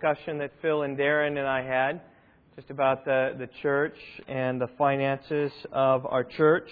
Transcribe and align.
discussion 0.00 0.38
that 0.38 0.52
Phil 0.62 0.82
and 0.82 0.96
Darren 0.96 1.38
and 1.38 1.48
I 1.48 1.60
had 1.60 2.00
just 2.54 2.70
about 2.70 3.04
the, 3.04 3.34
the 3.36 3.48
church 3.62 3.96
and 4.28 4.60
the 4.60 4.68
finances 4.78 5.50
of 5.72 6.06
our 6.06 6.22
church. 6.22 6.68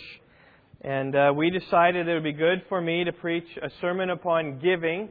And 0.83 1.17
uh, 1.17 1.33
we 1.35 1.51
decided 1.51 2.07
it 2.07 2.15
would 2.15 2.23
be 2.23 2.33
good 2.33 2.63
for 2.69 2.81
me 2.81 3.03
to 3.03 3.11
preach 3.11 3.49
a 3.61 3.69
sermon 3.81 4.11
upon 4.11 4.61
giving 4.61 5.09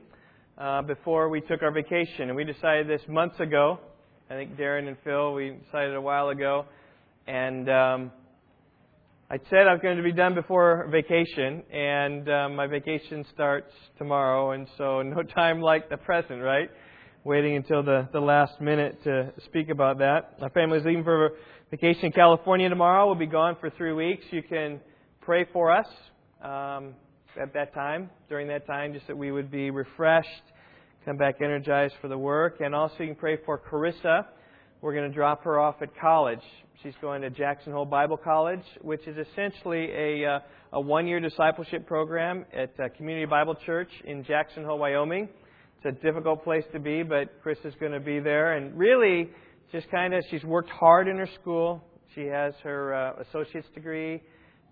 uh, 0.58 0.84
before 0.84 1.28
we 1.28 1.42
took 1.42 1.62
our 1.62 1.74
vacation. 1.74 2.30
And 2.30 2.38
we 2.38 2.46
decided 2.46 2.88
this 2.88 3.02
months 3.10 3.38
ago. 3.42 3.80
I 4.30 4.36
think 4.36 4.56
Darren 4.56 4.88
and 4.88 4.96
Phil, 5.04 5.34
we 5.34 5.58
decided 5.66 5.94
a 5.94 6.00
while 6.00 6.30
ago. 6.30 6.68
And 7.28 7.70
um, 7.70 8.12
I 9.30 9.40
said 9.50 9.68
I 9.68 9.74
was 9.74 9.82
going 9.82 9.98
to 9.98 10.04
be 10.04 10.14
done 10.14 10.36
before 10.36 10.88
vacation, 10.90 11.64
and 11.70 12.30
uh, 12.30 12.48
my 12.48 12.68
vacation 12.68 13.26
starts 13.34 13.74
tomorrow, 13.98 14.52
and 14.52 14.70
so 14.78 15.02
no 15.02 15.22
time 15.22 15.60
like 15.60 15.90
the 15.90 15.98
present, 15.98 16.42
right? 16.42 16.70
Waiting 17.26 17.56
until 17.56 17.82
the, 17.82 18.08
the 18.14 18.20
last 18.20 18.62
minute 18.62 19.04
to 19.04 19.34
speak 19.46 19.70
about 19.70 19.98
that. 19.98 20.40
My 20.40 20.50
family's 20.50 20.86
leaving 20.86 21.04
for 21.04 21.32
vacation 21.72 22.06
in 22.06 22.12
California 22.12 22.70
tomorrow. 22.70 23.08
We'll 23.08 23.16
be 23.16 23.26
gone 23.26 23.58
for 23.60 23.72
three 23.72 23.94
weeks. 23.94 24.24
You 24.30 24.44
can 24.44 24.80
pray 25.22 25.48
for 25.52 25.72
us 25.72 25.88
um, 26.44 26.94
at 27.42 27.52
that 27.56 27.74
time, 27.74 28.12
during 28.30 28.48
that 28.50 28.68
time, 28.68 28.94
just 28.94 29.08
that 29.08 29.18
we 29.18 29.32
would 29.32 29.50
be 29.50 29.72
refreshed, 29.72 30.30
come 31.04 31.18
back 31.18 31.42
energized 31.42 31.96
for 32.00 32.10
the 32.10 32.18
work, 32.18 32.58
and 32.60 32.76
also 32.76 32.98
you 33.00 33.08
can 33.08 33.16
pray 33.16 33.40
for 33.44 33.58
Carissa. 33.58 34.28
We're 34.82 34.94
going 34.94 35.10
to 35.10 35.16
drop 35.16 35.44
her 35.46 35.60
off 35.60 35.82
at 35.82 35.98
college. 36.00 36.44
She's 36.84 36.94
going 37.02 37.24
to 37.24 37.32
Jackson 37.32 37.74
Hole 37.74 37.86
Bible 37.86 38.18
College, 38.18 38.62
which 38.84 39.02
is 39.08 39.18
essentially 39.18 39.90
a, 39.92 40.26
uh, 40.26 40.40
a 40.74 40.80
one 40.80 41.08
year 41.08 41.20
discipleship 41.20 41.88
program 41.88 42.46
at 42.54 42.80
uh, 42.80 42.90
Community 42.96 43.26
Bible 43.26 43.56
Church 43.66 43.90
in 44.04 44.24
Jackson 44.24 44.64
Hole, 44.64 44.78
Wyoming. 44.78 45.28
It's 45.86 46.00
a 46.00 46.04
difficult 46.04 46.44
place 46.44 46.64
to 46.74 46.80
be, 46.80 47.04
but 47.04 47.44
Chris 47.44 47.60
is 47.64 47.76
going 47.80 47.92
to 47.92 48.00
be 48.00 48.20
there. 48.20 48.54
And 48.54 48.76
really, 48.76 49.30
just 49.72 49.88
kind 49.92 50.16
of, 50.16 50.24
she's 50.32 50.44
worked 50.44 50.72
hard 50.72 51.08
in 51.08 51.16
her 51.18 51.30
school. 51.40 51.84
She 52.16 52.22
has 52.22 52.56
her 52.64 52.96
uh, 52.96 53.22
associate's 53.22 53.68
degree, 53.76 54.24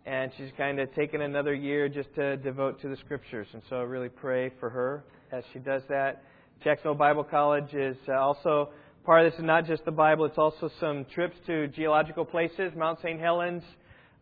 and 0.08 0.32
she's 0.38 0.50
kind 0.58 0.80
of 0.80 0.92
taken 0.96 1.22
another 1.22 1.54
year 1.54 1.88
just 1.88 2.12
to 2.16 2.38
devote 2.38 2.82
to 2.82 2.90
the 2.90 2.98
scriptures. 2.98 3.46
And 3.54 3.62
so 3.70 3.76
I 3.76 3.82
really 3.82 4.10
pray 4.10 4.52
for 4.60 4.72
her 4.72 5.04
as 5.32 5.44
she 5.54 5.60
does 5.60 5.84
that. 5.88 6.24
Jackson 6.64 6.86
Hole 6.86 6.96
Bible 6.96 7.24
College 7.24 7.72
is 7.76 7.98
uh, 8.10 8.14
also 8.14 8.70
Part 9.06 9.26
of 9.26 9.34
this 9.34 9.38
is 9.38 9.46
not 9.46 9.66
just 9.66 9.84
the 9.84 9.92
Bible, 9.92 10.24
it's 10.24 10.38
also 10.38 10.72
some 10.80 11.06
trips 11.14 11.36
to 11.46 11.68
geological 11.68 12.24
places, 12.24 12.72
Mount 12.74 13.00
St. 13.00 13.20
Helens. 13.20 13.62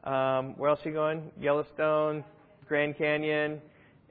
Um, 0.03 0.57
where 0.57 0.71
else 0.71 0.79
are 0.83 0.89
you 0.89 0.95
going? 0.95 1.31
Yellowstone, 1.39 2.23
Grand 2.67 2.97
Canyon, 2.97 3.61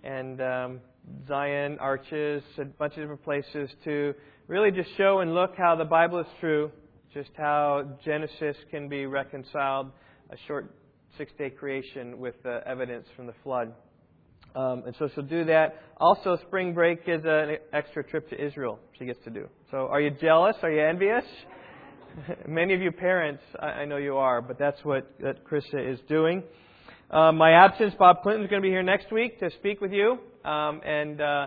and 0.04 0.40
um, 0.40 0.80
Zion, 1.26 1.78
Arches, 1.80 2.42
a 2.58 2.64
bunch 2.64 2.94
of 2.94 3.00
different 3.00 3.24
places 3.24 3.70
to 3.84 4.14
really 4.46 4.70
just 4.70 4.88
show 4.96 5.20
and 5.20 5.34
look 5.34 5.54
how 5.56 5.76
the 5.76 5.84
Bible 5.84 6.20
is 6.20 6.26
true, 6.40 6.70
just 7.12 7.30
how 7.36 7.98
Genesis 8.04 8.56
can 8.70 8.88
be 8.88 9.06
reconciled, 9.06 9.90
a 10.30 10.36
short 10.46 10.74
six 11.18 11.32
day 11.38 11.50
creation 11.50 12.18
with 12.18 12.34
the 12.42 12.60
evidence 12.66 13.06
from 13.16 13.26
the 13.26 13.34
flood. 13.42 13.72
Um, 14.54 14.82
and 14.86 14.94
so 14.98 15.08
she'll 15.14 15.24
do 15.24 15.44
that. 15.44 15.80
Also, 15.98 16.36
spring 16.46 16.74
break 16.74 17.00
is 17.06 17.22
an 17.24 17.56
extra 17.72 18.02
trip 18.02 18.28
to 18.30 18.44
Israel 18.44 18.80
she 18.98 19.04
gets 19.04 19.22
to 19.24 19.30
do. 19.30 19.48
So, 19.70 19.88
are 19.90 20.00
you 20.00 20.10
jealous? 20.10 20.56
Are 20.62 20.70
you 20.70 20.82
envious? 20.82 21.24
Many 22.48 22.74
of 22.74 22.80
you 22.80 22.90
parents, 22.90 23.42
I, 23.60 23.66
I 23.66 23.84
know 23.84 23.96
you 23.96 24.16
are, 24.16 24.42
but 24.42 24.58
that's 24.58 24.84
what 24.84 25.12
that 25.20 25.44
Krista 25.44 25.92
is 25.92 26.00
doing. 26.08 26.42
Um, 27.10 27.36
my 27.36 27.52
absence, 27.52 27.94
Bob 27.98 28.22
Clinton 28.22 28.44
is 28.44 28.50
going 28.50 28.62
to 28.62 28.66
be 28.66 28.70
here 28.70 28.82
next 28.82 29.12
week 29.12 29.38
to 29.40 29.50
speak 29.58 29.80
with 29.80 29.92
you. 29.92 30.18
Um, 30.44 30.80
and 30.84 31.20
uh, 31.20 31.46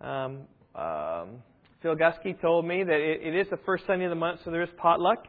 um, 0.00 0.38
um, 0.74 1.42
Phil 1.82 1.96
Gusky 1.96 2.40
told 2.40 2.64
me 2.66 2.84
that 2.84 3.00
it, 3.00 3.22
it 3.22 3.34
is 3.34 3.48
the 3.50 3.58
first 3.58 3.86
Sunday 3.86 4.04
of 4.04 4.10
the 4.10 4.16
month, 4.16 4.40
so 4.44 4.50
there 4.50 4.62
is 4.62 4.70
potluck. 4.76 5.26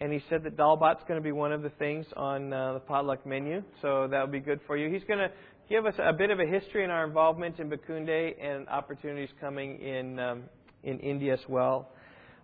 And 0.00 0.12
he 0.12 0.22
said 0.30 0.44
that 0.44 0.56
dal 0.56 0.76
bhat's 0.76 1.02
going 1.06 1.20
to 1.20 1.24
be 1.24 1.32
one 1.32 1.52
of 1.52 1.62
the 1.62 1.68
things 1.68 2.06
on 2.16 2.52
uh, 2.52 2.74
the 2.74 2.80
potluck 2.80 3.26
menu, 3.26 3.62
so 3.82 4.08
that 4.10 4.20
will 4.20 4.32
be 4.32 4.40
good 4.40 4.60
for 4.66 4.76
you. 4.76 4.90
He's 4.90 5.04
going 5.04 5.18
to 5.18 5.30
give 5.68 5.84
us 5.84 5.94
a 5.98 6.12
bit 6.12 6.30
of 6.30 6.40
a 6.40 6.46
history 6.46 6.84
in 6.84 6.90
our 6.90 7.04
involvement 7.06 7.58
in 7.58 7.68
Bakunde 7.68 8.34
and 8.42 8.66
opportunities 8.68 9.28
coming 9.40 9.78
in 9.80 10.18
um, 10.18 10.44
in 10.82 10.98
India 11.00 11.34
as 11.34 11.40
well. 11.48 11.90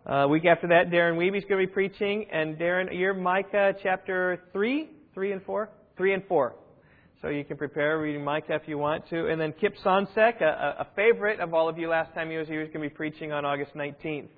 Uh, 0.05 0.27
week 0.29 0.45
after 0.45 0.69
that, 0.69 0.91
Darren 0.91 1.17
Weeby's 1.17 1.45
going 1.49 1.61
to 1.61 1.67
be 1.67 1.73
preaching, 1.73 2.27
and 2.31 2.57
Darren, 2.59 2.89
you're 2.93 3.15
Micah 3.15 3.73
chapter 3.83 4.43
three, 4.53 4.91
three 5.15 5.33
and 5.33 5.43
four, 5.43 5.71
three 5.97 6.13
and 6.13 6.23
four. 6.27 6.55
So 7.23 7.29
you 7.29 7.45
can 7.45 7.57
prepare 7.57 7.99
reading 7.99 8.23
Micah 8.23 8.55
if 8.55 8.69
you 8.69 8.77
want 8.77 9.09
to. 9.09 9.29
And 9.29 9.41
then 9.41 9.55
Kip 9.59 9.75
Sonsek, 9.83 10.43
a, 10.43 10.77
a 10.81 10.87
favorite 10.95 11.41
of 11.41 11.55
all 11.55 11.67
of 11.67 11.79
you 11.79 11.89
last 11.89 12.13
time 12.13 12.31
he 12.31 12.37
was 12.37 12.47
here, 12.47 12.61
is 12.61 12.69
going 12.69 12.83
to 12.83 12.91
be 12.91 12.95
preaching 12.95 13.33
on 13.33 13.47
August 13.47 13.75
19th. 13.75 14.29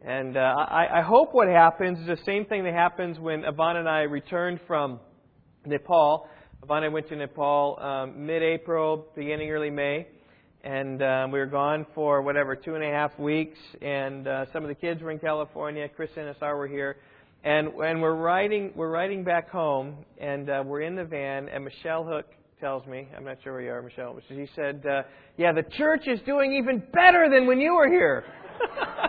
And 0.00 0.36
uh, 0.38 0.40
I, 0.40 1.00
I 1.00 1.02
hope 1.02 1.30
what 1.32 1.48
happens 1.48 1.98
is 1.98 2.06
the 2.06 2.24
same 2.24 2.46
thing 2.46 2.64
that 2.64 2.72
happens 2.72 3.18
when 3.18 3.44
Yvonne 3.44 3.76
and 3.76 3.86
I 3.86 4.02
returned 4.02 4.58
from 4.66 5.00
Nepal. 5.66 6.26
Ivana 6.64 6.90
went 6.90 7.08
to 7.10 7.16
Nepal 7.16 7.78
um, 7.78 8.26
mid-April, 8.26 9.06
beginning 9.14 9.50
early 9.50 9.70
May, 9.70 10.06
and 10.64 11.02
um, 11.02 11.30
we 11.30 11.38
were 11.38 11.46
gone 11.46 11.84
for 11.94 12.22
whatever 12.22 12.56
two 12.56 12.74
and 12.74 12.82
a 12.82 12.90
half 12.90 13.18
weeks. 13.18 13.58
And 13.82 14.26
uh, 14.26 14.46
some 14.52 14.62
of 14.62 14.68
the 14.68 14.74
kids 14.74 15.02
were 15.02 15.10
in 15.10 15.18
California. 15.18 15.86
Chris 15.94 16.10
and 16.16 16.28
Asar 16.28 16.56
were 16.56 16.68
here, 16.68 16.96
and 17.44 17.68
and 17.68 18.02
we're 18.02 18.14
riding 18.14 18.72
we're 18.74 18.90
riding 18.90 19.24
back 19.24 19.50
home, 19.50 20.04
and 20.20 20.50
uh, 20.50 20.62
we're 20.64 20.82
in 20.82 20.96
the 20.96 21.04
van, 21.04 21.48
and 21.48 21.64
Michelle 21.64 22.04
Hook 22.04 22.26
tells 22.60 22.86
me, 22.86 23.08
I'm 23.16 23.24
not 23.24 23.38
sure 23.44 23.52
where 23.52 23.62
you 23.62 23.70
are, 23.70 23.82
Michelle, 23.82 24.14
but 24.14 24.24
she 24.28 24.48
said, 24.56 24.82
uh, 24.84 25.02
"Yeah, 25.36 25.52
the 25.52 25.62
church 25.76 26.02
is 26.06 26.20
doing 26.26 26.52
even 26.54 26.82
better 26.92 27.28
than 27.32 27.46
when 27.46 27.60
you 27.60 27.74
were 27.74 27.88
here." 27.88 28.24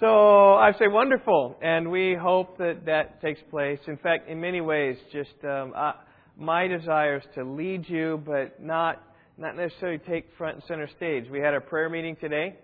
So 0.00 0.54
I 0.54 0.72
say 0.72 0.88
wonderful, 0.88 1.56
and 1.62 1.88
we 1.88 2.16
hope 2.20 2.58
that 2.58 2.84
that 2.86 3.22
takes 3.22 3.40
place. 3.48 3.78
In 3.86 3.96
fact, 3.96 4.28
in 4.28 4.40
many 4.40 4.60
ways, 4.60 4.96
just 5.12 5.32
um, 5.44 5.72
uh, 5.74 5.92
my 6.36 6.66
desire 6.66 7.18
is 7.18 7.22
to 7.36 7.44
lead 7.44 7.88
you, 7.88 8.20
but 8.26 8.60
not 8.60 9.02
not 9.38 9.56
necessarily 9.56 9.98
take 9.98 10.26
front 10.36 10.56
and 10.56 10.64
center 10.66 10.88
stage. 10.96 11.30
We 11.30 11.38
had 11.38 11.54
our 11.54 11.60
prayer 11.60 11.88
meeting 11.88 12.16
today, 12.20 12.56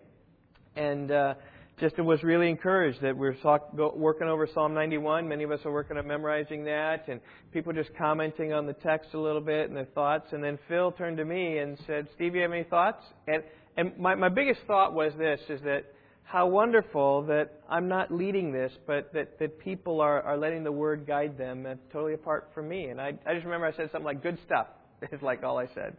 and 0.74 1.12
uh, 1.12 1.34
just 1.80 1.98
was 1.98 2.22
really 2.22 2.50
encouraged 2.50 3.00
that 3.00 3.16
we're 3.16 3.34
talk, 3.34 3.72
working 3.72 4.28
over 4.28 4.46
Psalm 4.52 4.74
91. 4.74 5.26
Many 5.26 5.44
of 5.44 5.50
us 5.50 5.60
are 5.64 5.72
working 5.72 5.96
on 5.96 6.06
memorizing 6.06 6.64
that, 6.64 7.08
and 7.08 7.20
people 7.52 7.72
just 7.72 7.90
commenting 7.96 8.52
on 8.52 8.66
the 8.66 8.74
text 8.74 9.14
a 9.14 9.18
little 9.18 9.40
bit 9.40 9.68
and 9.68 9.76
their 9.76 9.86
thoughts. 9.86 10.26
And 10.32 10.44
then 10.44 10.58
Phil 10.68 10.92
turned 10.92 11.16
to 11.16 11.24
me 11.24 11.58
and 11.58 11.78
said, 11.86 12.06
"Steve, 12.14 12.34
you 12.34 12.42
have 12.42 12.52
any 12.52 12.64
thoughts?" 12.64 13.02
And 13.26 13.42
and 13.76 13.96
my 13.98 14.14
my 14.14 14.28
biggest 14.28 14.60
thought 14.66 14.92
was 14.92 15.12
this: 15.16 15.40
is 15.48 15.62
that 15.62 15.86
how 16.22 16.46
wonderful 16.46 17.22
that 17.22 17.60
I'm 17.68 17.88
not 17.88 18.12
leading 18.12 18.52
this, 18.52 18.70
but 18.86 19.12
that, 19.14 19.40
that 19.40 19.58
people 19.58 20.00
are, 20.00 20.22
are 20.22 20.36
letting 20.36 20.62
the 20.62 20.70
word 20.70 21.04
guide 21.04 21.36
them 21.36 21.66
totally 21.92 22.14
apart 22.14 22.50
from 22.54 22.68
me. 22.68 22.84
And 22.84 23.00
I, 23.00 23.14
I 23.26 23.34
just 23.34 23.44
remember 23.44 23.66
I 23.66 23.72
said 23.72 23.90
something 23.90 24.04
like, 24.04 24.22
good 24.22 24.38
stuff, 24.46 24.68
is 25.12 25.20
like 25.22 25.42
all 25.42 25.58
I 25.58 25.66
said. 25.74 25.96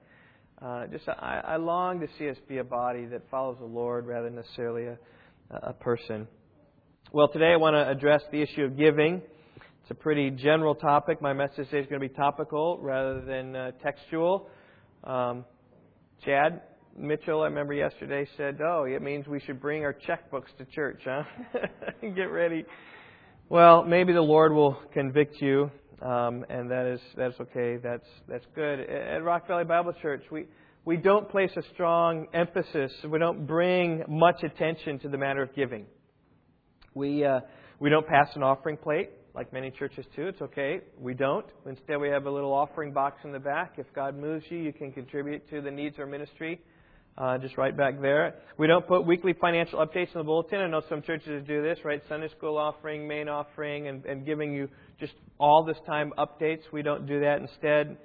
Uh, 0.61 0.87
just 0.87 1.05
I, 1.09 1.41
I 1.45 1.55
long 1.57 1.99
to 1.99 2.07
see 2.17 2.29
us 2.29 2.37
be 2.47 2.59
a 2.59 2.63
body 2.63 3.07
that 3.07 3.23
follows 3.29 3.57
the 3.59 3.65
Lord 3.65 4.05
rather 4.05 4.27
than 4.27 4.35
necessarily 4.35 4.85
a, 4.85 4.97
a 5.51 5.73
person. 5.73 6.27
Well, 7.11 7.27
today 7.27 7.51
I 7.51 7.57
want 7.57 7.75
to 7.75 7.89
address 7.89 8.21
the 8.31 8.41
issue 8.41 8.63
of 8.63 8.77
giving. 8.77 9.21
It's 9.81 9.91
a 9.91 9.95
pretty 9.95 10.29
general 10.29 10.75
topic. 10.75 11.21
My 11.21 11.33
message 11.33 11.69
today 11.69 11.79
is 11.79 11.87
going 11.87 12.01
to 12.01 12.07
be 12.07 12.13
topical 12.13 12.79
rather 12.81 13.21
than 13.21 13.55
uh, 13.55 13.71
textual. 13.83 14.49
Um, 15.03 15.43
Chad, 16.23 16.61
Mitchell, 16.97 17.41
I 17.41 17.45
remember 17.45 17.73
yesterday, 17.73 18.27
said, 18.37 18.59
Oh, 18.63 18.85
it 18.85 19.01
means 19.01 19.27
we 19.27 19.41
should 19.41 19.59
bring 19.59 19.83
our 19.83 19.93
checkbooks 19.93 20.55
to 20.57 20.65
church, 20.65 21.01
huh? 21.05 21.23
Get 22.01 22.31
ready. 22.31 22.63
Well, 23.49 23.83
maybe 23.83 24.13
the 24.13 24.21
Lord 24.21 24.53
will 24.53 24.79
convict 24.93 25.41
you, 25.41 25.69
um, 26.01 26.45
and 26.49 26.71
that 26.71 26.85
is 26.85 27.01
that's 27.17 27.37
okay. 27.41 27.75
That's 27.75 28.07
that's 28.29 28.45
good. 28.55 28.79
At 28.79 29.23
Rock 29.23 29.47
Valley 29.47 29.65
Bible 29.65 29.93
Church, 30.01 30.23
we 30.31 30.45
we 30.85 30.97
don't 30.97 31.29
place 31.29 31.51
a 31.55 31.61
strong 31.73 32.27
emphasis. 32.33 32.91
We 33.07 33.19
don't 33.19 33.45
bring 33.45 34.03
much 34.07 34.43
attention 34.43 34.99
to 34.99 35.09
the 35.09 35.17
matter 35.17 35.41
of 35.41 35.53
giving. 35.55 35.85
We 36.93 37.23
uh, 37.23 37.41
we 37.79 37.89
don't 37.89 38.07
pass 38.07 38.29
an 38.35 38.43
offering 38.43 38.77
plate 38.77 39.09
like 39.33 39.53
many 39.53 39.71
churches 39.71 40.05
do. 40.15 40.27
It's 40.27 40.41
okay. 40.41 40.81
We 40.99 41.13
don't. 41.13 41.45
Instead, 41.65 41.99
we 41.99 42.09
have 42.09 42.25
a 42.25 42.31
little 42.31 42.53
offering 42.53 42.91
box 42.91 43.21
in 43.23 43.31
the 43.31 43.39
back. 43.39 43.75
If 43.77 43.85
God 43.93 44.17
moves 44.17 44.45
you, 44.49 44.57
you 44.57 44.73
can 44.73 44.91
contribute 44.91 45.49
to 45.49 45.61
the 45.61 45.71
needs 45.71 45.95
of 45.95 46.01
our 46.01 46.05
ministry 46.07 46.59
uh, 47.17 47.37
just 47.37 47.57
right 47.57 47.75
back 47.75 48.01
there. 48.01 48.35
We 48.57 48.67
don't 48.67 48.87
put 48.87 49.05
weekly 49.05 49.33
financial 49.39 49.79
updates 49.79 50.13
in 50.13 50.19
the 50.19 50.23
bulletin. 50.23 50.59
I 50.59 50.67
know 50.67 50.81
some 50.89 51.01
churches 51.01 51.43
do 51.47 51.61
this, 51.61 51.79
right? 51.83 52.01
Sunday 52.07 52.29
school 52.29 52.57
offering, 52.57 53.07
main 53.07 53.29
offering, 53.29 53.87
and, 53.87 54.05
and 54.05 54.25
giving 54.25 54.53
you 54.53 54.69
just 54.99 55.13
all 55.39 55.63
this 55.63 55.77
time 55.85 56.13
updates. 56.17 56.61
We 56.71 56.81
don't 56.81 57.05
do 57.05 57.19
that. 57.21 57.39
Instead, 57.39 57.97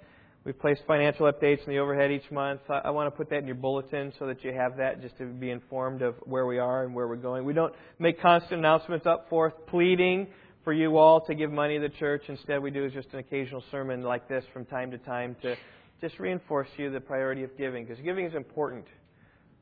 we 0.47 0.53
place 0.53 0.79
financial 0.87 1.31
updates 1.31 1.67
in 1.67 1.73
the 1.73 1.79
overhead 1.79 2.13
each 2.13 2.31
month. 2.31 2.61
I, 2.71 2.79
I 2.85 2.91
want 2.91 3.13
to 3.13 3.17
put 3.17 3.29
that 3.31 3.39
in 3.39 3.47
your 3.47 3.57
bulletin 3.57 4.13
so 4.19 4.27
that 4.29 4.45
you 4.45 4.53
have 4.53 4.77
that 4.77 5.03
just 5.03 5.19
to 5.19 5.27
be 5.27 5.51
informed 5.51 6.03
of 6.03 6.15
where 6.25 6.47
we 6.47 6.59
are 6.59 6.85
and 6.85 6.95
where 6.95 7.09
we're 7.09 7.17
going. 7.17 7.45
We 7.45 7.53
don't 7.53 7.75
make 7.99 8.23
constant 8.23 8.61
announcements 8.61 9.07
up 9.07 9.29
forth 9.29 9.55
pleading 9.67 10.29
for 10.63 10.73
you 10.73 10.99
all 10.99 11.21
to 11.27 11.35
give 11.35 11.51
money 11.51 11.79
to 11.79 11.89
the 11.89 11.95
church. 11.97 12.23
Instead, 12.29 12.63
we 12.63 12.71
do 12.71 12.89
just 12.91 13.09
an 13.13 13.19
occasional 13.19 13.63
sermon 13.73 14.03
like 14.03 14.29
this 14.29 14.45
from 14.53 14.65
time 14.65 14.93
to 14.93 14.99
time 14.99 15.37
to 15.43 15.57
just 16.01 16.19
reinforce 16.21 16.69
to 16.77 16.85
you 16.85 16.91
the 16.91 17.01
priority 17.01 17.43
of 17.43 17.59
giving 17.59 17.85
because 17.85 18.03
giving 18.05 18.25
is 18.25 18.35
important. 18.35 18.87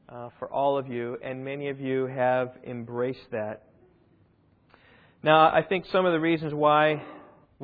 uh, 0.08 0.28
for 0.38 0.52
all 0.52 0.78
of 0.78 0.88
you, 0.88 1.16
and 1.22 1.44
many 1.44 1.69
of 1.69 1.80
you 1.80 2.06
have 2.06 2.52
embraced 2.66 3.30
that. 3.32 3.62
Now, 5.22 5.46
I 5.46 5.62
think 5.66 5.87
some 5.90 6.04
of 6.04 6.12
the 6.12 6.20
reasons 6.20 6.52
why 6.52 7.02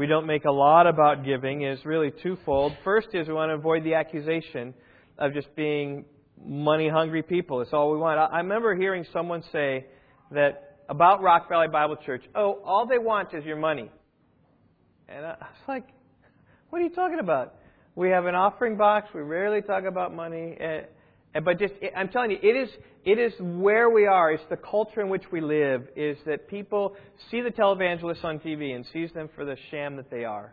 we 0.00 0.06
don't 0.06 0.26
make 0.26 0.46
a 0.46 0.50
lot 0.50 0.86
about 0.86 1.26
giving 1.26 1.60
is 1.60 1.78
really 1.84 2.10
twofold. 2.22 2.72
First 2.84 3.08
is 3.12 3.28
we 3.28 3.34
want 3.34 3.50
to 3.50 3.56
avoid 3.56 3.84
the 3.84 3.92
accusation 3.92 4.72
of 5.18 5.34
just 5.34 5.54
being 5.54 6.06
money 6.42 6.88
hungry 6.88 7.22
people. 7.22 7.58
That's 7.58 7.74
all 7.74 7.92
we 7.92 7.98
want. 7.98 8.18
I 8.18 8.38
remember 8.38 8.74
hearing 8.74 9.04
someone 9.12 9.42
say 9.52 9.84
that 10.30 10.78
about 10.88 11.20
Rock 11.20 11.50
Valley 11.50 11.68
Bible 11.68 11.96
Church, 11.96 12.24
oh, 12.34 12.62
all 12.64 12.86
they 12.86 12.96
want 12.96 13.34
is 13.34 13.44
your 13.44 13.58
money. 13.58 13.90
And 15.06 15.26
I 15.26 15.32
was 15.32 15.68
like, 15.68 15.84
what 16.70 16.80
are 16.80 16.84
you 16.84 16.94
talking 16.94 17.18
about? 17.20 17.56
We 17.94 18.08
have 18.08 18.24
an 18.24 18.34
offering 18.34 18.78
box. 18.78 19.08
We 19.14 19.20
rarely 19.20 19.60
talk 19.60 19.84
about 19.84 20.14
money. 20.14 20.56
But 21.32 21.60
just, 21.60 21.74
I'm 21.96 22.08
telling 22.08 22.32
you, 22.32 22.38
it 22.42 22.56
is, 22.56 22.68
it 23.04 23.18
is 23.18 23.32
where 23.38 23.88
we 23.88 24.06
are. 24.06 24.32
It's 24.32 24.42
the 24.50 24.56
culture 24.56 25.00
in 25.00 25.08
which 25.08 25.22
we 25.30 25.40
live. 25.40 25.86
Is 25.94 26.18
that 26.26 26.48
people 26.48 26.96
see 27.30 27.40
the 27.40 27.50
televangelists 27.50 28.24
on 28.24 28.40
TV 28.40 28.74
and 28.74 28.84
sees 28.92 29.12
them 29.12 29.28
for 29.36 29.44
the 29.44 29.56
sham 29.70 29.96
that 29.96 30.10
they 30.10 30.24
are, 30.24 30.52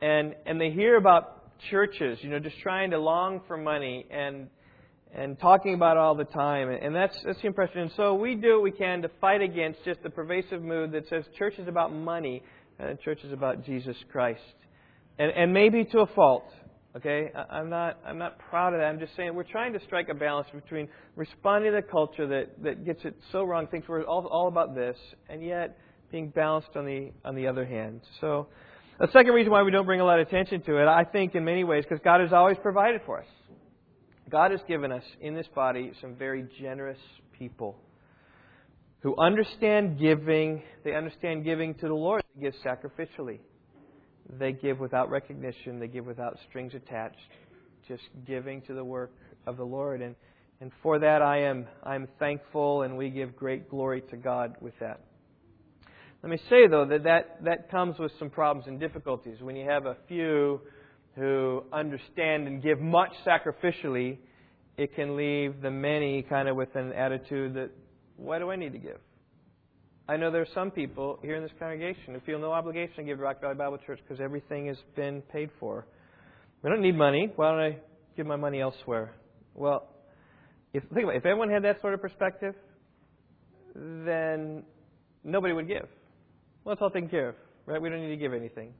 and 0.00 0.34
and 0.46 0.60
they 0.60 0.70
hear 0.70 0.96
about 0.96 1.60
churches, 1.70 2.18
you 2.22 2.30
know, 2.30 2.38
just 2.38 2.58
trying 2.60 2.90
to 2.92 2.98
long 2.98 3.40
for 3.48 3.56
money 3.56 4.06
and 4.10 4.48
and 5.14 5.38
talking 5.40 5.74
about 5.74 5.96
it 5.96 6.00
all 6.00 6.14
the 6.14 6.24
time. 6.24 6.70
And 6.70 6.94
that's 6.94 7.20
that's 7.24 7.40
the 7.40 7.48
impression. 7.48 7.80
And 7.80 7.92
so 7.96 8.14
we 8.14 8.36
do 8.36 8.54
what 8.54 8.62
we 8.62 8.70
can 8.70 9.02
to 9.02 9.10
fight 9.20 9.42
against 9.42 9.84
just 9.84 10.02
the 10.04 10.10
pervasive 10.10 10.62
mood 10.62 10.92
that 10.92 11.08
says 11.08 11.24
church 11.36 11.54
is 11.58 11.66
about 11.66 11.92
money 11.92 12.42
and 12.78 12.98
church 13.00 13.18
is 13.24 13.32
about 13.32 13.64
Jesus 13.64 13.96
Christ, 14.10 14.40
and 15.18 15.32
and 15.32 15.52
maybe 15.52 15.84
to 15.86 16.00
a 16.00 16.06
fault. 16.06 16.44
Okay, 16.94 17.30
I'm 17.48 17.70
not 17.70 17.98
I'm 18.04 18.18
not 18.18 18.38
proud 18.50 18.74
of 18.74 18.80
that. 18.80 18.84
I'm 18.84 18.98
just 18.98 19.16
saying 19.16 19.34
we're 19.34 19.44
trying 19.44 19.72
to 19.72 19.80
strike 19.80 20.10
a 20.10 20.14
balance 20.14 20.48
between 20.52 20.88
responding 21.16 21.72
to 21.72 21.76
the 21.76 21.82
culture 21.82 22.26
that, 22.26 22.62
that 22.62 22.84
gets 22.84 23.02
it 23.04 23.16
so 23.32 23.44
wrong, 23.44 23.66
thinks 23.66 23.88
we're 23.88 24.04
all, 24.04 24.26
all 24.26 24.46
about 24.46 24.74
this, 24.74 24.96
and 25.30 25.42
yet 25.42 25.78
being 26.10 26.28
balanced 26.28 26.76
on 26.76 26.84
the 26.84 27.10
on 27.24 27.34
the 27.34 27.46
other 27.46 27.64
hand. 27.64 28.02
So, 28.20 28.48
the 29.00 29.08
second 29.10 29.32
reason 29.32 29.50
why 29.50 29.62
we 29.62 29.70
don't 29.70 29.86
bring 29.86 30.00
a 30.00 30.04
lot 30.04 30.20
of 30.20 30.28
attention 30.28 30.60
to 30.62 30.82
it, 30.82 30.86
I 30.86 31.04
think, 31.04 31.34
in 31.34 31.46
many 31.46 31.64
ways, 31.64 31.84
because 31.88 32.04
God 32.04 32.20
has 32.20 32.30
always 32.34 32.58
provided 32.62 33.00
for 33.06 33.20
us. 33.20 33.26
God 34.28 34.50
has 34.50 34.60
given 34.68 34.92
us 34.92 35.04
in 35.18 35.34
this 35.34 35.48
body 35.54 35.92
some 36.02 36.14
very 36.14 36.46
generous 36.60 36.98
people 37.38 37.78
who 39.00 39.16
understand 39.16 39.98
giving. 39.98 40.62
They 40.84 40.94
understand 40.94 41.44
giving 41.44 41.72
to 41.76 41.88
the 41.88 41.94
Lord. 41.94 42.22
They 42.34 42.42
give 42.42 42.54
sacrificially. 42.62 43.38
They 44.38 44.52
give 44.52 44.80
without 44.80 45.10
recognition, 45.10 45.78
they 45.78 45.88
give 45.88 46.06
without 46.06 46.38
strings 46.48 46.74
attached, 46.74 47.18
just 47.86 48.02
giving 48.26 48.62
to 48.62 48.74
the 48.74 48.84
work 48.84 49.12
of 49.46 49.56
the 49.56 49.64
Lord. 49.64 50.00
And, 50.00 50.14
and 50.60 50.72
for 50.82 50.98
that 50.98 51.20
I 51.22 51.42
am 51.42 51.66
I'm 51.82 52.08
thankful 52.18 52.82
and 52.82 52.96
we 52.96 53.10
give 53.10 53.36
great 53.36 53.68
glory 53.68 54.02
to 54.10 54.16
God 54.16 54.56
with 54.60 54.74
that. 54.80 55.00
Let 56.22 56.30
me 56.30 56.38
say 56.48 56.66
though 56.66 56.86
that, 56.86 57.04
that 57.04 57.44
that 57.44 57.70
comes 57.70 57.98
with 57.98 58.12
some 58.18 58.30
problems 58.30 58.68
and 58.68 58.80
difficulties. 58.80 59.40
When 59.40 59.56
you 59.56 59.68
have 59.68 59.86
a 59.86 59.96
few 60.08 60.60
who 61.16 61.64
understand 61.72 62.46
and 62.46 62.62
give 62.62 62.80
much 62.80 63.12
sacrificially, 63.26 64.18
it 64.76 64.94
can 64.94 65.16
leave 65.16 65.60
the 65.60 65.70
many 65.70 66.22
kind 66.22 66.48
of 66.48 66.56
with 66.56 66.74
an 66.74 66.92
attitude 66.92 67.54
that, 67.54 67.70
why 68.16 68.38
do 68.38 68.50
I 68.50 68.56
need 68.56 68.72
to 68.72 68.78
give? 68.78 68.98
I 70.08 70.16
know 70.16 70.32
there 70.32 70.42
are 70.42 70.48
some 70.52 70.70
people 70.70 71.18
here 71.22 71.36
in 71.36 71.42
this 71.42 71.52
congregation 71.58 72.14
who 72.14 72.20
feel 72.20 72.38
no 72.40 72.52
obligation 72.52 72.96
to 72.96 73.02
give 73.04 73.18
to 73.18 73.22
Rock 73.22 73.40
Valley 73.40 73.54
Bible 73.54 73.78
Church 73.86 74.00
because 74.06 74.20
everything 74.20 74.66
has 74.66 74.76
been 74.96 75.22
paid 75.32 75.50
for. 75.60 75.86
We 76.62 76.70
don't 76.70 76.82
need 76.82 76.96
money. 76.96 77.30
Why 77.36 77.50
don't 77.50 77.60
I 77.60 77.78
give 78.16 78.26
my 78.26 78.36
money 78.36 78.60
elsewhere? 78.60 79.14
Well, 79.54 79.88
if, 80.72 80.82
think 80.92 81.04
about 81.04 81.14
it. 81.14 81.18
If 81.18 81.26
everyone 81.26 81.50
had 81.50 81.62
that 81.64 81.80
sort 81.80 81.94
of 81.94 82.00
perspective, 82.00 82.54
then 83.74 84.64
nobody 85.22 85.54
would 85.54 85.68
give. 85.68 85.86
Well, 86.64 86.72
it's 86.72 86.82
all 86.82 86.90
taken 86.90 87.08
care 87.08 87.30
of, 87.30 87.34
right? 87.66 87.80
We 87.80 87.88
don't 87.88 88.00
need 88.00 88.10
to 88.10 88.16
give 88.16 88.32
anything. 88.32 88.72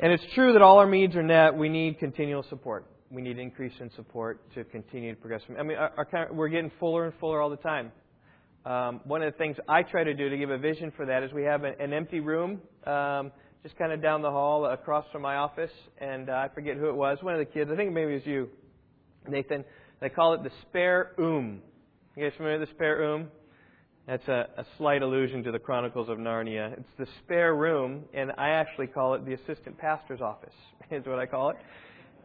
And 0.00 0.12
it's 0.12 0.24
true 0.34 0.54
that 0.54 0.62
all 0.62 0.78
our 0.78 0.90
needs 0.90 1.16
are 1.16 1.22
met. 1.22 1.54
We 1.54 1.68
need 1.68 1.98
continual 1.98 2.44
support. 2.48 2.86
We 3.10 3.20
need 3.22 3.38
increase 3.38 3.72
in 3.80 3.90
support 3.94 4.40
to 4.54 4.64
continue 4.64 5.14
to 5.14 5.20
progress. 5.20 5.42
I 5.58 5.62
mean, 5.62 5.76
our, 5.76 5.92
our, 5.96 6.28
we're 6.32 6.48
getting 6.48 6.70
fuller 6.80 7.04
and 7.04 7.14
fuller 7.20 7.40
all 7.40 7.50
the 7.50 7.56
time. 7.56 7.92
Um, 8.66 9.00
one 9.04 9.22
of 9.22 9.32
the 9.32 9.38
things 9.38 9.56
I 9.68 9.84
try 9.84 10.02
to 10.02 10.12
do 10.12 10.28
to 10.28 10.36
give 10.36 10.50
a 10.50 10.58
vision 10.58 10.92
for 10.96 11.06
that 11.06 11.22
is 11.22 11.32
we 11.32 11.44
have 11.44 11.62
an, 11.62 11.74
an 11.78 11.92
empty 11.92 12.18
room 12.18 12.60
um, 12.84 13.30
just 13.62 13.78
kind 13.78 13.92
of 13.92 14.02
down 14.02 14.22
the 14.22 14.30
hall 14.30 14.66
across 14.66 15.04
from 15.12 15.22
my 15.22 15.36
office, 15.36 15.70
and 15.98 16.28
uh, 16.28 16.32
I 16.32 16.48
forget 16.52 16.76
who 16.76 16.88
it 16.88 16.96
was. 16.96 17.18
One 17.22 17.34
of 17.34 17.38
the 17.38 17.44
kids, 17.44 17.70
I 17.72 17.76
think 17.76 17.92
maybe 17.92 18.10
it 18.10 18.14
was 18.14 18.26
you, 18.26 18.48
Nathan. 19.28 19.64
They 20.00 20.08
call 20.08 20.34
it 20.34 20.42
the 20.42 20.50
spare 20.62 21.12
room. 21.16 21.62
You 22.16 22.24
guys 22.24 22.32
familiar 22.36 22.58
with 22.58 22.68
the 22.68 22.74
spare 22.74 22.98
room? 22.98 23.28
That's 24.08 24.26
a, 24.26 24.48
a 24.56 24.66
slight 24.78 25.02
allusion 25.02 25.44
to 25.44 25.52
the 25.52 25.60
Chronicles 25.60 26.08
of 26.08 26.18
Narnia. 26.18 26.72
It's 26.72 26.88
the 26.98 27.06
spare 27.22 27.54
room, 27.54 28.04
and 28.14 28.32
I 28.36 28.50
actually 28.50 28.88
call 28.88 29.14
it 29.14 29.24
the 29.24 29.34
assistant 29.34 29.78
pastor's 29.78 30.20
office. 30.20 30.54
Is 30.90 31.06
what 31.06 31.20
I 31.20 31.26
call 31.26 31.50
it 31.50 31.56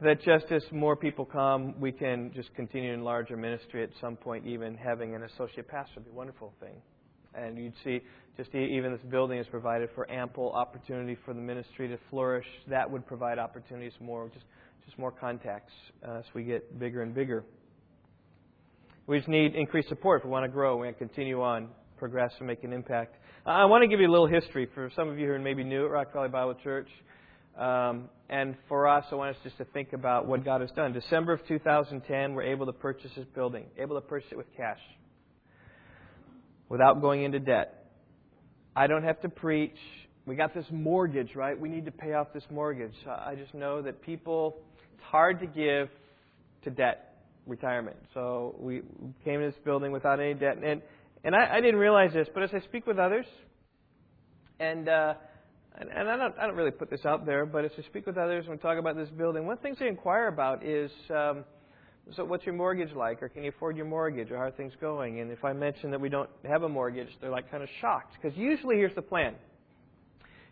that 0.02 0.22
just 0.24 0.46
as 0.52 0.64
more 0.72 0.96
people 0.96 1.26
come, 1.26 1.80
we 1.80 1.92
can 1.92 2.32
just 2.34 2.54
continue 2.56 2.90
to 2.90 2.94
enlarge 2.96 3.30
our 3.30 3.38
ministry 3.38 3.84
at 3.84 3.90
some 4.02 4.16
point, 4.16 4.48
even 4.48 4.76
having 4.76 5.14
an 5.14 5.24
associate 5.24 5.68
pastor 5.68 5.94
would 5.98 6.06
be 6.06 6.12
a 6.12 6.14
wonderful 6.14 6.54
thing. 6.60 6.82
And 7.36 7.58
you'd 7.58 7.74
see 7.84 8.02
just 8.36 8.54
even 8.56 8.92
this 8.92 9.02
building 9.10 9.38
is 9.38 9.48
provided 9.48 9.90
for 9.94 10.10
ample 10.12 10.52
opportunity 10.54 11.16
for 11.24 11.34
the 11.34 11.40
ministry 11.40 11.88
to 11.88 11.98
flourish. 12.10 12.46
That 12.68 12.90
would 12.90 13.06
provide 13.06 13.38
opportunities 13.38 13.94
more, 14.00 14.30
just, 14.34 14.46
just 14.86 14.98
more 14.98 15.12
contacts 15.12 15.72
uh, 16.08 16.20
as 16.20 16.26
we 16.34 16.44
get 16.44 16.80
bigger 16.80 17.04
and 17.04 17.14
bigger. 17.14 17.44
We 19.06 19.18
just 19.18 19.30
need 19.30 19.56
increased 19.56 19.90
support 19.90 20.22
if 20.22 20.26
we 20.26 20.32
want 20.32 20.46
to 20.46 20.52
grow. 20.52 20.78
We 20.78 20.88
want 20.88 20.98
to 20.98 21.06
continue 21.06 21.42
on, 21.42 21.70
progress, 21.98 22.32
and 22.40 22.48
make 22.48 22.64
an 22.64 22.74
impact. 22.74 23.18
I 23.46 23.66
want 23.66 23.84
to 23.84 23.88
give 23.88 24.00
you 24.00 24.08
a 24.08 24.12
little 24.12 24.28
history 24.28 24.68
for 24.74 24.90
some 24.96 25.10
of 25.10 25.20
you 25.20 25.28
who 25.28 25.34
are 25.34 25.40
maybe 25.40 25.64
new 25.64 25.86
at 25.86 25.92
Rock 25.92 26.14
Valley 26.14 26.30
Bible 26.30 26.56
Church. 26.64 26.90
Um, 27.58 28.10
and 28.30 28.56
for 28.70 28.88
us, 28.88 29.06
I 29.12 29.16
want 29.16 29.36
us 29.36 29.42
just 29.44 29.58
to 29.58 29.66
think 29.66 29.94
about 29.94 30.26
what 30.26 30.46
God 30.46 30.62
has 30.62 30.72
done. 30.72 30.94
December 30.94 31.34
of 31.34 31.46
2010, 31.48 32.34
we're 32.34 32.44
able 32.44 32.66
to 32.66 32.74
purchase 32.74 33.12
this 33.16 33.26
building, 33.36 33.66
able 33.78 33.96
to 34.00 34.02
purchase 34.02 34.30
it 34.32 34.38
with 34.38 34.48
cash 34.56 34.80
without 36.70 37.02
going 37.02 37.24
into 37.24 37.40
debt. 37.40 37.86
I 38.76 38.88
don't 38.88 39.04
have 39.04 39.20
to 39.22 39.30
preach. 39.30 39.76
We 40.26 40.36
got 40.36 40.54
this 40.54 40.66
mortgage, 40.72 41.36
right? 41.36 41.60
We 41.60 41.68
need 41.68 41.86
to 41.86 41.92
pay 41.92 42.14
off 42.14 42.28
this 42.34 42.46
mortgage. 42.50 42.94
I 43.06 43.36
just 43.36 43.54
know 43.54 43.82
that 43.82 44.02
people, 44.02 44.60
it's 44.94 45.04
hard 45.04 45.42
to 45.42 45.48
give 45.48 45.90
to 46.64 46.70
debt 46.70 47.24
retirement. 47.46 47.98
So 48.14 48.56
we 48.58 48.82
came 49.26 49.42
to 49.42 49.48
this 49.48 49.60
building 49.66 49.92
without 49.92 50.22
any 50.22 50.34
debt. 50.34 50.58
And, 50.64 50.82
and 51.26 51.36
I, 51.36 51.56
I 51.56 51.62
didn't 51.62 51.80
realize 51.80 52.14
this, 52.14 52.30
but 52.34 52.44
as 52.44 52.52
I 52.54 52.62
speak 52.62 52.88
with 52.88 52.98
others, 52.98 53.26
and 54.60 54.88
uh, 54.88 55.16
and, 55.78 55.90
and 55.90 56.10
I, 56.10 56.18
don't, 56.18 56.36
I 56.40 56.48
don't 56.48 56.56
really 56.56 56.72
put 56.72 56.90
this 56.90 57.06
out 57.06 57.26
there, 57.26 57.46
but 57.46 57.66
as 57.66 57.72
I 57.78 57.82
speak 57.84 58.06
with 58.06 58.18
others 58.18 58.46
and 58.46 58.56
we 58.56 58.62
talk 58.62 58.78
about 58.78 58.96
this 58.96 59.10
building, 59.10 59.46
one 59.46 59.54
of 59.54 59.60
the 59.60 59.64
things 59.64 59.78
they 59.80 59.88
inquire 59.88 60.28
about 60.28 60.66
is 60.66 60.92
um, 61.10 61.44
so 62.16 62.26
what's 62.26 62.46
your 62.46 62.56
mortgage 62.56 62.94
like, 62.94 63.22
or 63.24 63.30
can 63.30 63.44
you 63.44 63.50
afford 63.50 63.78
your 63.78 63.86
mortgage, 63.86 64.32
or 64.32 64.38
how 64.38 64.44
are 64.44 64.52
things 64.52 64.74
going? 64.82 65.20
And 65.22 65.32
if 65.32 65.46
I 65.46 65.54
mention 65.54 65.92
that 65.92 66.02
we 66.02 66.10
don't 66.10 66.30
have 66.46 66.64
a 66.64 66.70
mortgage, 66.70 67.08
they're 67.22 67.30
like 67.30 67.50
kind 67.50 67.64
of 67.64 67.70
shocked. 67.80 68.16
Because 68.22 68.38
usually 68.38 68.76
here's 68.76 68.96
the 68.96 69.02
plan: 69.02 69.36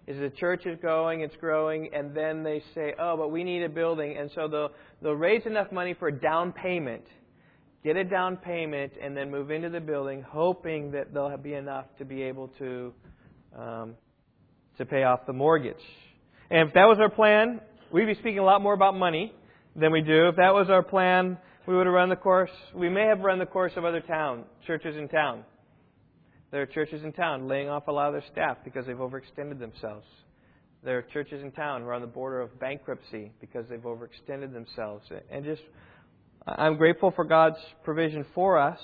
is 0.07 0.17
the 0.19 0.29
church 0.29 0.65
is 0.65 0.77
growing, 0.79 1.21
it's 1.21 1.35
growing, 1.37 1.89
and 1.93 2.15
then 2.15 2.43
they 2.43 2.63
say, 2.73 2.93
oh, 2.99 3.17
but 3.17 3.29
we 3.29 3.43
need 3.43 3.63
a 3.63 3.69
building, 3.69 4.17
and 4.17 4.31
so 4.35 4.47
they'll 4.47 4.71
they'll 5.01 5.13
raise 5.13 5.45
enough 5.45 5.71
money 5.71 5.93
for 5.93 6.07
a 6.07 6.17
down 6.17 6.53
payment, 6.53 7.03
get 7.83 7.97
a 7.97 8.03
down 8.03 8.37
payment, 8.37 8.93
and 9.01 9.17
then 9.17 9.29
move 9.29 9.51
into 9.51 9.69
the 9.69 9.81
building, 9.81 10.21
hoping 10.21 10.91
that 10.91 11.13
there'll 11.13 11.35
be 11.37 11.55
enough 11.55 11.85
to 11.97 12.05
be 12.05 12.21
able 12.21 12.47
to 12.59 12.93
um, 13.57 13.95
to 14.79 14.85
pay 14.85 15.03
off 15.03 15.27
the 15.27 15.33
mortgage. 15.33 15.75
And 16.49 16.67
if 16.67 16.73
that 16.73 16.87
was 16.87 16.97
our 16.99 17.09
plan, 17.09 17.61
we'd 17.91 18.05
be 18.05 18.15
speaking 18.15 18.39
a 18.39 18.43
lot 18.43 18.61
more 18.61 18.73
about 18.73 18.95
money 18.95 19.33
than 19.75 19.91
we 19.91 20.01
do. 20.01 20.29
If 20.29 20.37
that 20.37 20.53
was 20.53 20.69
our 20.69 20.81
plan, 20.81 21.37
we 21.67 21.75
would 21.75 21.85
have 21.85 21.93
run 21.93 22.09
the 22.09 22.15
course. 22.15 22.49
We 22.73 22.89
may 22.89 23.05
have 23.05 23.19
run 23.19 23.37
the 23.37 23.45
course 23.45 23.73
of 23.75 23.85
other 23.85 24.01
town 24.01 24.45
churches 24.65 24.97
in 24.97 25.07
town. 25.07 25.43
There 26.51 26.63
are 26.63 26.65
churches 26.65 27.03
in 27.03 27.11
town 27.11 27.47
laying 27.47 27.69
off 27.69 27.87
a 27.87 27.91
lot 27.91 28.07
of 28.07 28.13
their 28.13 28.23
staff 28.31 28.57
because 28.63 28.87
they've 28.87 28.95
overextended 28.95 29.59
themselves. 29.59 30.07
There 30.83 30.97
are 30.97 31.01
churches 31.01 31.43
in 31.43 31.51
town 31.51 31.81
who 31.81 31.87
are 31.89 31.93
on 31.93 32.01
the 32.01 32.07
border 32.07 32.41
of 32.41 32.59
bankruptcy 32.59 33.31
because 33.41 33.65
they've 33.69 33.79
overextended 33.79 34.53
themselves. 34.53 35.05
And 35.29 35.43
just, 35.43 35.61
I'm 36.47 36.77
grateful 36.77 37.11
for 37.11 37.25
God's 37.25 37.57
provision 37.83 38.25
for 38.33 38.57
us. 38.57 38.79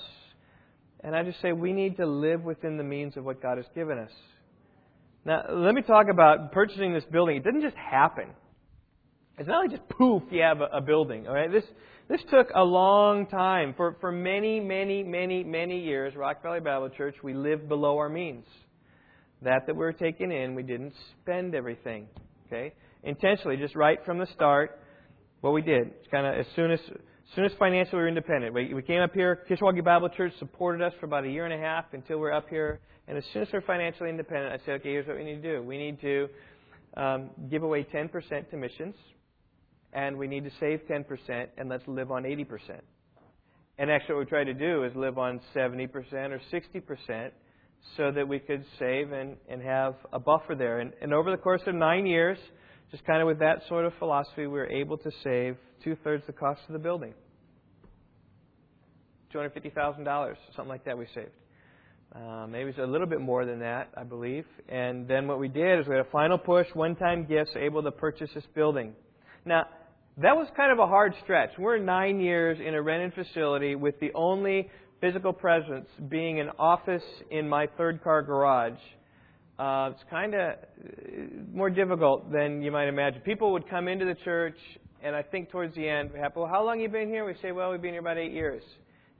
And 1.02 1.16
I 1.16 1.22
just 1.22 1.40
say 1.40 1.52
we 1.52 1.72
need 1.72 1.96
to 1.96 2.06
live 2.06 2.42
within 2.42 2.76
the 2.76 2.84
means 2.84 3.16
of 3.16 3.24
what 3.24 3.42
God 3.42 3.56
has 3.56 3.66
given 3.74 3.98
us. 3.98 4.10
Now, 5.26 5.42
let 5.50 5.74
me 5.74 5.82
talk 5.82 6.06
about 6.08 6.52
purchasing 6.52 6.94
this 6.94 7.02
building. 7.10 7.36
It 7.36 7.42
didn't 7.42 7.62
just 7.62 7.76
happen. 7.76 8.28
It's 9.36 9.48
not 9.48 9.58
like 9.58 9.70
just 9.72 9.88
poof, 9.88 10.22
you 10.30 10.40
have 10.40 10.60
a, 10.60 10.76
a 10.76 10.80
building. 10.80 11.26
All 11.26 11.34
right, 11.34 11.50
this 11.50 11.64
this 12.08 12.20
took 12.30 12.46
a 12.54 12.62
long 12.62 13.26
time. 13.26 13.74
For 13.76 13.96
for 14.00 14.12
many, 14.12 14.60
many, 14.60 15.02
many, 15.02 15.42
many 15.42 15.80
years, 15.80 16.14
Rock 16.14 16.44
Valley 16.44 16.60
Bible 16.60 16.90
Church, 16.90 17.16
we 17.24 17.34
lived 17.34 17.68
below 17.68 17.98
our 17.98 18.08
means. 18.08 18.46
That 19.42 19.66
that 19.66 19.74
we 19.74 19.80
were 19.80 19.92
taking 19.92 20.30
in, 20.30 20.54
we 20.54 20.62
didn't 20.62 20.94
spend 21.20 21.56
everything. 21.56 22.06
Okay, 22.46 22.72
intentionally, 23.02 23.56
just 23.56 23.74
right 23.74 23.98
from 24.06 24.18
the 24.18 24.28
start, 24.32 24.78
what 25.40 25.52
we 25.52 25.60
did. 25.60 25.88
It's 25.88 26.08
kind 26.08 26.24
of 26.24 26.38
as 26.38 26.46
soon 26.54 26.70
as 26.70 26.78
As 27.28 27.34
soon 27.34 27.44
as 27.44 27.52
financially 27.58 27.96
we 27.96 28.02
were 28.02 28.08
independent, 28.08 28.54
we, 28.54 28.72
we 28.72 28.82
came 28.82 29.02
up 29.02 29.12
here. 29.12 29.42
Kishwaukee 29.50 29.84
Bible 29.84 30.08
Church 30.08 30.32
supported 30.38 30.82
us 30.84 30.92
for 31.00 31.06
about 31.06 31.24
a 31.24 31.28
year 31.28 31.44
and 31.44 31.52
a 31.52 31.58
half 31.58 31.86
until 31.92 32.18
we're 32.18 32.32
up 32.32 32.48
here. 32.48 32.80
And 33.08 33.18
as 33.18 33.24
soon 33.32 33.42
as 33.42 33.48
we're 33.52 33.62
financially 33.62 34.08
independent, 34.08 34.52
I 34.52 34.64
said, 34.64 34.76
okay, 34.76 34.90
here's 34.90 35.06
what 35.06 35.16
we 35.16 35.24
need 35.24 35.42
to 35.42 35.56
do. 35.56 35.62
We 35.62 35.76
need 35.76 36.00
to 36.00 36.28
um, 36.96 37.30
give 37.50 37.62
away 37.62 37.84
10% 37.84 38.50
to 38.50 38.56
missions, 38.56 38.94
and 39.92 40.16
we 40.16 40.28
need 40.28 40.44
to 40.44 40.50
save 40.60 40.80
10%, 40.88 41.48
and 41.58 41.68
let's 41.68 41.86
live 41.86 42.10
on 42.10 42.22
80%. 42.22 42.46
And 43.78 43.90
actually, 43.90 44.14
what 44.14 44.20
we 44.20 44.26
tried 44.26 44.44
to 44.44 44.54
do 44.54 44.84
is 44.84 44.92
live 44.94 45.18
on 45.18 45.40
70% 45.54 45.90
or 45.92 46.40
60% 46.52 47.30
so 47.96 48.10
that 48.12 48.26
we 48.26 48.38
could 48.38 48.64
save 48.78 49.12
and, 49.12 49.36
and 49.48 49.60
have 49.62 49.94
a 50.12 50.18
buffer 50.18 50.54
there. 50.54 50.78
And, 50.78 50.92
and 51.02 51.12
over 51.12 51.30
the 51.30 51.36
course 51.36 51.62
of 51.66 51.74
nine 51.74 52.06
years, 52.06 52.38
just 52.90 53.04
kind 53.04 53.20
of 53.20 53.26
with 53.26 53.40
that 53.40 53.62
sort 53.68 53.84
of 53.84 53.92
philosophy, 53.98 54.42
we 54.42 54.48
were 54.48 54.70
able 54.70 54.96
to 54.98 55.10
save 55.24 55.56
two 55.82 55.96
thirds 56.04 56.24
the 56.26 56.32
cost 56.32 56.60
of 56.68 56.72
the 56.72 56.78
building. 56.78 57.14
$250,000, 59.34 60.34
something 60.54 60.68
like 60.68 60.84
that 60.84 60.96
we 60.96 61.06
saved. 61.14 61.30
Uh, 62.14 62.46
maybe 62.46 62.70
it's 62.70 62.78
a 62.78 62.82
little 62.82 63.06
bit 63.06 63.20
more 63.20 63.44
than 63.44 63.58
that, 63.60 63.90
I 63.96 64.04
believe. 64.04 64.46
And 64.68 65.06
then 65.08 65.26
what 65.26 65.38
we 65.38 65.48
did 65.48 65.80
is 65.80 65.86
we 65.86 65.96
had 65.96 66.06
a 66.06 66.10
final 66.10 66.38
push, 66.38 66.66
one-time 66.72 67.26
gifts, 67.26 67.50
able 67.56 67.82
to 67.82 67.90
purchase 67.90 68.30
this 68.34 68.44
building. 68.54 68.94
Now, 69.44 69.64
that 70.18 70.34
was 70.34 70.48
kind 70.56 70.72
of 70.72 70.78
a 70.78 70.86
hard 70.86 71.14
stretch. 71.22 71.50
We're 71.58 71.78
nine 71.78 72.20
years 72.20 72.58
in 72.64 72.74
a 72.74 72.80
rented 72.80 73.12
facility 73.14 73.74
with 73.74 74.00
the 74.00 74.12
only 74.14 74.70
physical 75.00 75.32
presence 75.32 75.86
being 76.08 76.40
an 76.40 76.50
office 76.58 77.02
in 77.30 77.48
my 77.48 77.66
third 77.76 78.02
car 78.02 78.22
garage. 78.22 78.78
Uh, 79.58 79.90
it's 79.92 80.04
kind 80.10 80.34
of 80.34 80.56
more 81.50 81.70
difficult 81.70 82.30
than 82.30 82.60
you 82.60 82.70
might 82.70 82.88
imagine. 82.88 83.22
People 83.22 83.52
would 83.52 83.68
come 83.70 83.88
into 83.88 84.04
the 84.04 84.16
church, 84.22 84.58
and 85.02 85.16
I 85.16 85.22
think 85.22 85.50
towards 85.50 85.74
the 85.74 85.88
end, 85.88 86.10
we 86.12 86.18
have, 86.18 86.36
well, 86.36 86.46
how 86.46 86.62
long 86.62 86.80
have 86.80 86.82
you 86.82 86.88
been 86.90 87.08
here? 87.08 87.24
We 87.24 87.34
say, 87.40 87.52
well, 87.52 87.70
we've 87.70 87.80
been 87.80 87.92
here 87.92 88.00
about 88.00 88.18
eight 88.18 88.32
years. 88.32 88.62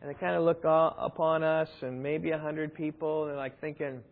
And 0.02 0.10
they 0.10 0.14
kind 0.14 0.36
of 0.36 0.42
look 0.44 0.60
upon 0.62 1.42
us, 1.42 1.68
and 1.80 2.02
maybe 2.02 2.32
a 2.32 2.38
hundred 2.38 2.74
people, 2.74 3.22
and 3.22 3.30
they're 3.30 3.38
like 3.38 3.58
thinking, 3.62 4.02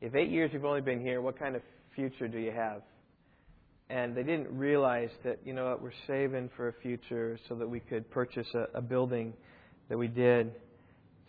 if 0.00 0.16
eight 0.16 0.30
years 0.30 0.50
you've 0.52 0.64
only 0.64 0.80
been 0.80 1.00
here, 1.00 1.22
what 1.22 1.38
kind 1.38 1.54
of 1.54 1.62
future 1.94 2.26
do 2.26 2.38
you 2.38 2.50
have? 2.50 2.82
And 3.90 4.16
they 4.16 4.24
didn't 4.24 4.48
realize 4.50 5.10
that, 5.22 5.38
you 5.44 5.52
know 5.52 5.70
what, 5.70 5.80
we're 5.80 5.92
saving 6.08 6.50
for 6.56 6.68
a 6.68 6.72
future 6.82 7.38
so 7.48 7.54
that 7.54 7.68
we 7.68 7.78
could 7.78 8.10
purchase 8.10 8.48
a, 8.54 8.66
a 8.78 8.82
building 8.82 9.32
that 9.88 9.96
we 9.96 10.08
did. 10.08 10.52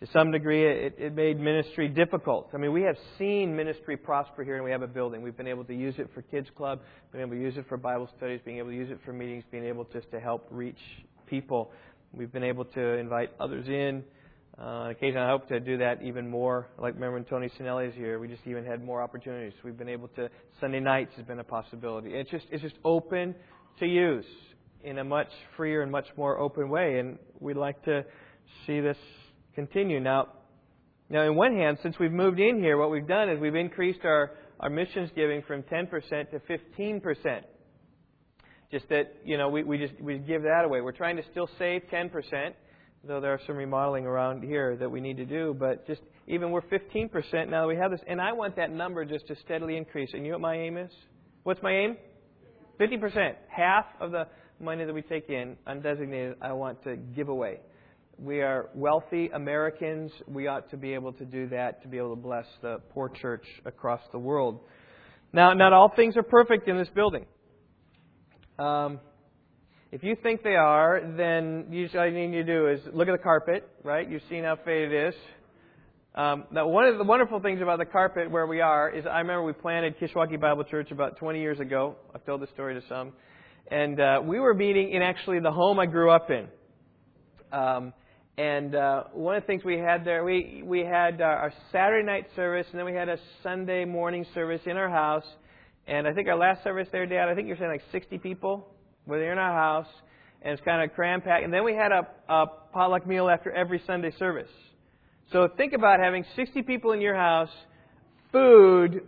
To 0.00 0.06
some 0.12 0.30
degree, 0.30 0.66
it, 0.86 0.96
it 0.98 1.14
made 1.14 1.40
ministry 1.40 1.88
difficult. 1.88 2.50
I 2.52 2.58
mean, 2.58 2.72
we 2.72 2.82
have 2.82 2.96
seen 3.18 3.56
ministry 3.56 3.96
prosper 3.96 4.44
here, 4.44 4.56
and 4.56 4.64
we 4.64 4.70
have 4.70 4.82
a 4.82 4.86
building. 4.86 5.22
We've 5.22 5.36
been 5.36 5.46
able 5.46 5.64
to 5.64 5.74
use 5.74 5.94
it 5.96 6.10
for 6.12 6.20
kids' 6.20 6.48
club, 6.54 6.80
been 7.12 7.22
able 7.22 7.30
to 7.30 7.40
use 7.40 7.56
it 7.56 7.64
for 7.66 7.78
Bible 7.78 8.10
studies, 8.14 8.40
being 8.44 8.58
able 8.58 8.68
to 8.68 8.76
use 8.76 8.90
it 8.90 8.98
for 9.06 9.14
meetings, 9.14 9.44
being 9.50 9.64
able 9.64 9.84
just 9.84 10.10
to 10.10 10.20
help 10.20 10.46
reach 10.50 10.78
people. 11.26 11.70
We've 12.12 12.30
been 12.30 12.44
able 12.44 12.66
to 12.66 12.80
invite 12.80 13.30
others 13.40 13.68
in. 13.68 14.04
Uh, 14.60 14.88
occasionally, 14.90 15.26
I 15.26 15.30
hope 15.30 15.48
to 15.48 15.60
do 15.60 15.78
that 15.78 16.02
even 16.02 16.28
more. 16.28 16.68
Like 16.78 16.94
remember 16.94 17.14
when 17.14 17.24
Tony 17.24 17.50
Sinelli 17.58 17.88
is 17.88 17.94
here, 17.94 18.18
we 18.18 18.28
just 18.28 18.46
even 18.46 18.66
had 18.66 18.84
more 18.84 19.02
opportunities. 19.02 19.54
We've 19.64 19.76
been 19.76 19.88
able 19.88 20.08
to. 20.08 20.28
Sunday 20.60 20.80
nights 20.80 21.12
has 21.16 21.24
been 21.24 21.40
a 21.40 21.44
possibility. 21.44 22.10
It's 22.14 22.30
just 22.30 22.46
it's 22.50 22.62
just 22.62 22.76
open 22.84 23.34
to 23.80 23.86
use 23.86 24.24
in 24.82 24.98
a 24.98 25.04
much 25.04 25.28
freer 25.56 25.82
and 25.82 25.90
much 25.90 26.06
more 26.16 26.38
open 26.38 26.68
way, 26.68 26.98
and 26.98 27.18
we'd 27.40 27.56
like 27.56 27.82
to 27.84 28.04
see 28.66 28.80
this 28.80 28.96
continue. 29.56 29.98
Now, 29.98 30.28
now 31.10 31.22
in 31.22 31.34
one 31.34 31.56
hand, 31.56 31.78
since 31.82 31.98
we've 31.98 32.12
moved 32.12 32.38
in 32.38 32.60
here, 32.60 32.78
what 32.78 32.92
we've 32.92 33.08
done 33.08 33.28
is 33.28 33.40
we've 33.40 33.56
increased 33.56 34.04
our 34.04 34.30
our 34.60 34.70
missions 34.70 35.10
giving 35.14 35.42
from 35.42 35.62
10% 35.64 35.90
to 36.30 36.40
15% 36.40 37.42
just 38.70 38.88
that 38.88 39.14
you 39.24 39.38
know 39.38 39.48
we, 39.48 39.62
we 39.62 39.78
just 39.78 40.00
we 40.00 40.18
give 40.18 40.42
that 40.42 40.62
away. 40.64 40.80
We're 40.80 40.92
trying 40.92 41.16
to 41.16 41.22
still 41.30 41.48
save 41.58 41.82
10%, 41.92 42.10
though 43.04 43.20
there 43.20 43.32
are 43.32 43.40
some 43.46 43.56
remodeling 43.56 44.06
around 44.06 44.42
here 44.42 44.76
that 44.76 44.90
we 44.90 45.00
need 45.00 45.16
to 45.18 45.24
do. 45.24 45.54
But 45.58 45.86
just 45.86 46.00
even 46.26 46.50
we're 46.50 46.62
15% 46.62 47.48
now 47.48 47.62
that 47.62 47.68
we 47.68 47.76
have 47.76 47.90
this, 47.90 48.00
and 48.08 48.20
I 48.20 48.32
want 48.32 48.56
that 48.56 48.72
number 48.72 49.04
just 49.04 49.28
to 49.28 49.36
steadily 49.44 49.76
increase. 49.76 50.10
And 50.12 50.24
you 50.24 50.32
know 50.32 50.38
what 50.38 50.42
my 50.42 50.56
aim 50.56 50.76
is? 50.76 50.90
What's 51.44 51.62
my 51.62 51.72
aim? 51.72 51.96
50%. 52.80 53.34
Half 53.48 53.86
of 54.00 54.10
the 54.10 54.26
money 54.60 54.84
that 54.84 54.92
we 54.92 55.02
take 55.02 55.30
in, 55.30 55.56
undesignated, 55.66 56.34
I 56.42 56.52
want 56.52 56.82
to 56.84 56.96
give 56.96 57.28
away. 57.28 57.60
We 58.18 58.40
are 58.40 58.70
wealthy 58.74 59.28
Americans. 59.28 60.10
We 60.26 60.46
ought 60.46 60.70
to 60.70 60.78
be 60.78 60.94
able 60.94 61.12
to 61.14 61.24
do 61.26 61.48
that 61.48 61.82
to 61.82 61.88
be 61.88 61.98
able 61.98 62.16
to 62.16 62.22
bless 62.22 62.46
the 62.62 62.80
poor 62.94 63.10
church 63.10 63.44
across 63.66 64.00
the 64.10 64.18
world. 64.18 64.60
Now, 65.34 65.52
not 65.52 65.74
all 65.74 65.92
things 65.94 66.16
are 66.16 66.22
perfect 66.22 66.66
in 66.66 66.78
this 66.78 66.88
building. 66.94 67.26
Um, 68.58 69.00
if 69.92 70.02
you 70.02 70.16
think 70.22 70.42
they 70.42 70.56
are, 70.56 71.02
then 71.16 71.66
usually 71.70 71.98
all 71.98 72.06
you 72.06 72.28
need 72.28 72.36
to 72.36 72.44
do 72.44 72.68
is 72.68 72.80
look 72.94 73.06
at 73.08 73.12
the 73.12 73.22
carpet, 73.22 73.68
right? 73.84 74.08
You've 74.08 74.22
seen 74.30 74.44
how 74.44 74.56
faded 74.64 74.92
it 74.92 75.08
is. 75.08 75.14
Um, 76.14 76.44
now, 76.50 76.66
one 76.66 76.86
of 76.86 76.96
the 76.96 77.04
wonderful 77.04 77.40
things 77.40 77.60
about 77.60 77.78
the 77.78 77.84
carpet 77.84 78.30
where 78.30 78.46
we 78.46 78.62
are 78.62 78.88
is 78.88 79.04
I 79.04 79.18
remember 79.18 79.42
we 79.42 79.52
planted 79.52 79.98
Kishwaukee 79.98 80.40
Bible 80.40 80.64
Church 80.64 80.90
about 80.90 81.18
20 81.18 81.38
years 81.38 81.60
ago. 81.60 81.96
I've 82.14 82.24
told 82.24 82.40
this 82.40 82.48
story 82.54 82.80
to 82.80 82.88
some. 82.88 83.12
And 83.70 84.00
uh, 84.00 84.22
we 84.24 84.40
were 84.40 84.54
meeting 84.54 84.92
in 84.92 85.02
actually 85.02 85.40
the 85.40 85.52
home 85.52 85.78
I 85.78 85.84
grew 85.84 86.10
up 86.10 86.30
in. 86.30 86.48
Um, 87.52 87.92
and 88.38 88.74
uh, 88.74 89.04
one 89.14 89.36
of 89.36 89.42
the 89.42 89.46
things 89.46 89.64
we 89.64 89.78
had 89.78 90.04
there, 90.04 90.22
we, 90.22 90.62
we 90.62 90.80
had 90.80 91.22
uh, 91.22 91.24
our 91.24 91.52
Saturday 91.72 92.04
night 92.04 92.26
service, 92.36 92.66
and 92.70 92.78
then 92.78 92.84
we 92.84 92.92
had 92.92 93.08
a 93.08 93.16
Sunday 93.42 93.86
morning 93.86 94.26
service 94.34 94.60
in 94.66 94.76
our 94.76 94.90
house. 94.90 95.24
And 95.86 96.06
I 96.06 96.12
think 96.12 96.28
our 96.28 96.36
last 96.36 96.62
service 96.62 96.86
there, 96.92 97.06
Dad, 97.06 97.28
I 97.30 97.34
think 97.34 97.48
you're 97.48 97.56
saying 97.56 97.70
like 97.70 97.82
60 97.92 98.18
people 98.18 98.68
were 99.06 99.18
there 99.18 99.32
in 99.32 99.38
our 99.38 99.54
house, 99.54 99.90
and 100.42 100.52
it's 100.52 100.62
kind 100.66 100.84
of 100.84 100.94
cram 100.94 101.22
packed. 101.22 101.44
And 101.44 101.52
then 101.52 101.64
we 101.64 101.74
had 101.74 101.92
a, 101.92 102.06
a 102.28 102.46
potluck 102.74 103.06
meal 103.06 103.30
after 103.30 103.50
every 103.50 103.80
Sunday 103.86 104.12
service. 104.18 104.50
So 105.32 105.48
think 105.56 105.72
about 105.72 106.00
having 106.00 106.24
60 106.36 106.62
people 106.62 106.92
in 106.92 107.00
your 107.00 107.16
house, 107.16 107.50
food, 108.32 109.00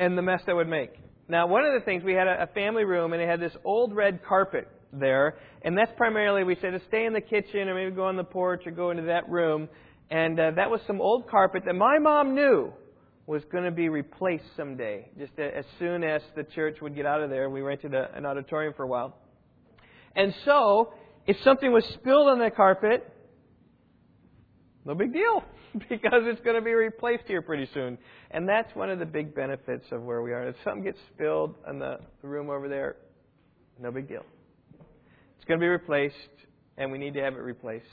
and 0.00 0.18
the 0.18 0.22
mess 0.22 0.40
that 0.46 0.56
would 0.56 0.68
make. 0.68 0.90
Now, 1.28 1.46
one 1.46 1.64
of 1.64 1.72
the 1.72 1.84
things, 1.84 2.02
we 2.02 2.14
had 2.14 2.26
a, 2.26 2.42
a 2.42 2.46
family 2.48 2.84
room, 2.84 3.12
and 3.12 3.22
it 3.22 3.28
had 3.28 3.38
this 3.38 3.56
old 3.64 3.94
red 3.94 4.24
carpet 4.26 4.66
there, 4.92 5.38
and 5.62 5.76
that's 5.76 5.92
primarily, 5.96 6.44
we 6.44 6.56
said, 6.60 6.70
to 6.70 6.80
stay 6.88 7.04
in 7.04 7.12
the 7.12 7.20
kitchen 7.20 7.68
or 7.68 7.74
maybe 7.74 7.90
go 7.94 8.04
on 8.04 8.16
the 8.16 8.24
porch 8.24 8.62
or 8.66 8.70
go 8.70 8.90
into 8.90 9.04
that 9.04 9.28
room. 9.28 9.68
And 10.10 10.38
uh, 10.38 10.52
that 10.56 10.70
was 10.70 10.80
some 10.86 11.00
old 11.00 11.28
carpet 11.28 11.64
that 11.66 11.74
my 11.74 11.98
mom 11.98 12.34
knew 12.34 12.72
was 13.26 13.42
going 13.52 13.64
to 13.64 13.70
be 13.70 13.90
replaced 13.90 14.44
someday, 14.56 15.10
just 15.18 15.38
as 15.38 15.64
soon 15.78 16.02
as 16.02 16.22
the 16.34 16.44
church 16.44 16.78
would 16.80 16.94
get 16.96 17.04
out 17.04 17.22
of 17.22 17.28
there. 17.28 17.44
And 17.44 17.52
we 17.52 17.60
rented 17.60 17.92
a, 17.92 18.08
an 18.14 18.24
auditorium 18.24 18.72
for 18.74 18.84
a 18.84 18.86
while. 18.86 19.18
And 20.16 20.34
so, 20.46 20.94
if 21.26 21.36
something 21.44 21.70
was 21.70 21.84
spilled 21.94 22.28
on 22.28 22.38
the 22.38 22.50
carpet, 22.50 23.06
no 24.86 24.94
big 24.94 25.12
deal, 25.12 25.44
because 25.90 26.22
it's 26.24 26.40
going 26.40 26.56
to 26.56 26.62
be 26.62 26.72
replaced 26.72 27.24
here 27.26 27.42
pretty 27.42 27.68
soon. 27.74 27.98
And 28.30 28.48
that's 28.48 28.74
one 28.74 28.88
of 28.88 28.98
the 28.98 29.06
big 29.06 29.34
benefits 29.34 29.84
of 29.92 30.02
where 30.02 30.22
we 30.22 30.32
are. 30.32 30.48
If 30.48 30.56
something 30.64 30.82
gets 30.82 30.98
spilled 31.14 31.54
in 31.68 31.78
the 31.78 31.98
room 32.22 32.48
over 32.48 32.66
there, 32.66 32.96
no 33.78 33.90
big 33.90 34.08
deal. 34.08 34.24
Going 35.48 35.60
to 35.60 35.64
be 35.64 35.68
replaced, 35.68 36.14
and 36.76 36.92
we 36.92 36.98
need 36.98 37.14
to 37.14 37.22
have 37.22 37.32
it 37.32 37.38
replaced. 37.38 37.86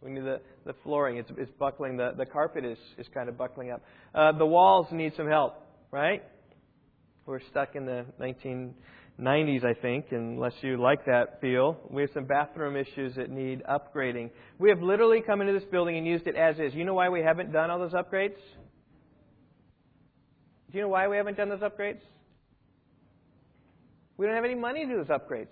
We 0.00 0.12
need 0.12 0.22
the, 0.22 0.40
the 0.64 0.74
flooring. 0.84 1.16
It's, 1.16 1.28
it's 1.36 1.50
buckling. 1.58 1.96
The, 1.96 2.12
the 2.16 2.24
carpet 2.24 2.64
is, 2.64 2.78
is 2.98 3.06
kind 3.12 3.28
of 3.28 3.36
buckling 3.36 3.72
up. 3.72 3.82
Uh, 4.14 4.30
the 4.30 4.46
walls 4.46 4.86
need 4.92 5.14
some 5.16 5.26
help, 5.26 5.54
right? 5.90 6.22
We're 7.26 7.40
stuck 7.50 7.74
in 7.74 7.84
the 7.84 8.06
1990s, 8.20 9.64
I 9.64 9.74
think, 9.74 10.06
unless 10.12 10.52
you 10.60 10.80
like 10.80 11.04
that 11.06 11.40
feel. 11.40 11.78
We 11.90 12.02
have 12.02 12.10
some 12.14 12.26
bathroom 12.26 12.76
issues 12.76 13.16
that 13.16 13.28
need 13.28 13.64
upgrading. 13.64 14.30
We 14.60 14.70
have 14.70 14.80
literally 14.80 15.20
come 15.20 15.40
into 15.40 15.52
this 15.52 15.68
building 15.68 15.98
and 15.98 16.06
used 16.06 16.28
it 16.28 16.36
as 16.36 16.60
is. 16.60 16.74
You 16.74 16.84
know 16.84 16.94
why 16.94 17.08
we 17.08 17.22
haven't 17.22 17.52
done 17.52 17.70
all 17.70 17.80
those 17.80 17.92
upgrades? 17.92 18.38
Do 20.70 20.78
you 20.78 20.82
know 20.82 20.88
why 20.88 21.08
we 21.08 21.16
haven't 21.16 21.36
done 21.36 21.48
those 21.48 21.58
upgrades? 21.58 22.02
We 24.16 24.26
don't 24.26 24.36
have 24.36 24.44
any 24.44 24.54
money 24.54 24.86
to 24.86 24.92
do 24.92 24.96
those 24.96 25.08
upgrades. 25.08 25.48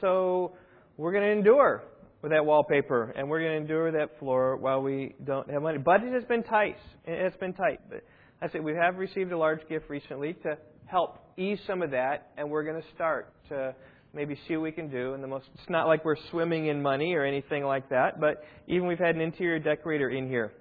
So 0.00 0.52
we're 0.96 1.12
going 1.12 1.24
to 1.24 1.30
endure 1.30 1.82
with 2.22 2.32
that 2.32 2.44
wallpaper, 2.44 3.12
and 3.16 3.28
we're 3.28 3.40
going 3.40 3.52
to 3.52 3.56
endure 3.58 3.92
that 3.92 4.18
floor 4.18 4.56
while 4.56 4.82
we 4.82 5.14
don't 5.24 5.50
have 5.50 5.62
money. 5.62 5.78
Budget 5.78 6.12
has 6.12 6.24
been 6.24 6.42
tight. 6.42 6.76
It's 7.06 7.36
been 7.36 7.52
tight. 7.52 7.80
But 7.88 8.04
I 8.42 8.48
said 8.50 8.62
we 8.62 8.74
have 8.74 8.96
received 8.96 9.32
a 9.32 9.38
large 9.38 9.66
gift 9.68 9.88
recently 9.88 10.34
to 10.42 10.56
help 10.86 11.18
ease 11.36 11.58
some 11.66 11.82
of 11.82 11.90
that, 11.92 12.30
and 12.36 12.50
we're 12.50 12.64
going 12.64 12.80
to 12.80 12.88
start 12.94 13.32
to 13.48 13.74
maybe 14.12 14.38
see 14.48 14.56
what 14.56 14.64
we 14.64 14.72
can 14.72 14.90
do. 14.90 15.14
And 15.14 15.22
the 15.22 15.28
most, 15.28 15.46
it's 15.54 15.70
not 15.70 15.86
like 15.86 16.04
we're 16.04 16.16
swimming 16.30 16.66
in 16.66 16.82
money 16.82 17.14
or 17.14 17.24
anything 17.24 17.64
like 17.64 17.88
that, 17.90 18.20
but 18.20 18.44
even 18.66 18.86
we've 18.86 18.98
had 18.98 19.14
an 19.14 19.20
interior 19.20 19.58
decorator 19.58 20.10
in 20.10 20.28
here, 20.28 20.52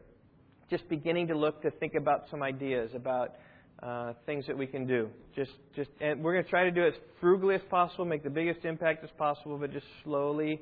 just 0.70 0.88
beginning 0.90 1.28
to 1.28 1.38
look 1.38 1.62
to 1.64 1.72
think 1.72 1.94
about 1.96 2.26
some 2.30 2.44
ideas 2.44 2.92
about. 2.96 3.36
Uh, 3.82 4.12
things 4.26 4.46
that 4.46 4.58
we 4.58 4.68
can 4.68 4.86
do. 4.86 5.10
Just, 5.34 5.52
just, 5.74 5.90
and 6.02 6.22
we're 6.22 6.34
going 6.34 6.44
to 6.44 6.50
try 6.50 6.66
to 6.66 6.72
do 6.72 6.84
it 6.84 6.90
as 6.90 6.94
frugally 7.22 7.56
as 7.56 7.62
possible, 7.70 8.04
make 8.04 8.24
the 8.24 8.30
biggest 8.30 8.66
impact 8.66 9.06
as 9.06 9.10
possible, 9.18 9.58
but 9.58 9.72
just 9.72 9.86
slowly 10.04 10.60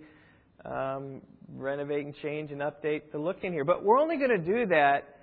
um, 0.66 1.22
renovate 1.56 2.06
and 2.06 2.14
change 2.22 2.52
and 2.52 2.62
update 2.62 3.12
the 3.12 3.18
look 3.18 3.44
in 3.44 3.54
here. 3.54 3.66
But 3.66 3.84
we're 3.84 3.98
only 3.98 4.18
going 4.18 4.30
to 4.30 4.38
do 4.38 4.68
that 4.68 5.18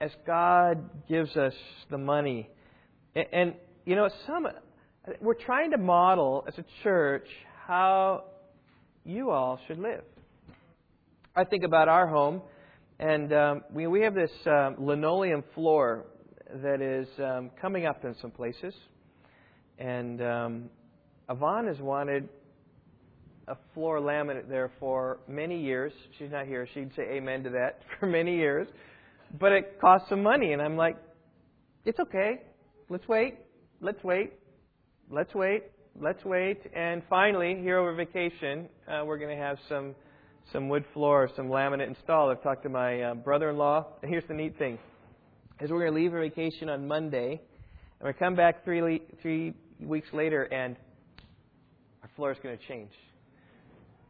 as 0.00 0.10
God 0.26 0.88
gives 1.06 1.36
us 1.36 1.52
the 1.90 1.98
money. 1.98 2.48
And, 3.14 3.26
and 3.30 3.54
you 3.84 3.94
know, 3.94 4.08
some 4.26 4.46
we're 5.20 5.34
trying 5.34 5.72
to 5.72 5.78
model 5.78 6.46
as 6.48 6.54
a 6.56 6.64
church 6.82 7.28
how 7.66 8.24
you 9.04 9.30
all 9.30 9.60
should 9.66 9.78
live. 9.78 10.04
I 11.36 11.44
think 11.44 11.62
about 11.62 11.88
our 11.88 12.06
home, 12.06 12.40
and 12.98 13.32
um, 13.34 13.64
we, 13.70 13.86
we 13.86 14.00
have 14.00 14.14
this 14.14 14.30
um, 14.46 14.76
linoleum 14.78 15.44
floor 15.54 16.06
that 16.62 16.80
is 16.80 17.08
um, 17.18 17.50
coming 17.60 17.86
up 17.86 18.04
in 18.04 18.14
some 18.20 18.30
places. 18.30 18.74
And 19.78 20.22
um, 20.22 20.70
Yvonne 21.28 21.66
has 21.66 21.78
wanted 21.78 22.28
a 23.48 23.56
floor 23.74 24.00
laminate 24.00 24.48
there 24.48 24.70
for 24.78 25.18
many 25.28 25.60
years. 25.60 25.92
She's 26.18 26.30
not 26.30 26.46
here. 26.46 26.66
She'd 26.72 26.90
say 26.96 27.02
amen 27.14 27.42
to 27.44 27.50
that 27.50 27.80
for 28.00 28.06
many 28.06 28.36
years. 28.36 28.68
But 29.38 29.52
it 29.52 29.80
costs 29.80 30.08
some 30.08 30.22
money. 30.22 30.52
And 30.52 30.62
I'm 30.62 30.76
like, 30.76 30.96
it's 31.84 31.98
okay. 31.98 32.42
Let's 32.88 33.06
wait. 33.08 33.34
Let's 33.80 34.02
wait. 34.04 34.32
Let's 35.10 35.34
wait. 35.34 35.64
Let's 36.00 36.24
wait. 36.24 36.60
And 36.74 37.02
finally, 37.10 37.56
here 37.60 37.78
over 37.78 37.94
vacation, 37.94 38.68
uh, 38.88 39.04
we're 39.04 39.18
going 39.18 39.36
to 39.36 39.42
have 39.42 39.58
some 39.68 39.94
some 40.52 40.68
wood 40.68 40.84
floor, 40.92 41.30
some 41.36 41.48
laminate 41.48 41.88
installed. 41.88 42.30
I've 42.30 42.42
talked 42.42 42.64
to 42.64 42.68
my 42.68 43.00
uh, 43.00 43.14
brother-in-law. 43.14 43.86
And 44.02 44.10
here's 44.10 44.26
the 44.28 44.34
neat 44.34 44.58
thing: 44.58 44.78
is 45.60 45.70
we're 45.70 45.80
going 45.80 45.92
to 45.92 46.00
leave 46.00 46.10
for 46.10 46.20
vacation 46.20 46.68
on 46.68 46.86
Monday, 46.86 47.40
and 48.00 48.06
we 48.06 48.12
come 48.12 48.34
back 48.34 48.64
three 48.64 49.02
three 49.22 49.54
weeks 49.80 50.08
later, 50.12 50.42
and 50.44 50.76
our 52.02 52.10
floor 52.16 52.32
is 52.32 52.38
going 52.42 52.56
to 52.58 52.66
change. 52.66 52.90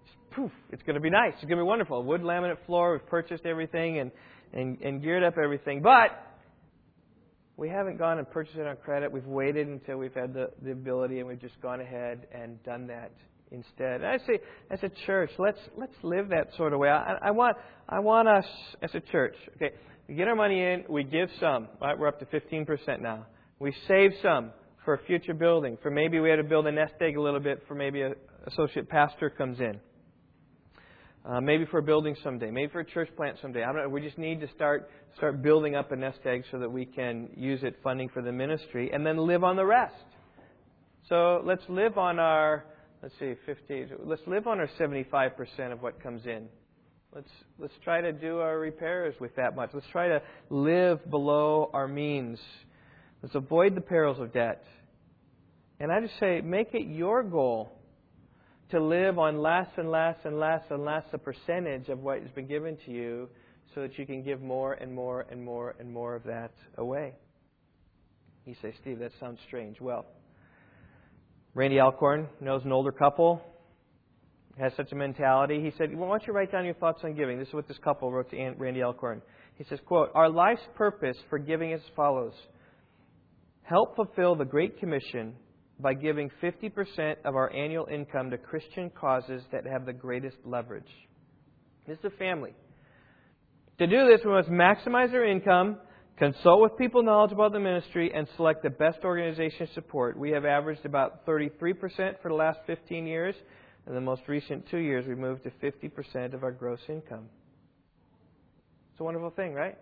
Just 0.06 0.30
poof! 0.30 0.50
It's 0.70 0.82
going 0.82 0.94
to 0.94 1.00
be 1.00 1.10
nice. 1.10 1.32
It's 1.34 1.42
going 1.44 1.58
to 1.58 1.64
be 1.64 1.68
wonderful. 1.68 2.02
Wood 2.02 2.22
laminate 2.22 2.64
floor. 2.66 2.92
We've 2.92 3.06
purchased 3.06 3.44
everything 3.46 3.98
and 3.98 4.10
and, 4.52 4.80
and 4.80 5.02
geared 5.02 5.22
up 5.22 5.34
everything, 5.42 5.82
but 5.82 6.10
we 7.56 7.68
haven't 7.68 7.98
gone 7.98 8.18
and 8.18 8.30
purchased 8.30 8.56
it 8.56 8.66
on 8.66 8.76
credit. 8.76 9.12
We've 9.12 9.26
waited 9.26 9.68
until 9.68 9.98
we've 9.98 10.14
had 10.14 10.32
the, 10.34 10.50
the 10.62 10.72
ability, 10.72 11.18
and 11.18 11.28
we've 11.28 11.40
just 11.40 11.60
gone 11.60 11.80
ahead 11.80 12.26
and 12.32 12.62
done 12.64 12.86
that 12.88 13.12
instead. 13.50 14.02
And 14.02 14.06
I 14.06 14.18
say, 14.18 14.40
as 14.70 14.82
a 14.82 14.90
church, 15.06 15.30
let's 15.38 15.58
let's 15.76 15.94
live 16.02 16.30
that 16.30 16.48
sort 16.56 16.72
of 16.72 16.80
way. 16.80 16.88
I, 16.88 17.16
I 17.22 17.30
want 17.30 17.56
I 17.88 18.00
want 18.00 18.28
us 18.28 18.46
as 18.82 18.94
a 18.94 19.00
church. 19.00 19.36
Okay, 19.56 19.74
we 20.08 20.14
get 20.14 20.28
our 20.28 20.34
money 20.34 20.60
in, 20.60 20.84
we 20.88 21.04
give 21.04 21.28
some. 21.40 21.68
Right, 21.80 21.98
we're 21.98 22.08
up 22.08 22.18
to 22.20 22.26
15% 22.26 23.00
now. 23.00 23.26
We 23.58 23.74
save 23.88 24.12
some 24.22 24.50
for 24.84 25.00
future 25.06 25.34
building. 25.34 25.78
For 25.82 25.90
maybe 25.90 26.20
we 26.20 26.28
had 26.28 26.36
to 26.36 26.44
build 26.44 26.66
a 26.66 26.72
nest 26.72 26.94
egg 27.00 27.16
a 27.16 27.20
little 27.20 27.40
bit 27.40 27.62
for 27.66 27.74
maybe 27.74 28.02
a 28.02 28.12
associate 28.46 28.88
pastor 28.88 29.30
comes 29.30 29.60
in. 29.60 29.80
Uh, 31.24 31.40
maybe 31.40 31.64
for 31.64 31.78
a 31.78 31.82
building 31.82 32.14
someday, 32.22 32.50
maybe 32.50 32.70
for 32.70 32.80
a 32.80 32.84
church 32.84 33.08
plant 33.16 33.38
someday. 33.40 33.62
I 33.62 33.72
don't 33.72 33.76
know. 33.76 33.88
We 33.88 34.02
just 34.02 34.18
need 34.18 34.40
to 34.40 34.48
start 34.54 34.90
start 35.16 35.40
building 35.42 35.74
up 35.74 35.90
a 35.90 35.96
nest 35.96 36.18
egg 36.26 36.44
so 36.50 36.58
that 36.58 36.70
we 36.70 36.84
can 36.84 37.30
use 37.34 37.62
it 37.62 37.76
funding 37.82 38.10
for 38.10 38.20
the 38.20 38.32
ministry, 38.32 38.90
and 38.92 39.06
then 39.06 39.16
live 39.16 39.42
on 39.42 39.56
the 39.56 39.64
rest. 39.64 39.94
So 41.08 41.40
let's 41.42 41.62
live 41.70 41.96
on 41.96 42.18
our 42.18 42.66
let's 43.02 43.14
see, 43.18 43.34
50. 43.46 43.86
Let's 44.04 44.20
live 44.26 44.46
on 44.46 44.60
our 44.60 44.68
75% 44.78 45.72
of 45.72 45.80
what 45.80 46.02
comes 46.02 46.26
in. 46.26 46.48
Let's 47.14 47.30
let's 47.60 47.74
try 47.84 48.00
to 48.00 48.12
do 48.12 48.38
our 48.40 48.58
repairs 48.58 49.14
with 49.20 49.36
that 49.36 49.54
much. 49.54 49.70
Let's 49.72 49.86
try 49.92 50.08
to 50.08 50.22
live 50.50 51.08
below 51.08 51.70
our 51.72 51.86
means. 51.86 52.40
Let's 53.22 53.36
avoid 53.36 53.76
the 53.76 53.80
perils 53.80 54.18
of 54.18 54.32
debt. 54.32 54.64
And 55.78 55.92
I 55.92 56.00
just 56.00 56.18
say, 56.18 56.40
make 56.40 56.74
it 56.74 56.88
your 56.88 57.22
goal 57.22 57.72
to 58.70 58.80
live 58.82 59.18
on 59.18 59.38
less 59.40 59.68
and 59.76 59.90
less 59.90 60.16
and 60.24 60.40
less 60.40 60.62
and 60.70 60.84
less 60.84 61.04
a 61.12 61.18
percentage 61.18 61.88
of 61.88 62.00
what 62.00 62.20
has 62.20 62.30
been 62.32 62.48
given 62.48 62.76
to 62.86 62.90
you 62.90 63.28
so 63.74 63.82
that 63.82 63.96
you 63.96 64.06
can 64.06 64.22
give 64.22 64.40
more 64.40 64.72
and 64.72 64.92
more 64.92 65.26
and 65.30 65.44
more 65.44 65.76
and 65.78 65.92
more 65.92 66.16
of 66.16 66.24
that 66.24 66.52
away. 66.78 67.12
You 68.44 68.54
say, 68.60 68.74
Steve, 68.80 68.98
that 68.98 69.12
sounds 69.20 69.38
strange. 69.46 69.80
Well, 69.80 70.04
Randy 71.54 71.78
Alcorn 71.78 72.28
knows 72.40 72.64
an 72.64 72.72
older 72.72 72.92
couple, 72.92 73.40
has 74.58 74.72
such 74.76 74.92
a 74.92 74.94
mentality. 74.94 75.60
He 75.60 75.72
said, 75.76 75.94
well, 75.96 76.08
why 76.08 76.18
don't 76.18 76.26
you 76.26 76.32
write 76.32 76.52
down 76.52 76.64
your 76.64 76.74
thoughts 76.74 77.00
on 77.04 77.14
giving? 77.14 77.38
This 77.38 77.48
is 77.48 77.54
what 77.54 77.66
this 77.66 77.78
couple 77.78 78.10
wrote 78.12 78.30
to 78.30 78.54
Randy 78.56 78.82
Alcorn. 78.82 79.20
He 79.56 79.64
says, 79.64 79.78
quote, 79.86 80.10
Our 80.14 80.28
life's 80.28 80.62
purpose 80.74 81.16
for 81.28 81.38
giving 81.38 81.72
is 81.72 81.80
as 81.80 81.90
follows. 81.96 82.34
Help 83.62 83.96
fulfill 83.96 84.36
the 84.36 84.44
Great 84.44 84.78
Commission 84.78 85.34
by 85.80 85.94
giving 85.94 86.30
50% 86.42 87.16
of 87.24 87.34
our 87.34 87.52
annual 87.52 87.86
income 87.86 88.30
to 88.30 88.38
Christian 88.38 88.90
causes 88.90 89.42
that 89.52 89.66
have 89.66 89.86
the 89.86 89.92
greatest 89.92 90.36
leverage. 90.44 90.90
This 91.86 91.98
is 91.98 92.04
a 92.04 92.10
family. 92.10 92.54
To 93.78 93.86
do 93.86 94.08
this, 94.08 94.20
we 94.24 94.30
must 94.30 94.48
maximize 94.48 95.12
our 95.12 95.24
income, 95.24 95.78
consult 96.16 96.62
with 96.62 96.78
people 96.78 97.02
knowledgeable 97.02 97.46
about 97.46 97.54
the 97.54 97.60
ministry, 97.60 98.12
and 98.14 98.28
select 98.36 98.62
the 98.62 98.70
best 98.70 98.98
organization 99.04 99.68
support. 99.74 100.16
We 100.16 100.30
have 100.30 100.44
averaged 100.44 100.84
about 100.84 101.26
33% 101.26 101.58
for 102.22 102.28
the 102.28 102.34
last 102.34 102.60
15 102.66 103.06
years. 103.06 103.34
In 103.86 103.94
the 103.94 104.00
most 104.00 104.22
recent 104.28 104.68
two 104.70 104.78
years, 104.78 105.06
we 105.06 105.14
moved 105.14 105.44
to 105.44 105.50
50% 105.50 106.32
of 106.34 106.42
our 106.42 106.52
gross 106.52 106.80
income. 106.88 107.28
It's 108.92 109.00
a 109.00 109.04
wonderful 109.04 109.30
thing, 109.30 109.52
right? 109.52 109.76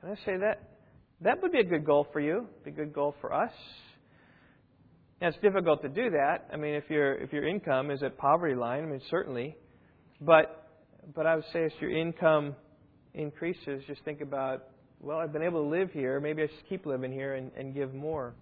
Can 0.00 0.10
I 0.10 0.14
say 0.26 0.36
that? 0.38 0.70
That 1.22 1.40
would 1.40 1.52
be 1.52 1.60
a 1.60 1.64
good 1.64 1.84
goal 1.86 2.06
for 2.12 2.20
you, 2.20 2.46
be 2.64 2.70
a 2.70 2.74
good 2.74 2.92
goal 2.92 3.14
for 3.20 3.32
us. 3.32 3.52
Now, 5.20 5.28
it's 5.28 5.38
difficult 5.38 5.80
to 5.82 5.88
do 5.88 6.10
that. 6.10 6.48
I 6.52 6.56
mean, 6.56 6.74
if 6.74 6.90
your 6.90 7.14
if 7.14 7.32
your 7.32 7.46
income 7.46 7.92
is 7.92 8.02
at 8.02 8.18
poverty 8.18 8.56
line, 8.56 8.82
I 8.82 8.86
mean, 8.86 9.00
certainly. 9.08 9.56
But 10.20 10.68
but 11.14 11.26
I 11.26 11.36
would 11.36 11.44
say 11.52 11.64
as 11.64 11.72
your 11.80 11.96
income 11.96 12.56
increases, 13.14 13.84
just 13.86 14.04
think 14.04 14.20
about, 14.20 14.64
well, 15.00 15.18
I've 15.18 15.32
been 15.32 15.42
able 15.42 15.62
to 15.62 15.68
live 15.68 15.92
here. 15.92 16.18
Maybe 16.20 16.42
I 16.42 16.46
should 16.48 16.68
keep 16.68 16.86
living 16.86 17.12
here 17.12 17.34
and, 17.34 17.52
and 17.56 17.72
give 17.72 17.94
more. 17.94 18.34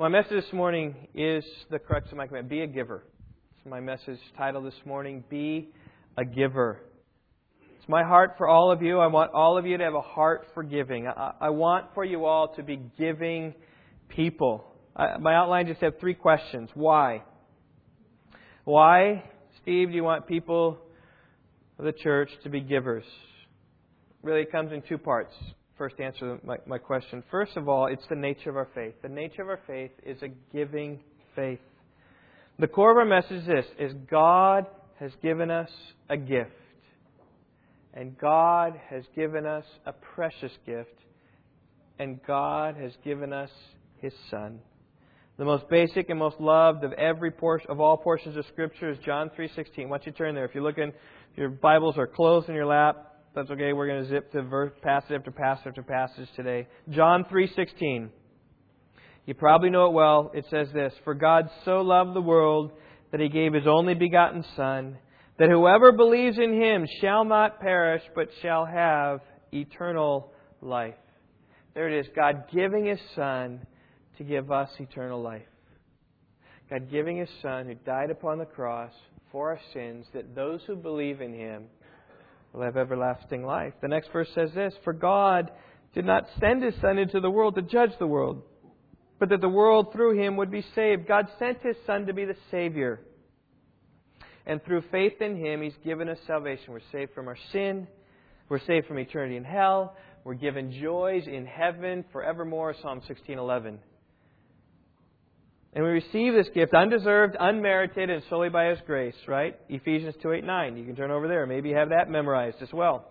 My 0.00 0.08
message 0.08 0.30
this 0.30 0.52
morning 0.54 0.94
is 1.14 1.44
the 1.70 1.78
crux 1.78 2.10
of 2.10 2.16
my 2.16 2.26
command. 2.26 2.48
Be 2.48 2.62
a 2.62 2.66
giver. 2.66 3.04
It's 3.58 3.66
my 3.68 3.80
message 3.80 4.18
title 4.34 4.62
this 4.62 4.72
morning. 4.86 5.22
Be 5.28 5.74
a 6.16 6.24
giver. 6.24 6.80
It's 7.78 7.86
my 7.86 8.02
heart 8.02 8.36
for 8.38 8.48
all 8.48 8.72
of 8.72 8.80
you. 8.80 8.98
I 8.98 9.08
want 9.08 9.34
all 9.34 9.58
of 9.58 9.66
you 9.66 9.76
to 9.76 9.84
have 9.84 9.92
a 9.92 10.00
heart 10.00 10.46
for 10.54 10.62
giving. 10.62 11.06
I, 11.06 11.32
I 11.42 11.50
want 11.50 11.88
for 11.92 12.02
you 12.02 12.24
all 12.24 12.54
to 12.54 12.62
be 12.62 12.80
giving 12.98 13.52
people. 14.08 14.64
I, 14.96 15.18
my 15.18 15.34
outline 15.34 15.66
just 15.66 15.82
have 15.82 16.00
three 16.00 16.14
questions. 16.14 16.70
Why? 16.72 17.22
Why, 18.64 19.24
Steve, 19.60 19.90
do 19.90 19.94
you 19.94 20.02
want 20.02 20.26
people 20.26 20.78
of 21.78 21.84
the 21.84 21.92
church 21.92 22.30
to 22.44 22.48
be 22.48 22.62
givers? 22.62 23.04
Really, 24.22 24.40
it 24.40 24.50
comes 24.50 24.72
in 24.72 24.80
two 24.80 24.96
parts. 24.96 25.34
First, 25.80 25.98
answer 25.98 26.38
my, 26.44 26.58
my 26.66 26.76
question. 26.76 27.24
First 27.30 27.56
of 27.56 27.66
all, 27.66 27.86
it's 27.86 28.06
the 28.10 28.14
nature 28.14 28.50
of 28.50 28.56
our 28.58 28.68
faith. 28.74 28.92
The 29.00 29.08
nature 29.08 29.40
of 29.40 29.48
our 29.48 29.60
faith 29.66 29.92
is 30.02 30.22
a 30.22 30.28
giving 30.54 31.00
faith. 31.34 31.58
The 32.58 32.66
core 32.66 32.90
of 32.90 32.98
our 32.98 33.06
message 33.06 33.38
is 33.38 33.46
this: 33.46 33.64
is 33.78 33.94
God 34.10 34.66
has 34.98 35.10
given 35.22 35.50
us 35.50 35.70
a 36.10 36.18
gift. 36.18 36.50
And 37.94 38.18
God 38.18 38.78
has 38.90 39.04
given 39.16 39.46
us 39.46 39.64
a 39.86 39.94
precious 39.94 40.52
gift. 40.66 40.92
And 41.98 42.22
God 42.26 42.76
has 42.76 42.92
given 43.02 43.32
us 43.32 43.50
His 44.02 44.12
Son. 44.30 44.58
The 45.38 45.46
most 45.46 45.66
basic 45.70 46.10
and 46.10 46.18
most 46.18 46.38
loved 46.38 46.84
of 46.84 46.92
every 46.92 47.30
portion 47.30 47.70
of 47.70 47.80
all 47.80 47.96
portions 47.96 48.36
of 48.36 48.44
Scripture 48.52 48.90
is 48.90 48.98
John 48.98 49.30
3:16. 49.30 49.88
Why 49.88 49.96
don't 49.96 50.04
you 50.04 50.12
turn 50.12 50.34
there? 50.34 50.44
If 50.44 50.54
you're 50.54 50.62
looking, 50.62 50.88
if 50.88 51.38
your 51.38 51.48
Bibles 51.48 51.96
are 51.96 52.06
closed 52.06 52.50
in 52.50 52.54
your 52.54 52.66
lap, 52.66 53.06
that's 53.34 53.50
okay. 53.50 53.72
We're 53.72 53.86
going 53.86 54.02
to 54.02 54.08
zip 54.08 54.32
to 54.32 54.42
verse, 54.42 54.72
passage 54.82 55.12
after 55.12 55.30
passage 55.30 55.68
after 55.68 55.82
passage 55.82 56.28
today. 56.34 56.66
John 56.88 57.24
3:16. 57.24 58.10
You 59.26 59.34
probably 59.34 59.70
know 59.70 59.86
it 59.86 59.92
well. 59.92 60.32
It 60.34 60.46
says 60.50 60.72
this: 60.72 60.92
"For 61.04 61.14
God 61.14 61.48
so 61.64 61.82
loved 61.82 62.14
the 62.14 62.20
world 62.20 62.72
that 63.12 63.20
He 63.20 63.28
gave 63.28 63.52
His 63.52 63.66
only 63.66 63.94
begotten 63.94 64.44
Son, 64.56 64.98
that 65.38 65.48
whoever 65.48 65.92
believes 65.92 66.38
in 66.38 66.60
Him 66.60 66.86
shall 67.00 67.24
not 67.24 67.60
perish, 67.60 68.02
but 68.14 68.28
shall 68.42 68.66
have 68.66 69.20
eternal 69.52 70.32
life." 70.60 70.94
There 71.74 71.88
it 71.88 72.00
is. 72.00 72.08
God 72.16 72.46
giving 72.52 72.86
His 72.86 73.00
Son 73.14 73.64
to 74.18 74.24
give 74.24 74.50
us 74.50 74.70
eternal 74.80 75.22
life. 75.22 75.46
God 76.68 76.90
giving 76.90 77.16
His 77.16 77.30
Son 77.42 77.66
who 77.66 77.74
died 77.74 78.10
upon 78.10 78.38
the 78.38 78.44
cross 78.44 78.92
for 79.30 79.50
our 79.50 79.60
sins, 79.72 80.06
that 80.14 80.34
those 80.34 80.64
who 80.66 80.74
believe 80.74 81.20
in 81.20 81.32
Him 81.32 81.68
will 82.52 82.62
have 82.62 82.76
everlasting 82.76 83.44
life. 83.44 83.74
The 83.80 83.88
next 83.88 84.10
verse 84.12 84.28
says 84.34 84.50
this 84.54 84.74
For 84.84 84.92
God 84.92 85.50
did 85.94 86.04
not 86.04 86.26
send 86.38 86.62
His 86.62 86.74
Son 86.80 86.98
into 86.98 87.20
the 87.20 87.30
world 87.30 87.54
to 87.56 87.62
judge 87.62 87.92
the 87.98 88.06
world, 88.06 88.42
but 89.18 89.28
that 89.30 89.40
the 89.40 89.48
world 89.48 89.92
through 89.92 90.18
Him 90.18 90.36
would 90.36 90.50
be 90.50 90.64
saved. 90.74 91.06
God 91.06 91.28
sent 91.38 91.62
His 91.62 91.76
Son 91.86 92.06
to 92.06 92.12
be 92.12 92.24
the 92.24 92.36
Savior. 92.50 93.00
And 94.46 94.62
through 94.64 94.82
faith 94.90 95.20
in 95.20 95.36
Him, 95.36 95.62
He's 95.62 95.76
given 95.84 96.08
us 96.08 96.18
salvation. 96.26 96.72
We're 96.72 96.80
saved 96.92 97.14
from 97.14 97.28
our 97.28 97.38
sin. 97.52 97.86
We're 98.48 98.60
saved 98.60 98.86
from 98.86 98.98
eternity 98.98 99.36
in 99.36 99.44
hell. 99.44 99.96
We're 100.24 100.34
given 100.34 100.72
joys 100.72 101.26
in 101.26 101.46
heaven 101.46 102.04
forevermore. 102.12 102.74
Psalm 102.82 103.00
16:11. 103.08 103.78
And 105.72 105.84
we 105.84 105.90
receive 105.90 106.34
this 106.34 106.48
gift 106.52 106.74
undeserved, 106.74 107.36
unmerited, 107.38 108.10
and 108.10 108.22
solely 108.28 108.48
by 108.48 108.70
His 108.70 108.78
grace, 108.86 109.14
right? 109.28 109.56
Ephesians 109.68 110.16
2 110.20 110.32
8 110.32 110.44
9. 110.44 110.76
You 110.76 110.84
can 110.84 110.96
turn 110.96 111.10
over 111.12 111.28
there. 111.28 111.46
Maybe 111.46 111.68
you 111.68 111.76
have 111.76 111.90
that 111.90 112.10
memorized 112.10 112.60
as 112.60 112.72
well. 112.72 113.06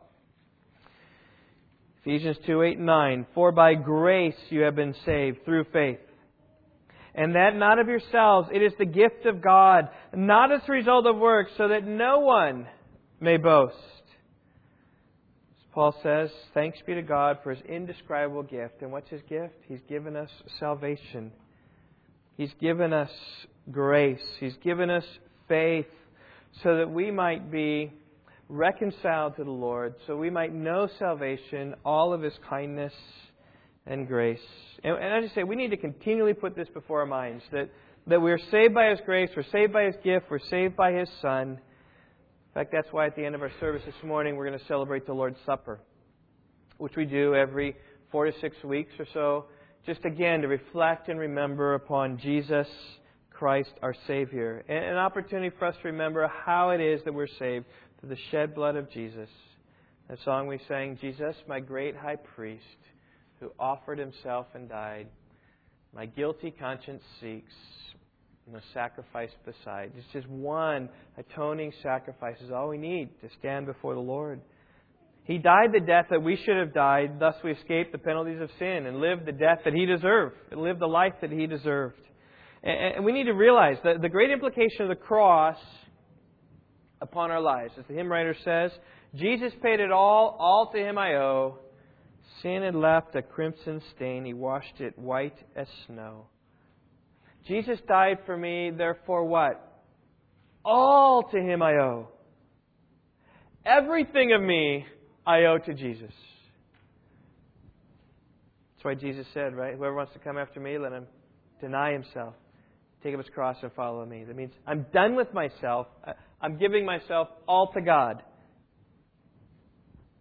Ephesians 2.01 2.37
2 2.45 2.61
8 2.61 2.79
9. 2.79 3.27
For 3.33 3.51
by 3.51 3.75
grace 3.75 4.35
you 4.49 4.61
have 4.61 4.75
been 4.75 4.95
saved 5.05 5.45
through 5.45 5.65
faith. 5.71 5.99
and 7.15 7.35
that 7.35 7.55
not 7.55 7.79
of 7.79 7.87
yourselves. 7.87 8.49
It 8.53 8.61
is 8.61 8.73
the 8.77 8.85
gift 8.85 9.25
of 9.25 9.41
God, 9.41 9.89
not 10.13 10.51
as 10.51 10.61
a 10.67 10.71
result 10.71 11.05
of 11.05 11.17
works, 11.17 11.51
so 11.57 11.69
that 11.69 11.85
no 11.85 12.19
one 12.19 12.67
may 13.19 13.37
boast. 13.37 13.75
As 13.75 15.65
Paul 15.73 15.95
says, 16.03 16.29
Thanks 16.53 16.79
be 16.85 16.93
to 16.95 17.01
God 17.01 17.37
for 17.43 17.53
his 17.53 17.63
indescribable 17.67 18.43
gift. 18.43 18.81
And 18.81 18.91
what's 18.91 19.09
his 19.09 19.21
gift? 19.29 19.55
He's 19.67 19.81
given 19.87 20.15
us 20.15 20.29
salvation. 20.59 21.31
He's 22.39 22.53
given 22.61 22.93
us 22.93 23.11
grace. 23.69 24.21
He's 24.39 24.55
given 24.63 24.89
us 24.89 25.03
faith 25.49 25.87
so 26.63 26.77
that 26.77 26.89
we 26.89 27.11
might 27.11 27.51
be 27.51 27.91
reconciled 28.47 29.35
to 29.35 29.43
the 29.43 29.51
Lord, 29.51 29.95
so 30.07 30.15
we 30.15 30.29
might 30.29 30.53
know 30.53 30.87
salvation, 30.99 31.75
all 31.83 32.13
of 32.13 32.21
his 32.21 32.31
kindness 32.49 32.93
and 33.85 34.07
grace. 34.07 34.39
And, 34.85 34.95
and 34.95 35.25
I 35.25 35.35
say, 35.35 35.43
we 35.43 35.57
need 35.57 35.71
to 35.71 35.77
continually 35.77 36.33
put 36.33 36.55
this 36.55 36.69
before 36.69 37.01
our 37.01 37.05
minds 37.05 37.43
that, 37.51 37.71
that 38.07 38.21
we're 38.21 38.39
saved 38.51 38.73
by 38.73 38.91
His 38.91 38.99
grace, 39.05 39.29
we're 39.35 39.43
saved 39.51 39.73
by 39.73 39.83
His 39.83 39.95
gift, 40.01 40.27
we're 40.31 40.39
saved 40.39 40.77
by 40.77 40.93
His 40.93 41.09
Son. 41.21 41.49
In 41.49 42.53
fact, 42.53 42.71
that's 42.71 42.87
why 42.91 43.07
at 43.07 43.17
the 43.17 43.25
end 43.25 43.35
of 43.35 43.41
our 43.41 43.51
service 43.59 43.81
this 43.85 44.01
morning, 44.01 44.37
we're 44.37 44.47
going 44.47 44.59
to 44.59 44.65
celebrate 44.65 45.05
the 45.05 45.13
Lord's 45.13 45.39
Supper, 45.45 45.81
which 46.77 46.95
we 46.95 47.03
do 47.03 47.35
every 47.35 47.75
four 48.13 48.27
to 48.27 48.31
six 48.39 48.55
weeks 48.63 48.93
or 48.97 49.07
so, 49.13 49.47
just 49.85 50.05
again 50.05 50.41
to 50.41 50.47
reflect 50.47 51.09
and 51.09 51.19
remember 51.19 51.73
upon 51.73 52.17
Jesus 52.19 52.67
Christ, 53.31 53.71
our 53.81 53.95
Savior. 54.07 54.63
And 54.67 54.83
an 54.83 54.97
opportunity 54.97 55.55
for 55.57 55.65
us 55.67 55.75
to 55.81 55.87
remember 55.87 56.27
how 56.27 56.71
it 56.71 56.81
is 56.81 57.01
that 57.05 57.13
we're 57.13 57.27
saved 57.39 57.65
through 57.99 58.09
the 58.09 58.17
shed 58.31 58.53
blood 58.53 58.75
of 58.75 58.91
Jesus. 58.91 59.29
That 60.09 60.17
song 60.25 60.47
we 60.47 60.59
sang, 60.67 60.97
Jesus, 60.99 61.35
my 61.47 61.59
great 61.59 61.95
high 61.95 62.17
priest 62.17 62.63
who 63.39 63.51
offered 63.59 63.99
himself 63.99 64.47
and 64.53 64.67
died. 64.67 65.07
My 65.93 66.05
guilty 66.05 66.51
conscience 66.51 67.03
seeks 67.21 67.53
no 68.51 68.59
sacrifice 68.73 69.29
beside. 69.45 69.91
It's 69.95 70.07
just 70.11 70.27
one 70.27 70.89
atoning 71.17 71.71
sacrifice 71.83 72.37
is 72.41 72.51
all 72.51 72.69
we 72.69 72.77
need 72.77 73.09
to 73.21 73.29
stand 73.39 73.65
before 73.65 73.93
the 73.93 73.99
Lord. 73.99 74.41
He 75.29 75.37
died 75.37 75.69
the 75.71 75.79
death 75.79 76.07
that 76.09 76.23
we 76.23 76.37
should 76.43 76.57
have 76.57 76.73
died, 76.73 77.19
thus 77.19 77.35
we 77.43 77.51
escaped 77.51 77.91
the 77.91 77.99
penalties 77.99 78.41
of 78.41 78.49
sin 78.57 78.87
and 78.87 78.99
lived 78.99 79.27
the 79.27 79.31
death 79.31 79.59
that 79.63 79.75
he 79.75 79.85
deserved, 79.85 80.35
and 80.49 80.59
lived 80.59 80.81
the 80.81 80.87
life 80.87 81.13
that 81.21 81.31
he 81.31 81.45
deserved. 81.45 82.01
And 82.63 83.05
we 83.05 83.11
need 83.11 83.25
to 83.25 83.33
realize 83.33 83.77
that 83.83 84.01
the 84.01 84.09
great 84.09 84.31
implication 84.31 84.81
of 84.81 84.89
the 84.89 84.95
cross 84.95 85.59
upon 86.99 87.29
our 87.29 87.41
lives, 87.41 87.73
as 87.77 87.85
the 87.87 87.93
hymn 87.93 88.11
writer 88.11 88.35
says, 88.43 88.71
Jesus 89.13 89.53
paid 89.61 89.79
it 89.79 89.91
all, 89.91 90.35
all 90.39 90.71
to 90.71 90.79
him 90.79 90.97
I 90.97 91.17
owe. 91.17 91.59
Sin 92.41 92.63
had 92.63 92.73
left 92.73 93.15
a 93.15 93.21
crimson 93.21 93.83
stain, 93.95 94.25
he 94.25 94.33
washed 94.33 94.81
it 94.81 94.97
white 94.97 95.37
as 95.55 95.67
snow. 95.85 96.25
Jesus 97.47 97.77
died 97.87 98.17
for 98.25 98.35
me, 98.35 98.71
therefore 98.75 99.25
what? 99.25 99.83
All 100.65 101.21
to 101.21 101.37
him 101.37 101.61
I 101.61 101.73
owe. 101.73 102.07
Everything 103.63 104.33
of 104.33 104.41
me 104.41 104.87
I 105.29 105.45
owe 105.45 105.59
to 105.59 105.73
Jesus. 105.75 106.11
That's 108.73 108.83
why 108.83 108.95
Jesus 108.95 109.27
said, 109.31 109.53
right? 109.53 109.75
Whoever 109.75 109.93
wants 109.93 110.13
to 110.13 110.19
come 110.19 110.39
after 110.39 110.59
me, 110.59 110.79
let 110.79 110.91
him 110.91 111.05
deny 111.61 111.93
himself, 111.93 112.33
take 113.03 113.13
up 113.13 113.23
his 113.23 113.29
cross, 113.31 113.57
and 113.61 113.71
follow 113.73 114.03
me. 114.07 114.23
That 114.23 114.35
means 114.35 114.53
I'm 114.65 114.87
done 114.91 115.15
with 115.15 115.31
myself. 115.31 115.85
I'm 116.41 116.57
giving 116.57 116.83
myself 116.83 117.27
all 117.47 117.71
to 117.73 117.81
God. 117.81 118.23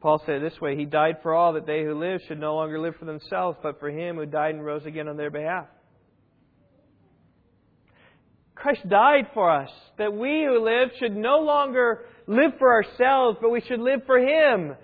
Paul 0.00 0.22
said 0.26 0.42
it 0.42 0.50
this 0.50 0.60
way 0.60 0.76
He 0.76 0.84
died 0.84 1.16
for 1.22 1.34
all 1.34 1.54
that 1.54 1.66
they 1.66 1.82
who 1.84 1.98
live 1.98 2.20
should 2.28 2.38
no 2.38 2.56
longer 2.56 2.78
live 2.78 2.96
for 2.98 3.06
themselves, 3.06 3.56
but 3.62 3.80
for 3.80 3.88
Him 3.88 4.16
who 4.16 4.26
died 4.26 4.56
and 4.56 4.64
rose 4.64 4.84
again 4.84 5.08
on 5.08 5.16
their 5.16 5.30
behalf. 5.30 5.68
Christ 8.60 8.88
died 8.88 9.28
for 9.34 9.50
us, 9.50 9.70
that 9.98 10.12
we 10.12 10.44
who 10.44 10.64
live 10.64 10.90
should 10.98 11.14
no 11.14 11.38
longer 11.38 12.04
live 12.26 12.52
for 12.58 12.72
ourselves, 12.72 13.38
but 13.40 13.50
we 13.50 13.60
should 13.60 13.80
live 13.80 14.00
for 14.04 14.18
Him 14.18 14.74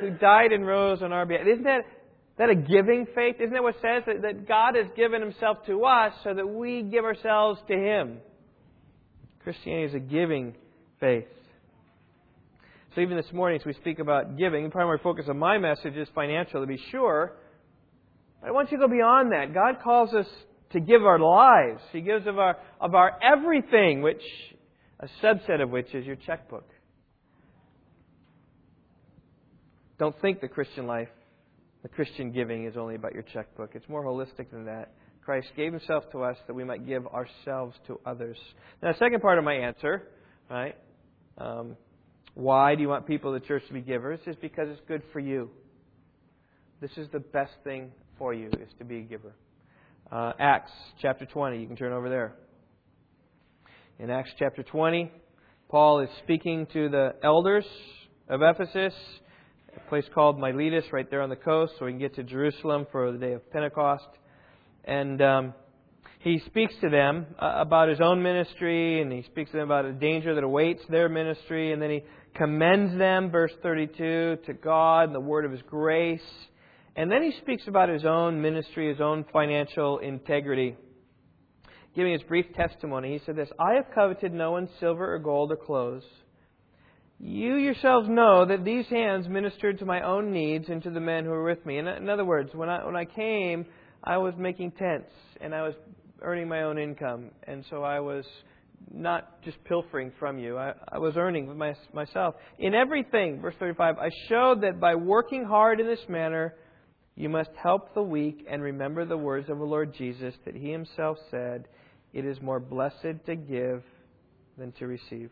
who 0.00 0.10
died 0.10 0.52
and 0.52 0.66
rose 0.66 1.02
on 1.02 1.12
our 1.12 1.26
behalf. 1.26 1.46
Isn't 1.46 1.64
that, 1.64 1.82
that 2.38 2.50
a 2.50 2.54
giving 2.54 3.06
faith? 3.14 3.36
Isn't 3.38 3.52
that 3.52 3.62
what 3.62 3.76
says? 3.76 4.02
That, 4.06 4.22
that 4.22 4.48
God 4.48 4.74
has 4.74 4.86
given 4.96 5.20
Himself 5.20 5.58
to 5.66 5.84
us 5.84 6.12
so 6.24 6.34
that 6.34 6.46
we 6.46 6.82
give 6.82 7.04
ourselves 7.04 7.60
to 7.68 7.74
Him. 7.74 8.18
Christianity 9.44 9.86
is 9.86 9.94
a 9.94 10.00
giving 10.00 10.54
faith. 10.98 11.28
So 12.94 13.00
even 13.00 13.16
this 13.16 13.32
morning, 13.32 13.60
as 13.60 13.66
we 13.66 13.74
speak 13.74 14.00
about 14.00 14.36
giving, 14.36 14.64
the 14.64 14.70
primary 14.70 14.98
focus 15.02 15.26
of 15.28 15.36
my 15.36 15.58
message 15.58 15.96
is 15.96 16.08
financial, 16.14 16.60
to 16.60 16.66
be 16.66 16.80
sure. 16.90 17.36
But 18.40 18.48
I 18.48 18.50
want 18.50 18.72
you 18.72 18.78
to 18.78 18.86
go 18.86 18.92
beyond 18.92 19.30
that. 19.32 19.54
God 19.54 19.76
calls 19.82 20.12
us 20.12 20.26
to 20.72 20.80
give 20.80 21.02
our 21.04 21.18
lives. 21.18 21.80
He 21.92 22.00
gives 22.00 22.26
of 22.26 22.38
our, 22.38 22.56
of 22.80 22.94
our 22.94 23.18
everything, 23.22 24.02
which 24.02 24.22
a 25.00 25.08
subset 25.22 25.62
of 25.62 25.70
which 25.70 25.94
is 25.94 26.06
your 26.06 26.16
checkbook. 26.16 26.68
Don't 29.98 30.18
think 30.20 30.40
the 30.40 30.48
Christian 30.48 30.86
life, 30.86 31.08
the 31.82 31.88
Christian 31.88 32.32
giving 32.32 32.66
is 32.66 32.76
only 32.76 32.94
about 32.94 33.12
your 33.12 33.22
checkbook. 33.22 33.72
It's 33.74 33.88
more 33.88 34.04
holistic 34.04 34.50
than 34.50 34.66
that. 34.66 34.92
Christ 35.24 35.48
gave 35.56 35.72
himself 35.72 36.04
to 36.12 36.22
us 36.22 36.36
that 36.46 36.54
we 36.54 36.64
might 36.64 36.86
give 36.86 37.06
ourselves 37.06 37.76
to 37.86 38.00
others. 38.06 38.38
Now, 38.82 38.92
the 38.92 38.98
second 38.98 39.20
part 39.20 39.38
of 39.38 39.44
my 39.44 39.54
answer, 39.54 40.08
right? 40.48 40.74
Um, 41.36 41.76
why 42.34 42.74
do 42.74 42.82
you 42.82 42.88
want 42.88 43.06
people 43.06 43.34
in 43.34 43.40
the 43.40 43.46
church 43.46 43.62
to 43.68 43.74
be 43.74 43.80
givers? 43.80 44.20
Is 44.26 44.36
because 44.40 44.68
it's 44.70 44.80
good 44.88 45.02
for 45.12 45.20
you. 45.20 45.50
This 46.80 46.90
is 46.96 47.08
the 47.12 47.20
best 47.20 47.52
thing 47.64 47.92
for 48.18 48.32
you, 48.32 48.48
is 48.48 48.68
to 48.78 48.84
be 48.84 48.98
a 48.98 49.02
giver. 49.02 49.34
Uh, 50.10 50.32
Acts 50.40 50.72
chapter 51.00 51.24
20, 51.24 51.60
you 51.60 51.68
can 51.68 51.76
turn 51.76 51.92
over 51.92 52.08
there. 52.08 52.34
In 54.00 54.10
Acts 54.10 54.30
chapter 54.40 54.64
20, 54.64 55.08
Paul 55.68 56.00
is 56.00 56.08
speaking 56.24 56.66
to 56.72 56.88
the 56.88 57.14
elders 57.22 57.64
of 58.28 58.40
Ephesus, 58.42 58.92
a 59.76 59.88
place 59.88 60.04
called 60.12 60.36
Miletus, 60.36 60.84
right 60.92 61.08
there 61.08 61.22
on 61.22 61.30
the 61.30 61.36
coast, 61.36 61.74
so 61.78 61.84
we 61.84 61.92
can 61.92 62.00
get 62.00 62.16
to 62.16 62.24
Jerusalem 62.24 62.88
for 62.90 63.12
the 63.12 63.18
day 63.18 63.34
of 63.34 63.52
Pentecost. 63.52 64.08
And 64.84 65.22
um, 65.22 65.54
he 66.18 66.42
speaks 66.44 66.74
to 66.80 66.90
them 66.90 67.26
uh, 67.38 67.58
about 67.58 67.88
his 67.88 68.00
own 68.00 68.20
ministry, 68.20 69.00
and 69.00 69.12
he 69.12 69.22
speaks 69.22 69.52
to 69.52 69.58
them 69.58 69.66
about 69.66 69.84
a 69.84 69.92
danger 69.92 70.34
that 70.34 70.42
awaits 70.42 70.82
their 70.88 71.08
ministry, 71.08 71.72
and 71.72 71.80
then 71.80 71.90
he 71.90 72.02
commends 72.34 72.98
them, 72.98 73.30
verse 73.30 73.52
32, 73.62 74.38
to 74.44 74.54
God 74.54 75.04
and 75.04 75.14
the 75.14 75.20
word 75.20 75.44
of 75.44 75.52
his 75.52 75.62
grace. 75.62 76.20
And 77.00 77.10
then 77.10 77.22
he 77.22 77.32
speaks 77.40 77.66
about 77.66 77.88
his 77.88 78.04
own 78.04 78.42
ministry, 78.42 78.90
his 78.90 79.00
own 79.00 79.24
financial 79.32 80.00
integrity. 80.00 80.76
Giving 81.96 82.12
his 82.12 82.22
brief 82.24 82.44
testimony, 82.54 83.14
he 83.16 83.24
said 83.24 83.36
this 83.36 83.48
I 83.58 83.72
have 83.76 83.86
coveted 83.94 84.34
no 84.34 84.50
one's 84.50 84.68
silver 84.80 85.14
or 85.14 85.18
gold 85.18 85.50
or 85.50 85.56
clothes. 85.56 86.02
You 87.18 87.54
yourselves 87.54 88.06
know 88.06 88.44
that 88.44 88.66
these 88.66 88.84
hands 88.88 89.26
ministered 89.30 89.78
to 89.78 89.86
my 89.86 90.02
own 90.02 90.30
needs 90.30 90.68
and 90.68 90.82
to 90.82 90.90
the 90.90 91.00
men 91.00 91.24
who 91.24 91.30
were 91.30 91.42
with 91.42 91.64
me. 91.64 91.78
In, 91.78 91.88
other 91.88 92.26
words, 92.26 92.50
when 92.52 92.68
I, 92.68 92.84
when 92.84 92.96
I 92.96 93.06
came, 93.06 93.64
I 94.04 94.18
was 94.18 94.34
making 94.36 94.72
tents 94.72 95.10
and 95.40 95.54
I 95.54 95.62
was 95.62 95.74
earning 96.20 96.48
my 96.48 96.64
own 96.64 96.76
income. 96.76 97.30
And 97.44 97.64
so 97.70 97.82
I 97.82 98.00
was 98.00 98.26
not 98.92 99.42
just 99.42 99.56
pilfering 99.64 100.12
from 100.18 100.38
you. 100.38 100.58
I, 100.58 100.74
I 100.86 100.98
was 100.98 101.16
earning 101.16 101.56
my, 101.56 101.74
myself. 101.94 102.34
In 102.58 102.74
everything, 102.74 103.40
verse 103.40 103.54
35, 103.58 103.96
I 103.96 104.10
showed 104.28 104.60
that 104.64 104.78
by 104.78 104.96
working 104.96 105.46
hard 105.46 105.80
in 105.80 105.86
this 105.86 106.06
manner, 106.06 106.56
you 107.20 107.28
must 107.28 107.50
help 107.62 107.92
the 107.92 108.02
weak 108.02 108.46
and 108.48 108.62
remember 108.62 109.04
the 109.04 109.16
words 109.16 109.50
of 109.50 109.58
the 109.58 109.64
Lord 109.64 109.94
Jesus 109.94 110.34
that 110.46 110.56
he 110.56 110.72
himself 110.72 111.18
said, 111.30 111.68
It 112.14 112.24
is 112.24 112.40
more 112.40 112.58
blessed 112.58 113.26
to 113.26 113.36
give 113.36 113.82
than 114.56 114.72
to 114.78 114.86
receive. 114.86 115.30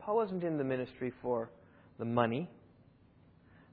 Paul 0.00 0.16
wasn't 0.16 0.42
in 0.42 0.58
the 0.58 0.64
ministry 0.64 1.12
for 1.22 1.48
the 2.00 2.04
money. 2.04 2.50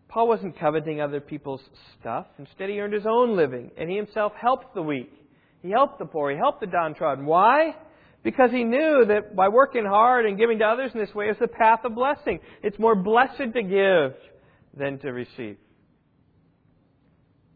Paul 0.09 0.27
wasn't 0.27 0.59
coveting 0.59 1.01
other 1.01 1.19
people's 1.19 1.61
stuff. 1.99 2.27
Instead, 2.37 2.69
he 2.69 2.79
earned 2.79 2.93
his 2.93 3.07
own 3.07 3.35
living, 3.35 3.71
and 3.77 3.89
he 3.89 3.95
himself 3.95 4.33
helped 4.39 4.75
the 4.75 4.83
weak. 4.83 5.11
He 5.63 5.71
helped 5.71 5.97
the 5.97 6.05
poor. 6.05 6.29
He 6.29 6.37
helped 6.37 6.61
the 6.61 6.67
downtrodden. 6.67 7.25
Why? 7.25 7.75
Because 8.21 8.51
he 8.51 8.63
knew 8.63 9.05
that 9.07 9.35
by 9.35 9.47
working 9.47 9.85
hard 9.85 10.27
and 10.27 10.37
giving 10.37 10.59
to 10.59 10.65
others 10.65 10.91
in 10.93 10.99
this 10.99 11.15
way 11.15 11.29
is 11.29 11.37
the 11.39 11.47
path 11.47 11.79
of 11.83 11.95
blessing. 11.95 12.41
It's 12.61 12.77
more 12.77 12.95
blessed 12.95 13.53
to 13.55 13.63
give 13.63 14.13
than 14.77 14.99
to 14.99 15.09
receive. 15.11 15.57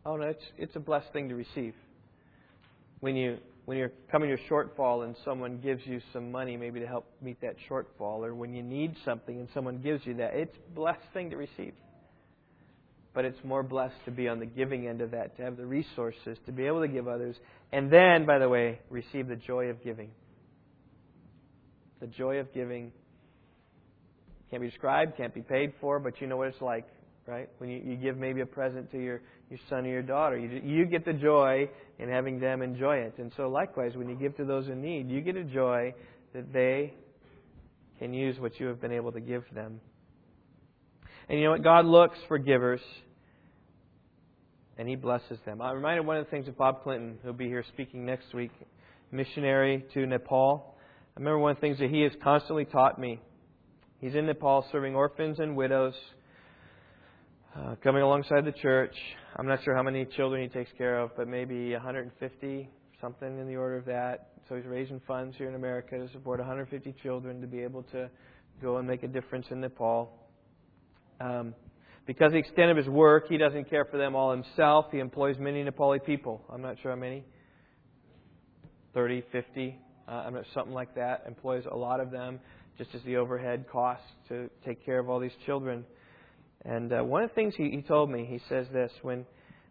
Oh 0.05 0.15
no, 0.15 0.27
it's 0.27 0.43
it's 0.57 0.75
a 0.75 0.79
blessed 0.79 1.11
thing 1.13 1.29
to 1.29 1.35
receive. 1.35 1.73
When 2.99 3.15
you 3.15 3.37
when 3.65 3.77
you're 3.77 3.91
coming 4.11 4.29
to 4.29 4.35
a 4.35 4.51
shortfall 4.51 5.05
and 5.05 5.15
someone 5.23 5.59
gives 5.59 5.85
you 5.85 6.01
some 6.11 6.31
money 6.31 6.57
maybe 6.57 6.79
to 6.79 6.87
help 6.87 7.05
meet 7.21 7.39
that 7.41 7.55
shortfall, 7.69 8.25
or 8.25 8.33
when 8.33 8.53
you 8.53 8.63
need 8.63 8.95
something 9.05 9.39
and 9.39 9.47
someone 9.53 9.77
gives 9.79 10.05
you 10.05 10.15
that, 10.15 10.33
it's 10.33 10.55
a 10.55 10.75
blessed 10.75 11.03
thing 11.13 11.29
to 11.29 11.37
receive. 11.37 11.73
But 13.13 13.25
it's 13.25 13.37
more 13.43 13.61
blessed 13.63 13.95
to 14.05 14.11
be 14.11 14.27
on 14.27 14.39
the 14.39 14.45
giving 14.45 14.87
end 14.87 15.01
of 15.01 15.11
that, 15.11 15.37
to 15.37 15.43
have 15.43 15.57
the 15.57 15.65
resources, 15.65 16.37
to 16.45 16.51
be 16.51 16.65
able 16.65 16.81
to 16.81 16.87
give 16.87 17.07
others, 17.07 17.35
and 17.71 17.91
then, 17.91 18.25
by 18.25 18.39
the 18.39 18.49
way, 18.49 18.79
receive 18.89 19.27
the 19.27 19.35
joy 19.35 19.65
of 19.65 19.83
giving. 19.83 20.09
The 21.99 22.07
joy 22.07 22.37
of 22.37 22.53
giving 22.53 22.91
can't 24.49 24.61
be 24.63 24.69
described, 24.69 25.15
can't 25.17 25.33
be 25.33 25.41
paid 25.41 25.73
for, 25.79 25.99
but 25.99 26.19
you 26.21 26.27
know 26.27 26.37
what 26.37 26.47
it's 26.47 26.61
like, 26.61 26.87
right? 27.29 27.47
When 27.59 27.69
you, 27.69 27.81
you 27.85 27.95
give 27.95 28.17
maybe 28.17 28.41
a 28.41 28.45
present 28.45 28.91
to 28.91 28.97
your, 28.97 29.21
your 29.49 29.59
son 29.69 29.85
or 29.85 29.89
your 29.89 30.01
daughter, 30.01 30.37
you, 30.37 30.61
you 30.63 30.85
get 30.85 31.05
the 31.05 31.13
joy 31.13 31.69
in 31.99 32.09
having 32.09 32.39
them 32.39 32.61
enjoy 32.61 32.97
it. 32.97 33.15
And 33.19 33.31
so, 33.37 33.49
likewise, 33.49 33.95
when 33.95 34.09
you 34.09 34.15
give 34.15 34.35
to 34.37 34.45
those 34.45 34.67
in 34.67 34.81
need, 34.81 35.09
you 35.09 35.21
get 35.21 35.35
a 35.35 35.43
joy 35.43 35.93
that 36.33 36.51
they 36.51 36.93
can 37.99 38.13
use 38.13 38.39
what 38.39 38.59
you 38.59 38.67
have 38.67 38.81
been 38.81 38.91
able 38.91 39.11
to 39.11 39.19
give 39.19 39.43
them. 39.53 39.79
And 41.27 41.37
you 41.37 41.45
know 41.45 41.51
what? 41.51 41.63
God 41.63 41.85
looks 41.85 42.17
for 42.27 42.39
givers 42.39 42.81
and 44.77 44.87
He 44.87 44.95
blesses 44.95 45.37
them. 45.45 45.61
I'm 45.61 45.75
reminded 45.75 46.07
one 46.07 46.17
of 46.17 46.25
the 46.25 46.31
things 46.31 46.47
of 46.47 46.57
Bob 46.57 46.83
Clinton, 46.83 47.19
who'll 47.21 47.33
be 47.33 47.47
here 47.47 47.63
speaking 47.73 48.05
next 48.05 48.33
week, 48.33 48.51
missionary 49.11 49.85
to 49.93 50.05
Nepal. 50.07 50.75
I 51.15 51.19
remember 51.19 51.39
one 51.39 51.51
of 51.51 51.57
the 51.57 51.61
things 51.61 51.79
that 51.79 51.89
he 51.89 52.01
has 52.01 52.13
constantly 52.23 52.65
taught 52.65 52.97
me. 52.97 53.19
He's 53.99 54.15
in 54.15 54.25
Nepal 54.25 54.65
serving 54.71 54.95
orphans 54.95 55.39
and 55.39 55.57
widows, 55.57 55.93
uh, 57.55 57.75
coming 57.83 58.01
alongside 58.01 58.45
the 58.45 58.51
church. 58.51 58.95
I'm 59.35 59.47
not 59.47 59.63
sure 59.63 59.75
how 59.75 59.83
many 59.83 60.05
children 60.05 60.41
he 60.41 60.47
takes 60.47 60.71
care 60.77 60.99
of, 60.99 61.11
but 61.17 61.27
maybe 61.27 61.71
150, 61.73 62.69
something 63.01 63.39
in 63.39 63.47
the 63.47 63.55
order 63.55 63.77
of 63.77 63.85
that. 63.85 64.29
So 64.47 64.55
he's 64.55 64.65
raising 64.65 65.01
funds 65.07 65.35
here 65.37 65.49
in 65.49 65.55
America 65.55 65.97
to 65.97 66.09
support 66.11 66.39
150 66.39 66.93
children 67.01 67.41
to 67.41 67.47
be 67.47 67.61
able 67.61 67.83
to 67.91 68.09
go 68.61 68.77
and 68.77 68.87
make 68.87 69.03
a 69.03 69.07
difference 69.07 69.47
in 69.49 69.61
Nepal. 69.61 70.11
Um, 71.19 71.55
because 72.05 72.27
of 72.27 72.33
the 72.33 72.39
extent 72.39 72.71
of 72.71 72.77
his 72.77 72.87
work, 72.87 73.27
he 73.29 73.37
doesn't 73.37 73.69
care 73.69 73.85
for 73.85 73.97
them 73.97 74.15
all 74.15 74.31
himself. 74.31 74.87
He 74.91 74.99
employs 74.99 75.37
many 75.39 75.63
Nepali 75.63 76.03
people. 76.03 76.43
I'm 76.51 76.61
not 76.61 76.77
sure 76.81 76.91
how 76.91 76.97
many. 76.97 77.23
30, 78.93 79.23
50, 79.31 79.77
uh, 80.07 80.11
I'm 80.11 80.33
not, 80.33 80.45
something 80.53 80.73
like 80.73 80.95
that. 80.95 81.23
Employs 81.27 81.63
a 81.71 81.75
lot 81.75 81.99
of 81.99 82.09
them 82.09 82.39
just 82.77 82.93
as 82.95 83.01
the 83.03 83.17
overhead 83.17 83.65
costs 83.71 84.07
to 84.29 84.49
take 84.65 84.83
care 84.85 84.99
of 84.99 85.09
all 85.09 85.19
these 85.19 85.35
children. 85.45 85.85
And 86.65 86.91
uh, 86.91 87.03
one 87.03 87.23
of 87.23 87.29
the 87.29 87.35
things 87.35 87.53
he, 87.55 87.69
he 87.69 87.81
told 87.81 88.09
me, 88.09 88.25
he 88.29 88.39
says 88.49 88.67
this 88.73 88.91
when, 89.01 89.25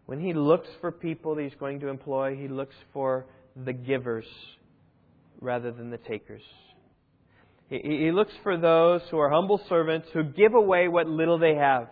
when 0.05 0.19
he 0.19 0.33
looks 0.33 0.67
for 0.81 0.91
people 0.91 1.35
that 1.35 1.43
he's 1.43 1.59
going 1.59 1.79
to 1.81 1.87
employ, 1.87 2.35
he 2.35 2.47
looks 2.47 2.75
for 2.93 3.25
the 3.55 3.73
givers 3.73 4.25
rather 5.41 5.71
than 5.71 5.89
the 5.89 5.97
takers. 5.97 6.41
He, 7.69 7.79
he 7.83 8.11
looks 8.11 8.33
for 8.43 8.57
those 8.57 9.01
who 9.11 9.19
are 9.19 9.29
humble 9.29 9.61
servants 9.69 10.07
who 10.13 10.23
give 10.23 10.53
away 10.53 10.87
what 10.87 11.07
little 11.07 11.37
they 11.37 11.55
have. 11.55 11.87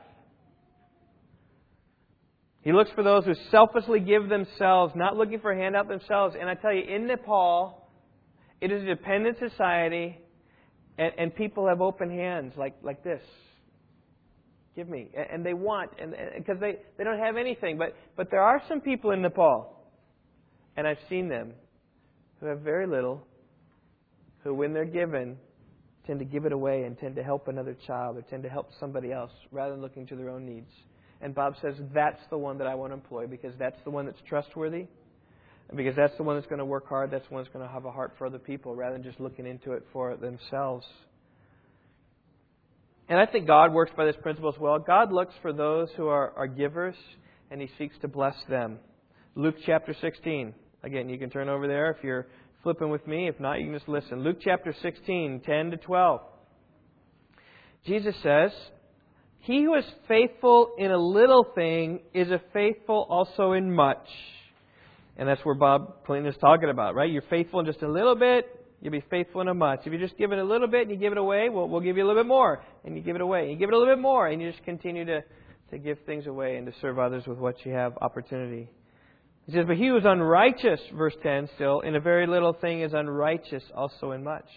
He 2.62 2.74
looks 2.74 2.90
for 2.96 3.04
those 3.04 3.24
who 3.24 3.34
selflessly 3.50 4.02
give 4.02 4.28
themselves, 4.28 4.94
not 4.96 5.16
looking 5.16 5.40
for 5.40 5.52
a 5.52 5.58
handout 5.58 5.88
themselves. 5.88 6.36
And 6.38 6.50
I 6.50 6.56
tell 6.56 6.74
you, 6.74 6.82
in 6.84 7.08
Nepal, 7.08 7.88
it 8.60 8.72
is 8.72 8.84
a 8.84 8.88
dependent 8.88 9.38
society, 9.40 10.18
and, 10.98 11.14
and 11.18 11.36
people 11.36 11.68
have 11.68 11.80
open 11.80 12.10
hands 12.10 12.54
like, 12.58 12.76
like 12.84 13.04
this. 13.04 13.22
Give 14.78 14.88
me. 14.88 15.10
And 15.16 15.44
they 15.44 15.56
want, 15.56 15.90
and 16.00 16.16
because 16.38 16.60
they, 16.60 16.78
they 17.00 17.04
don't 17.04 17.18
have 17.18 17.36
anything. 17.36 17.80
But, 17.80 17.96
but 18.16 18.30
there 18.30 18.44
are 18.44 18.62
some 18.70 18.80
people 18.80 19.10
in 19.10 19.24
Nepal, 19.24 19.76
and 20.78 20.86
I've 20.88 21.00
seen 21.10 21.28
them, 21.28 21.54
who 22.40 22.46
have 22.46 22.60
very 22.60 22.86
little, 22.86 23.26
who, 24.44 24.54
when 24.54 24.74
they're 24.74 24.86
given, 24.86 25.38
tend 26.06 26.20
to 26.20 26.26
give 26.26 26.46
it 26.46 26.52
away 26.52 26.84
and 26.84 26.96
tend 26.96 27.16
to 27.16 27.24
help 27.24 27.48
another 27.48 27.76
child 27.88 28.18
or 28.18 28.22
tend 28.22 28.44
to 28.44 28.50
help 28.50 28.70
somebody 28.80 29.12
else 29.12 29.32
rather 29.52 29.72
than 29.72 29.82
looking 29.82 30.06
to 30.06 30.16
their 30.16 30.30
own 30.30 30.46
needs. 30.46 30.70
And 31.22 31.34
Bob 31.34 31.56
says, 31.60 31.74
that's 31.92 32.22
the 32.30 32.38
one 32.38 32.60
that 32.60 32.68
I 32.68 32.76
want 32.76 32.92
to 32.92 32.94
employ 32.94 33.26
because 33.26 33.54
that's 33.58 33.80
the 33.84 33.90
one 33.90 34.06
that's 34.06 34.22
trustworthy. 34.30 34.86
Because 35.76 35.96
that's 35.96 36.16
the 36.18 36.24
one 36.24 36.36
that's 36.36 36.48
going 36.48 36.60
to 36.60 36.66
work 36.66 36.88
hard. 36.88 37.10
That's 37.10 37.28
the 37.28 37.34
one 37.34 37.44
that's 37.44 37.52
going 37.52 37.66
to 37.66 37.74
have 37.74 37.86
a 37.86 37.92
heart 37.92 38.14
for 38.20 38.28
other 38.28 38.38
people 38.38 38.76
rather 38.76 38.94
than 38.94 39.04
just 39.04 39.20
looking 39.20 39.48
into 39.48 39.72
it 39.72 39.84
for 39.92 40.16
themselves. 40.16 40.86
And 43.10 43.20
I 43.20 43.26
think 43.26 43.48
God 43.48 43.74
works 43.74 43.92
by 43.96 44.06
this 44.06 44.16
principle 44.22 44.52
as 44.54 44.60
well. 44.60 44.80
God 44.80 45.14
looks 45.14 45.34
for 45.42 45.54
those 45.54 45.90
who 45.96 46.08
are, 46.08 46.32
are 46.36 46.48
givers 46.48 46.96
and 47.50 47.62
He 47.62 47.70
seeks 47.78 47.96
to 48.02 48.08
bless 48.08 48.36
them. 48.50 48.80
Luke 49.36 49.56
chapter 49.66 49.96
16. 50.00 50.54
Again, 50.84 51.10
you 51.10 51.18
can 51.18 51.30
turn 51.30 51.50
over 51.50 51.68
there 51.68 51.92
if 51.92 52.04
you're 52.04 52.28
flipping 52.64 52.90
with 52.90 53.06
me. 53.08 53.28
If 53.28 53.40
not, 53.40 53.60
you 53.60 53.66
can 53.66 53.74
just 53.74 53.88
listen. 53.88 54.24
Luke 54.24 54.38
chapter 54.42 54.76
16, 54.82 55.42
10 55.46 55.72
to 55.72 55.78
12. 55.78 56.22
Jesus 57.86 58.16
says, 58.22 58.52
he 59.40 59.64
who 59.64 59.76
is 59.76 59.86
faithful 60.10 60.74
in 60.78 60.92
a 60.92 60.98
little 60.98 61.46
thing 61.56 62.02
is 62.14 62.30
a 62.30 62.42
faithful 62.52 63.08
also 63.10 63.54
in 63.54 63.74
much. 63.74 64.06
And 65.16 65.28
that's 65.28 65.40
where 65.46 65.56
Bob 65.56 66.06
Clinton 66.06 66.30
is 66.30 66.38
talking 66.42 66.70
about, 66.70 66.96
right? 66.96 67.10
You're 67.10 67.24
faithful 67.30 67.62
in 67.62 67.66
just 67.66 67.82
a 67.82 67.90
little 67.90 68.16
bit, 68.16 68.46
you'll 68.82 68.92
be 68.92 69.04
faithful 69.10 69.42
in 69.42 69.48
a 69.48 69.54
much. 69.54 69.82
If 69.86 69.94
you 69.94 70.00
just 70.00 70.18
give 70.18 70.32
it 70.32 70.40
a 70.40 70.44
little 70.44 70.68
bit 70.68 70.82
and 70.84 70.92
you 70.92 70.98
give 70.98 71.12
it 71.12 71.18
away, 71.18 71.50
well, 71.50 71.68
we'll 71.68 71.82
give 71.82 71.98
you 71.98 72.06
a 72.06 72.08
little 72.08 72.22
bit 72.22 72.28
more. 72.28 72.64
And 72.86 72.96
you 72.96 73.02
give 73.02 73.16
it 73.16 73.22
away. 73.22 73.42
And 73.44 73.52
you 73.52 73.58
give 73.58 73.70
it 73.70 73.74
a 73.74 73.78
little 73.78 73.96
bit 73.96 74.02
more, 74.02 74.28
and 74.28 74.42
you 74.42 74.52
just 74.52 74.64
continue 74.64 75.06
to, 75.06 75.22
to 75.72 75.78
give 75.78 75.98
things 76.06 76.28
away 76.28 76.58
and 76.58 76.66
to 76.68 76.74
serve 76.82 77.00
others 77.00 77.24
with 77.28 77.38
what 77.38 77.66
you 77.66 77.74
have 77.74 77.98
opportunity. 78.02 78.70
He 79.46 79.54
says, 79.54 79.66
But 79.66 79.78
he 79.78 79.92
was 79.92 80.04
unrighteous, 80.06 80.82
verse 80.94 81.16
10 81.24 81.50
still, 81.56 81.80
in 81.82 81.96
a 81.96 82.00
very 82.00 82.28
little 82.28 82.54
thing 82.54 82.82
is 82.82 82.94
unrighteous 82.94 83.64
also 83.76 84.12
in 84.12 84.24
much. 84.24 84.48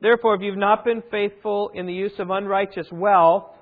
Therefore, 0.00 0.34
if 0.34 0.42
you've 0.42 0.58
not 0.58 0.84
been 0.84 1.02
faithful 1.10 1.70
in 1.74 1.86
the 1.86 1.92
use 1.92 2.12
of 2.18 2.30
unrighteous 2.30 2.88
wealth, 2.92 3.52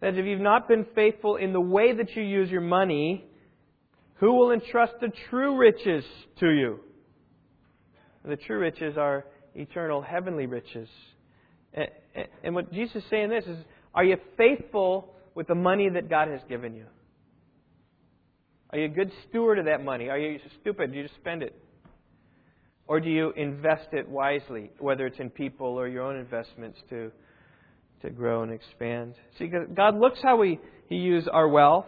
that 0.00 0.14
is, 0.14 0.18
if 0.18 0.26
you've 0.26 0.40
not 0.40 0.68
been 0.68 0.86
faithful 0.94 1.36
in 1.36 1.52
the 1.52 1.60
way 1.60 1.94
that 1.94 2.14
you 2.14 2.22
use 2.22 2.50
your 2.50 2.60
money, 2.60 3.24
who 4.14 4.32
will 4.32 4.50
entrust 4.50 4.94
the 5.00 5.10
true 5.30 5.56
riches 5.56 6.04
to 6.40 6.50
you? 6.50 6.80
The 8.26 8.36
true 8.36 8.58
riches 8.58 8.96
are 8.96 9.24
eternal 9.54 10.02
heavenly 10.02 10.46
riches. 10.46 10.88
And 12.42 12.54
what 12.54 12.72
Jesus 12.72 12.96
is 12.96 13.04
saying 13.10 13.28
this 13.28 13.44
is, 13.44 13.58
are 13.94 14.04
you 14.04 14.16
faithful 14.36 15.14
with 15.34 15.46
the 15.46 15.54
money 15.54 15.88
that 15.88 16.10
God 16.10 16.28
has 16.28 16.40
given 16.48 16.74
you? 16.74 16.86
Are 18.70 18.78
you 18.78 18.86
a 18.86 18.88
good 18.88 19.12
steward 19.28 19.58
of 19.58 19.66
that 19.66 19.84
money? 19.84 20.08
Are 20.08 20.18
you 20.18 20.40
stupid? 20.60 20.92
Do 20.92 20.98
you 20.98 21.04
just 21.04 21.14
spend 21.16 21.42
it? 21.42 21.54
Or 22.88 23.00
do 23.00 23.08
you 23.08 23.32
invest 23.36 23.88
it 23.92 24.08
wisely, 24.08 24.70
whether 24.78 25.06
it's 25.06 25.18
in 25.18 25.30
people 25.30 25.68
or 25.68 25.88
your 25.88 26.02
own 26.02 26.16
investments 26.16 26.78
to, 26.90 27.10
to 28.02 28.10
grow 28.10 28.42
and 28.42 28.52
expand? 28.52 29.14
See, 29.38 29.50
God 29.74 29.98
looks 29.98 30.18
how 30.22 30.36
we 30.36 30.58
He 30.88 30.96
use 30.96 31.28
our 31.32 31.48
wealth, 31.48 31.86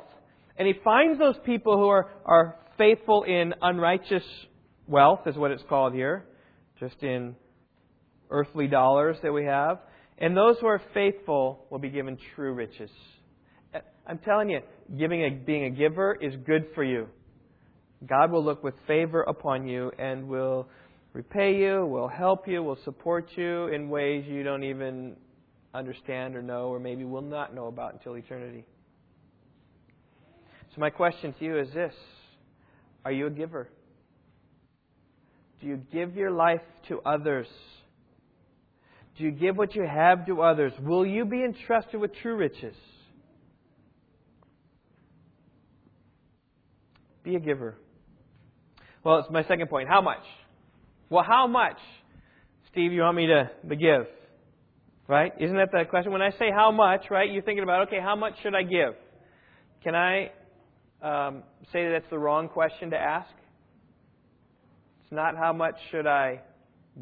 and 0.56 0.66
He 0.66 0.74
finds 0.84 1.18
those 1.18 1.36
people 1.44 1.76
who 1.76 1.88
are, 1.88 2.10
are 2.24 2.56
faithful 2.76 3.24
in 3.24 3.54
unrighteous 3.60 4.24
wealth, 4.88 5.20
is 5.26 5.36
what 5.36 5.50
it's 5.50 5.62
called 5.68 5.94
here, 5.94 6.24
just 6.80 7.02
in 7.02 7.36
earthly 8.30 8.66
dollars 8.66 9.16
that 9.22 9.32
we 9.32 9.44
have. 9.44 9.78
And 10.18 10.36
those 10.36 10.56
who 10.60 10.66
are 10.66 10.82
faithful 10.94 11.66
will 11.70 11.78
be 11.78 11.90
given 11.90 12.18
true 12.34 12.52
riches. 12.52 12.90
Eh, 13.74 13.80
I'm 14.06 14.18
telling 14.18 14.50
you, 14.50 14.60
giving 14.98 15.22
a, 15.22 15.30
being 15.30 15.64
a 15.64 15.70
giver 15.70 16.16
is 16.20 16.34
good 16.44 16.66
for 16.74 16.82
you. 16.82 17.06
God 18.06 18.30
will 18.30 18.44
look 18.44 18.62
with 18.62 18.74
favor 18.86 19.22
upon 19.22 19.66
you 19.66 19.92
and 19.98 20.28
will 20.28 20.68
repay 21.12 21.56
you, 21.56 21.84
will 21.86 22.08
help 22.08 22.46
you, 22.48 22.62
will 22.62 22.78
support 22.84 23.28
you 23.36 23.68
in 23.68 23.88
ways 23.88 24.24
you 24.26 24.42
don't 24.42 24.64
even 24.64 25.16
understand 25.74 26.34
or 26.36 26.42
know, 26.42 26.68
or 26.68 26.78
maybe 26.78 27.04
will 27.04 27.22
not 27.22 27.54
know 27.54 27.66
about 27.66 27.92
until 27.92 28.14
eternity. 28.14 28.64
So, 30.74 30.80
my 30.80 30.90
question 30.90 31.34
to 31.38 31.44
you 31.44 31.58
is 31.58 31.68
this 31.72 31.92
Are 33.04 33.12
you 33.12 33.26
a 33.26 33.30
giver? 33.30 33.68
Do 35.60 35.66
you 35.66 35.76
give 35.92 36.16
your 36.16 36.30
life 36.30 36.60
to 36.88 37.00
others? 37.00 37.48
Do 39.16 39.24
you 39.24 39.32
give 39.32 39.56
what 39.56 39.74
you 39.74 39.82
have 39.82 40.26
to 40.26 40.42
others? 40.42 40.72
Will 40.80 41.04
you 41.04 41.24
be 41.24 41.42
entrusted 41.42 42.00
with 42.00 42.14
true 42.22 42.36
riches? 42.36 42.76
Be 47.24 47.34
a 47.34 47.40
giver. 47.40 47.74
Well, 49.02 49.18
it's 49.18 49.30
my 49.30 49.42
second 49.44 49.68
point. 49.68 49.88
How 49.88 50.00
much? 50.00 50.22
Well, 51.10 51.24
how 51.26 51.46
much, 51.46 51.78
Steve, 52.70 52.92
you 52.92 53.02
want 53.02 53.16
me 53.16 53.26
to, 53.26 53.50
to 53.68 53.76
give? 53.76 54.06
Right? 55.08 55.32
Isn't 55.40 55.56
that 55.56 55.70
the 55.72 55.84
question? 55.88 56.12
When 56.12 56.22
I 56.22 56.30
say 56.32 56.50
how 56.54 56.70
much, 56.70 57.10
right, 57.10 57.30
you're 57.30 57.42
thinking 57.42 57.64
about, 57.64 57.88
okay, 57.88 58.00
how 58.00 58.14
much 58.14 58.34
should 58.42 58.54
I 58.54 58.62
give? 58.62 58.94
Can 59.82 59.94
I 59.94 60.30
um, 61.02 61.42
say 61.72 61.84
that 61.84 62.00
that's 62.00 62.10
the 62.10 62.18
wrong 62.18 62.48
question 62.48 62.90
to 62.90 62.96
ask? 62.96 63.30
It's 65.08 65.14
not 65.14 65.38
how 65.38 65.54
much 65.54 65.74
should 65.90 66.06
I 66.06 66.42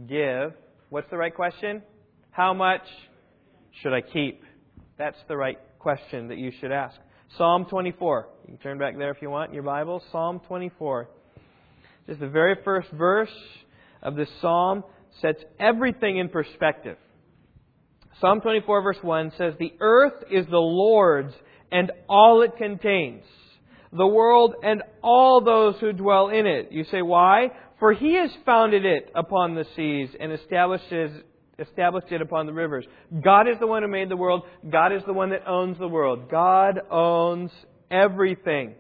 give. 0.09 0.53
What's 0.91 1.11
the 1.11 1.17
right 1.17 1.35
question? 1.35 1.83
How 2.31 2.55
much 2.55 2.83
should 3.83 3.93
I 3.93 4.01
keep? 4.01 4.45
That's 4.97 5.17
the 5.27 5.37
right 5.37 5.59
question 5.81 6.29
that 6.29 6.39
you 6.39 6.53
should 6.61 6.71
ask. 6.71 6.95
Psalm 7.37 7.67
24. 7.69 8.29
You 8.43 8.47
can 8.51 8.59
turn 8.59 8.79
back 8.79 8.97
there 8.97 9.11
if 9.11 9.21
you 9.21 9.29
want 9.29 9.49
in 9.49 9.55
your 9.55 9.65
Bible. 9.65 10.01
Psalm 10.13 10.41
24. 10.47 11.09
Just 12.07 12.21
the 12.21 12.29
very 12.29 12.55
first 12.65 12.87
verse 12.93 13.35
of 14.05 14.15
this 14.15 14.29
psalm 14.41 14.85
sets 15.21 15.43
everything 15.59 16.19
in 16.19 16.29
perspective. 16.29 16.99
Psalm 18.21 18.41
24, 18.41 18.83
verse 18.83 18.99
1 19.03 19.33
says, 19.37 19.55
The 19.59 19.73
earth 19.81 20.23
is 20.31 20.47
the 20.47 20.59
Lord's 20.59 21.35
and 21.73 21.91
all 22.09 22.43
it 22.43 22.57
contains, 22.57 23.25
the 23.91 24.07
world 24.07 24.55
and 24.63 24.85
all 25.03 25.41
those 25.41 25.75
who 25.81 25.93
dwell 25.93 26.29
in 26.29 26.47
it. 26.47 26.71
You 26.71 26.85
say, 26.85 27.03
why? 27.03 27.51
For 27.79 27.93
he 27.93 28.15
has 28.15 28.31
founded 28.45 28.85
it 28.85 29.11
upon 29.15 29.55
the 29.55 29.65
seas 29.77 30.09
and 30.19 30.33
establishes, 30.33 31.11
established 31.59 32.11
it 32.11 32.23
upon 32.23 32.47
the 32.47 32.53
rivers. 32.53 32.87
God 33.23 33.49
is 33.49 33.59
the 33.61 33.67
one 33.67 33.83
who 33.83 33.89
made 33.89 34.09
the 34.09 34.17
world. 34.17 34.43
God 34.71 34.93
is 34.93 35.03
the 35.07 35.13
one 35.13 35.31
that 35.31 35.47
owns 35.47 35.79
the 35.79 35.89
world. 35.89 36.31
God 36.31 36.81
owns 36.91 37.51
everything. 37.91 38.75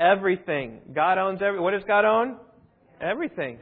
Everything. 0.00 0.80
God 0.94 1.18
owns 1.18 1.40
every. 1.42 1.60
What 1.60 1.72
does 1.72 1.84
God 1.86 2.04
own? 2.04 2.38
Everything. 3.00 3.58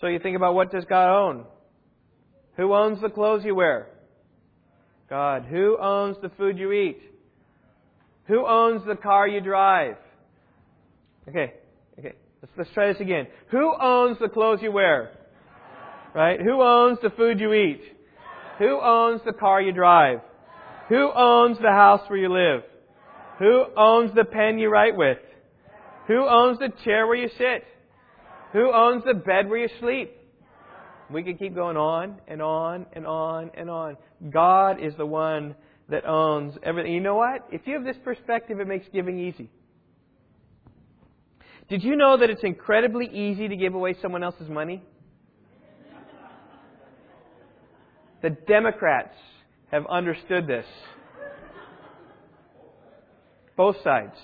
So 0.00 0.06
you 0.06 0.18
think 0.18 0.36
about 0.36 0.54
what 0.54 0.72
does 0.72 0.84
God 0.88 1.10
own? 1.10 1.44
Who 2.56 2.72
owns 2.74 3.00
the 3.00 3.10
clothes 3.10 3.42
you 3.44 3.54
wear? 3.54 3.88
God. 5.08 5.44
Who 5.50 5.76
owns 5.78 6.16
the 6.22 6.30
food 6.30 6.58
you 6.58 6.72
eat? 6.72 7.02
Who 8.28 8.46
owns 8.46 8.82
the 8.86 8.94
car 8.94 9.26
you 9.26 9.40
drive? 9.40 9.96
Okay, 11.28 11.54
okay. 11.98 12.14
Let's, 12.42 12.52
let's 12.56 12.70
try 12.72 12.92
this 12.92 13.00
again. 13.00 13.26
Who 13.50 13.74
owns 13.80 14.18
the 14.18 14.28
clothes 14.28 14.60
you 14.62 14.72
wear? 14.72 15.12
Right? 16.14 16.40
Who 16.40 16.62
owns 16.62 16.98
the 17.02 17.10
food 17.10 17.38
you 17.38 17.52
eat? 17.52 17.82
Who 18.58 18.80
owns 18.80 19.20
the 19.24 19.32
car 19.32 19.60
you 19.60 19.72
drive? 19.72 20.20
Who 20.88 21.10
owns 21.14 21.58
the 21.58 21.70
house 21.70 22.02
where 22.08 22.18
you 22.18 22.32
live? 22.32 22.62
Who 23.38 23.64
owns 23.76 24.14
the 24.14 24.24
pen 24.24 24.58
you 24.58 24.70
write 24.70 24.96
with? 24.96 25.18
Who 26.08 26.26
owns 26.26 26.58
the 26.58 26.70
chair 26.84 27.06
where 27.06 27.16
you 27.16 27.28
sit? 27.38 27.64
Who 28.52 28.72
owns 28.72 29.04
the 29.04 29.14
bed 29.14 29.48
where 29.48 29.60
you 29.60 29.68
sleep? 29.78 30.16
We 31.10 31.22
could 31.22 31.38
keep 31.38 31.54
going 31.54 31.76
on 31.76 32.20
and 32.26 32.42
on 32.42 32.86
and 32.92 33.06
on 33.06 33.50
and 33.54 33.70
on. 33.70 33.96
God 34.30 34.82
is 34.82 34.94
the 34.96 35.06
one 35.06 35.54
that 35.88 36.04
owns 36.04 36.54
everything. 36.62 36.92
You 36.92 37.00
know 37.00 37.16
what? 37.16 37.46
If 37.50 37.62
you 37.66 37.74
have 37.74 37.84
this 37.84 37.96
perspective, 38.04 38.60
it 38.60 38.66
makes 38.66 38.86
giving 38.92 39.18
easy. 39.18 39.50
Did 41.70 41.84
you 41.84 41.94
know 41.94 42.18
that 42.18 42.28
it's 42.30 42.42
incredibly 42.42 43.06
easy 43.06 43.46
to 43.46 43.56
give 43.56 43.74
away 43.74 43.94
someone 44.02 44.24
else's 44.24 44.48
money? 44.48 44.82
The 48.22 48.30
Democrats 48.30 49.14
have 49.70 49.86
understood 49.86 50.48
this. 50.48 50.66
Both 53.56 53.76
sides. 53.84 54.16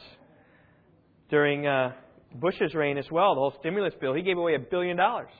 During 1.30 1.68
uh, 1.68 1.92
Bush's 2.35 2.74
reign 2.74 2.98
as 2.98 3.06
well, 3.12 3.35
the 3.37 3.40
whole 3.40 3.54
stimulus 3.61 3.94
bill, 4.00 4.12
he 4.12 4.22
gave 4.22 4.38
away 4.38 4.56
a 4.56 4.59
billion 4.59 4.96
dollars. 4.96 5.30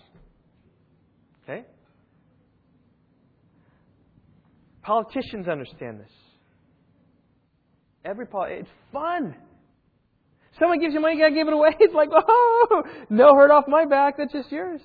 Okay? 1.43 1.65
Politicians 4.83 5.49
understand 5.49 5.99
this. 5.99 6.13
Every 8.05 8.27
poli- 8.27 8.61
it's 8.61 8.69
fun. 8.93 9.35
Someone 10.59 10.81
gives 10.81 10.95
you 10.95 11.01
money, 11.01 11.17
you 11.17 11.23
gotta 11.23 11.35
give 11.35 11.49
it 11.49 11.55
away. 11.55 11.71
It's 11.81 11.95
like, 11.95 12.09
oh, 12.13 12.83
no 13.11 13.35
hurt 13.35 13.51
off 13.51 13.65
my 13.69 13.85
back. 13.85 14.17
That's 14.17 14.33
just 14.33 14.51
yours. 14.51 14.81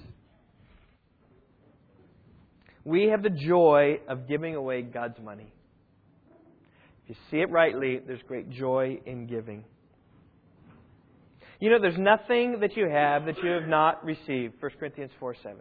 We 2.84 3.10
have 3.10 3.24
the 3.24 3.30
joy 3.30 4.00
of 4.08 4.28
giving 4.28 4.56
away 4.56 4.82
God's 4.82 5.20
money. 5.24 5.54
If 7.04 7.10
you 7.10 7.16
see 7.30 7.38
it 7.38 7.52
rightly, 7.52 8.00
there's 8.06 8.22
great 8.28 8.50
joy 8.50 9.00
in 9.06 9.28
giving. 9.28 9.64
You 11.60 11.70
know, 11.70 11.80
there's 11.80 11.98
nothing 11.98 12.60
that 12.62 12.76
you 12.76 12.90
have 12.90 13.26
that 13.26 13.38
you 13.44 13.52
have 13.52 13.68
not 13.68 14.04
received. 14.04 14.56
1 14.60 14.72
Corinthians 14.80 15.12
4 15.20 15.36
7. 15.44 15.58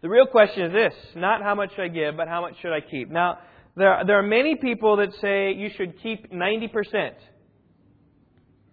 The 0.00 0.08
real 0.08 0.26
question 0.26 0.66
is 0.66 0.72
this 0.72 0.94
not 1.16 1.42
how 1.42 1.54
much 1.54 1.70
should 1.70 1.84
I 1.84 1.88
give, 1.88 2.16
but 2.16 2.28
how 2.28 2.40
much 2.42 2.54
should 2.62 2.72
I 2.72 2.80
keep? 2.80 3.10
Now, 3.10 3.38
there 3.76 3.92
are, 3.92 4.06
there 4.06 4.18
are 4.18 4.22
many 4.22 4.54
people 4.54 4.98
that 4.98 5.12
say 5.20 5.52
you 5.52 5.70
should 5.76 6.00
keep 6.02 6.30
90%. 6.32 7.14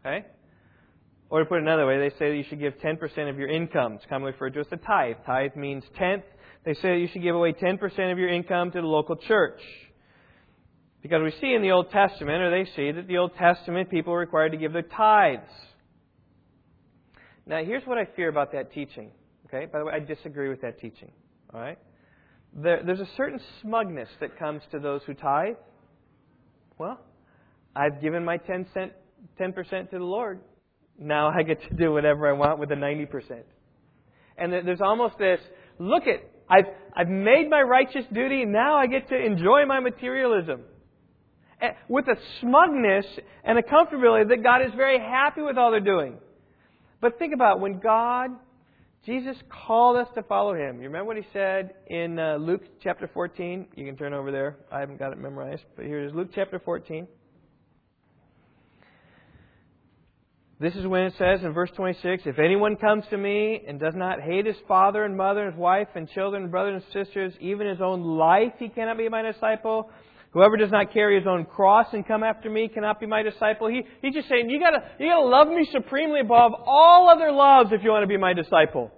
Okay? 0.05 0.25
Or 1.29 1.39
to 1.39 1.45
put 1.45 1.59
it 1.59 1.61
another 1.61 1.87
way, 1.87 1.97
they 1.97 2.09
say 2.17 2.29
that 2.29 2.35
you 2.35 2.43
should 2.49 2.59
give 2.59 2.73
10% 2.79 3.29
of 3.29 3.37
your 3.37 3.47
income. 3.47 3.93
It's 3.93 4.05
commonly 4.09 4.33
referred 4.33 4.53
to 4.55 4.59
as 4.59 4.67
a 4.71 4.77
tithe. 4.77 5.15
Tithe 5.25 5.55
means 5.55 5.83
tenth. 5.97 6.25
They 6.65 6.73
say 6.73 6.89
that 6.89 6.97
you 6.97 7.07
should 7.11 7.21
give 7.23 7.35
away 7.35 7.53
10% 7.53 8.11
of 8.11 8.19
your 8.19 8.29
income 8.29 8.71
to 8.71 8.81
the 8.81 8.87
local 8.87 9.15
church. 9.15 9.61
Because 11.01 11.21
we 11.23 11.31
see 11.39 11.53
in 11.53 11.61
the 11.61 11.71
Old 11.71 11.89
Testament, 11.89 12.41
or 12.41 12.51
they 12.51 12.69
see 12.75 12.91
that 12.91 13.07
the 13.07 13.17
Old 13.17 13.35
Testament 13.35 13.89
people 13.89 14.13
are 14.13 14.19
required 14.19 14.51
to 14.51 14.57
give 14.57 14.73
their 14.73 14.83
tithes. 14.83 15.49
Now, 17.45 17.63
here's 17.63 17.83
what 17.85 17.97
I 17.97 18.05
fear 18.15 18.29
about 18.29 18.51
that 18.51 18.73
teaching. 18.73 19.11
Okay? 19.47 19.65
By 19.65 19.79
the 19.79 19.85
way, 19.85 19.93
I 19.93 19.99
disagree 19.99 20.49
with 20.49 20.61
that 20.61 20.79
teaching. 20.79 21.11
All 21.53 21.59
right? 21.59 21.79
There, 22.53 22.81
there's 22.85 22.99
a 22.99 23.09
certain 23.15 23.39
smugness 23.61 24.09
that 24.19 24.37
comes 24.37 24.61
to 24.71 24.79
those 24.79 25.01
who 25.07 25.13
tithe. 25.13 25.55
Well, 26.77 26.99
I've 27.75 28.01
given 28.01 28.25
my 28.25 28.37
10 28.37 28.67
cent, 28.73 28.91
10% 29.39 29.89
to 29.91 29.97
the 29.97 30.03
Lord. 30.03 30.41
Now 30.97 31.29
I 31.29 31.43
get 31.43 31.61
to 31.69 31.75
do 31.75 31.91
whatever 31.91 32.29
I 32.29 32.33
want 32.33 32.59
with 32.59 32.69
the 32.69 32.75
90%. 32.75 33.43
And 34.37 34.51
there's 34.51 34.81
almost 34.81 35.17
this, 35.17 35.39
look 35.79 36.03
at, 36.03 36.21
I've, 36.49 36.65
I've 36.95 37.09
made 37.09 37.49
my 37.49 37.61
righteous 37.61 38.05
duty, 38.13 38.45
now 38.45 38.75
I 38.75 38.87
get 38.87 39.09
to 39.09 39.15
enjoy 39.15 39.65
my 39.65 39.79
materialism. 39.79 40.61
With 41.87 42.07
a 42.07 42.15
smugness 42.39 43.05
and 43.43 43.59
a 43.59 43.61
comfortability 43.61 44.29
that 44.29 44.41
God 44.41 44.61
is 44.65 44.71
very 44.75 44.99
happy 44.99 45.41
with 45.41 45.57
all 45.57 45.69
they're 45.69 45.79
doing. 45.79 46.17
But 47.01 47.19
think 47.19 47.33
about 47.35 47.59
when 47.59 47.79
God 47.79 48.31
Jesus 49.05 49.35
called 49.65 49.97
us 49.97 50.07
to 50.13 50.21
follow 50.21 50.53
him. 50.53 50.77
You 50.77 50.83
remember 50.83 51.05
what 51.05 51.17
he 51.17 51.25
said 51.33 51.73
in 51.87 52.19
uh, 52.19 52.37
Luke 52.39 52.61
chapter 52.83 53.09
14? 53.11 53.65
You 53.75 53.85
can 53.85 53.97
turn 53.97 54.13
over 54.13 54.31
there. 54.31 54.57
I 54.71 54.79
haven't 54.79 54.99
got 54.99 55.11
it 55.11 55.17
memorized, 55.17 55.63
but 55.75 55.85
here 55.85 56.03
it 56.03 56.07
is 56.07 56.13
Luke 56.13 56.29
chapter 56.35 56.59
14. 56.59 57.07
This 60.61 60.75
is 60.75 60.85
when 60.85 61.05
it 61.05 61.13
says 61.17 61.39
in 61.41 61.53
verse 61.53 61.71
26 61.75 62.21
If 62.27 62.37
anyone 62.37 62.75
comes 62.75 63.03
to 63.09 63.17
me 63.17 63.63
and 63.67 63.79
does 63.79 63.95
not 63.95 64.21
hate 64.21 64.45
his 64.45 64.55
father 64.67 65.03
and 65.03 65.17
mother, 65.17 65.45
and 65.45 65.53
his 65.53 65.59
wife 65.59 65.87
and 65.95 66.07
children, 66.09 66.43
and 66.43 66.51
brothers 66.51 66.83
and 66.83 67.05
sisters, 67.05 67.33
even 67.39 67.65
his 67.65 67.81
own 67.81 68.03
life, 68.03 68.53
he 68.59 68.69
cannot 68.69 68.99
be 68.99 69.09
my 69.09 69.23
disciple. 69.23 69.89
Whoever 70.33 70.57
does 70.57 70.69
not 70.69 70.93
carry 70.93 71.17
his 71.17 71.25
own 71.25 71.45
cross 71.45 71.87
and 71.93 72.07
come 72.07 72.21
after 72.21 72.47
me 72.47 72.67
cannot 72.67 72.99
be 72.99 73.07
my 73.07 73.23
disciple. 73.23 73.69
He, 73.69 73.81
he's 74.03 74.13
just 74.13 74.29
saying, 74.29 74.51
you 74.51 74.59
gotta, 74.59 74.83
you 74.99 75.09
gotta 75.09 75.25
love 75.25 75.47
me 75.47 75.67
supremely 75.71 76.19
above 76.19 76.51
all 76.63 77.09
other 77.09 77.31
loves 77.31 77.71
if 77.73 77.83
you 77.83 77.89
want 77.89 78.03
to 78.03 78.07
be 78.07 78.17
my 78.17 78.33
disciple. 78.33 78.91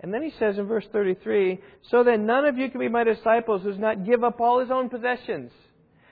And 0.00 0.12
then 0.12 0.22
he 0.22 0.32
says 0.38 0.58
in 0.58 0.66
verse 0.66 0.84
33, 0.92 1.60
so 1.90 2.04
then 2.04 2.26
none 2.26 2.44
of 2.44 2.58
you 2.58 2.70
can 2.70 2.78
be 2.78 2.88
my 2.88 3.04
disciples 3.04 3.62
who 3.62 3.70
does 3.70 3.80
not 3.80 4.04
give 4.04 4.22
up 4.22 4.38
all 4.38 4.60
his 4.60 4.70
own 4.70 4.90
possessions. 4.90 5.50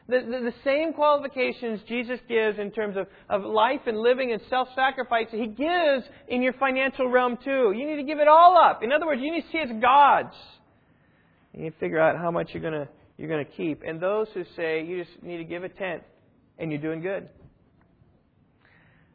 The, 0.09 0.21
the, 0.21 0.51
the, 0.51 0.55
same 0.63 0.93
qualifications 0.93 1.81
Jesus 1.89 2.21
gives 2.29 2.61
in 2.61 2.71
terms 2.71 2.97
of, 2.97 3.09
of 3.29 3.43
life 3.43 3.81
and 3.87 3.99
living 3.99 4.31
and 4.31 4.41
self 4.49 4.69
sacrifice, 4.77 5.27
He 5.33 5.49
gives 5.49 6.05
in 6.29 6.43
your 6.43 6.53
financial 6.53 7.09
realm 7.09 7.37
too. 7.43 7.73
You 7.75 7.87
need 7.87 7.97
to 7.97 8.05
give 8.05 8.21
it 8.21 8.29
all 8.29 8.57
up. 8.57 8.85
In 8.85 8.93
other 8.93 9.05
words, 9.05 9.21
you 9.21 9.33
need 9.33 9.43
to 9.43 9.49
see 9.49 9.59
it's 9.59 9.73
God's. 9.83 10.35
You 11.53 11.65
need 11.65 11.71
to 11.71 11.79
figure 11.79 11.99
out 11.99 12.17
how 12.19 12.31
much 12.31 12.51
you're 12.53 12.63
going 12.63 12.87
you're 13.19 13.29
going 13.29 13.45
to 13.45 13.51
keep. 13.51 13.83
And 13.83 14.01
those 14.01 14.29
who 14.35 14.45
say 14.57 14.85
you 14.85 15.03
just 15.03 15.23
need 15.23 15.39
to 15.39 15.45
give 15.45 15.65
a 15.65 15.69
tenth 15.69 16.03
and 16.59 16.71
you're 16.71 16.81
doing 16.81 17.01
good, 17.01 17.29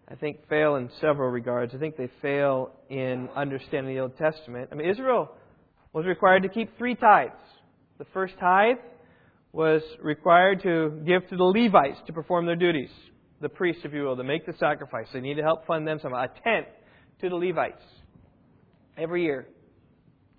I 0.10 0.16
think 0.16 0.48
fail 0.50 0.76
in 0.76 0.90
several 1.00 1.30
regards. 1.30 1.74
I 1.74 1.78
think 1.78 1.96
they 1.96 2.10
fail 2.22 2.72
in 2.90 3.30
understanding 3.36 3.96
the 3.96 4.02
Old 4.02 4.18
Testament. 4.18 4.70
I 4.72 4.76
mean, 4.76 4.90
Israel 4.90 5.32
was 5.94 6.06
required 6.06 6.44
to 6.44 6.50
keep 6.50 6.78
three 6.78 6.96
tithes. 6.96 7.32
The 7.98 8.06
first 8.14 8.34
tithe 8.40 8.78
was 9.54 9.82
required 10.02 10.62
to 10.64 11.02
give 11.06 11.28
to 11.30 11.36
the 11.36 11.44
Levites 11.44 12.00
to 12.08 12.14
perform 12.14 12.46
their 12.46 12.56
duties, 12.56 12.90
the 13.42 13.50
priests, 13.50 13.82
if 13.84 13.94
you 13.94 14.04
will, 14.04 14.16
to 14.16 14.24
make 14.24 14.46
the 14.46 14.54
sacrifice. 14.60 15.08
They 15.14 15.20
need 15.20 15.36
to 15.36 15.44
help 15.44 15.66
fund 15.66 15.88
them 15.88 16.00
somehow. 16.02 16.24
A 16.24 16.28
tenth 16.44 16.68
to 17.22 17.30
the 17.30 17.36
Levites 17.36 17.84
every 18.98 19.24
year, 19.24 19.48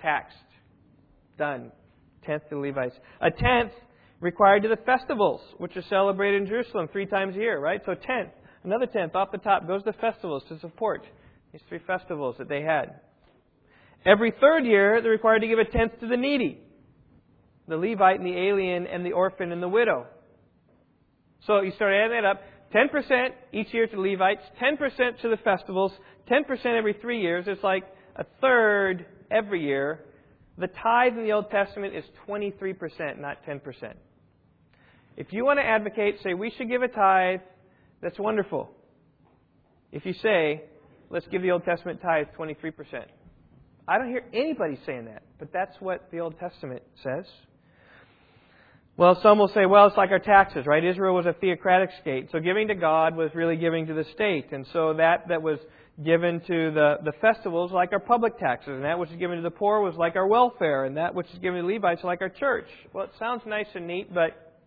taxed, 0.01 0.37
done 1.37 1.73
tenth 2.25 2.49
to 2.49 2.55
the 2.55 2.61
Levites. 2.61 2.95
A 3.21 3.31
tenth 3.31 3.73
required 4.21 4.63
to 4.63 4.69
the 4.69 4.77
festivals, 4.87 5.41
which 5.59 5.77
are 5.77 5.83
celebrated 5.83 6.43
in 6.43 6.49
Jerusalem 6.49 6.89
three 6.91 7.07
times 7.07 7.35
a 7.37 7.39
year, 7.39 7.59
right? 7.59 7.81
So 7.85 7.95
tenth. 7.95 8.31
Another 8.65 8.87
tenth 8.87 9.15
off 9.17 9.33
the 9.33 9.39
top 9.39 9.67
goes 9.67 9.83
to 9.83 9.91
the 9.91 9.99
festivals 9.99 10.45
to 10.49 10.59
support 10.61 11.05
these 11.53 11.61
three 11.69 11.81
festivals 11.87 12.37
that 12.39 12.49
they 12.49 12.63
had. 12.63 13.01
Every 14.07 14.33
third 14.41 14.65
year, 14.65 15.01
they're 15.03 15.11
required 15.11 15.41
to 15.41 15.49
give 15.49 15.59
a 15.59 15.65
tenth 15.65 15.99
to 16.01 16.07
the 16.07 16.17
needy, 16.17 16.61
the 17.69 17.77
Levite 17.77 18.19
and 18.19 18.27
the 18.27 18.37
alien 18.37 18.87
and 18.87 19.05
the 19.05 19.13
orphan 19.13 19.53
and 19.53 19.63
the 19.63 19.69
widow. 19.69 20.07
So 21.47 21.61
you 21.61 21.73
start 21.73 21.93
adding 21.93 22.23
that 22.23 22.29
up. 22.29 22.43
10% 22.75 23.29
each 23.53 23.73
year 23.75 23.87
to 23.87 23.97
the 23.97 24.01
Levites, 24.01 24.43
10% 24.61 25.21
to 25.21 25.29
the 25.29 25.37
festivals, 25.39 25.93
10% 26.31 26.67
every 26.67 26.95
three 26.95 27.21
years. 27.21 27.45
It's 27.47 27.63
like 27.63 27.85
a 28.17 28.25
third 28.41 29.07
every 29.31 29.63
year 29.63 30.05
the 30.59 30.67
tithe 30.69 31.17
in 31.17 31.25
the 31.25 31.33
Old 31.33 31.51
Testament 31.51 31.95
is 31.95 32.05
23%, 32.29 33.19
not 33.19 33.45
10%. 33.45 33.61
If 35.17 35.33
you 35.33 35.45
want 35.45 35.59
to 35.59 35.65
advocate, 35.65 36.17
say, 36.23 36.35
we 36.35 36.51
should 36.57 36.69
give 36.69 36.83
a 36.83 36.89
tithe, 36.89 37.41
that's 38.01 38.19
wonderful. 38.19 38.71
If 39.91 40.07
you 40.07 40.15
say, 40.15 40.63
let's 41.11 41.27
give 41.29 41.43
the 41.43 41.51
Old 41.51 41.65
Testament 41.65 42.01
tithe 42.03 42.27
23%. 42.39 42.73
I 43.89 43.99
don't 43.99 44.09
hear 44.09 44.25
anybody 44.33 44.79
saying 44.87 45.07
that, 45.07 45.23
but 45.39 45.53
that's 45.53 45.75
what 45.81 46.11
the 46.11 46.21
Old 46.21 46.39
Testament 46.39 46.83
says. 47.03 47.25
Well, 49.03 49.19
some 49.21 49.37
will 49.37 49.49
say, 49.49 49.67
well, 49.67 49.89
it's 49.89 49.97
like 49.97 50.13
our 50.13 50.21
taxes, 50.21 50.65
right? 50.65 50.85
Israel 50.85 51.13
was 51.13 51.27
a 51.27 51.33
theocratic 51.33 51.91
state, 52.01 52.29
so 52.31 52.39
giving 52.39 52.69
to 52.69 52.77
God 52.77 53.17
was 53.17 53.33
really 53.35 53.57
giving 53.57 53.89
to 53.89 53.95
the 53.95 54.05
state. 54.15 54.53
And 54.53 54.65
so 54.73 54.95
that 54.97 55.27
that 55.27 55.43
was 55.43 55.59
given 56.05 56.39
to 56.39 56.71
the, 56.71 56.99
the 57.03 57.11
festivals 57.21 57.73
like 57.73 57.93
our 57.93 57.99
public 57.99 58.39
taxes, 58.39 58.69
and 58.69 58.85
that 58.85 59.01
which 59.01 59.11
is 59.11 59.17
given 59.17 59.39
to 59.39 59.43
the 59.43 59.51
poor 59.51 59.81
was 59.81 59.97
like 59.97 60.15
our 60.15 60.29
welfare, 60.29 60.85
and 60.85 60.99
that 60.99 61.17
which 61.17 61.27
is 61.33 61.41
given 61.41 61.61
to 61.61 61.67
the 61.67 61.75
Levites 61.75 62.05
like 62.05 62.21
our 62.23 62.29
church. 62.29 62.69
Well, 62.93 63.07
it 63.07 63.11
sounds 63.19 63.43
nice 63.45 63.67
and 63.75 63.89
neat, 63.89 64.15
but 64.15 64.61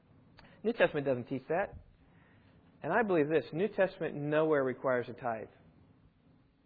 New 0.65 0.73
Testament 0.73 1.05
doesn't 1.05 1.29
teach 1.29 1.43
that. 1.47 1.73
And 2.83 2.91
I 2.91 3.03
believe 3.03 3.29
this 3.29 3.45
New 3.53 3.69
Testament 3.69 4.15
nowhere 4.15 4.65
requires 4.65 5.07
a 5.07 5.13
tithe. 5.13 5.47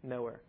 Nowhere. 0.01 0.41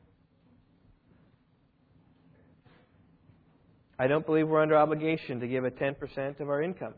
I 3.98 4.06
don't 4.06 4.24
believe 4.24 4.48
we're 4.48 4.62
under 4.62 4.78
obligation 4.78 5.38
to 5.40 5.46
give 5.46 5.66
a 5.66 5.70
10% 5.70 6.40
of 6.40 6.48
our 6.48 6.62
income. 6.62 6.94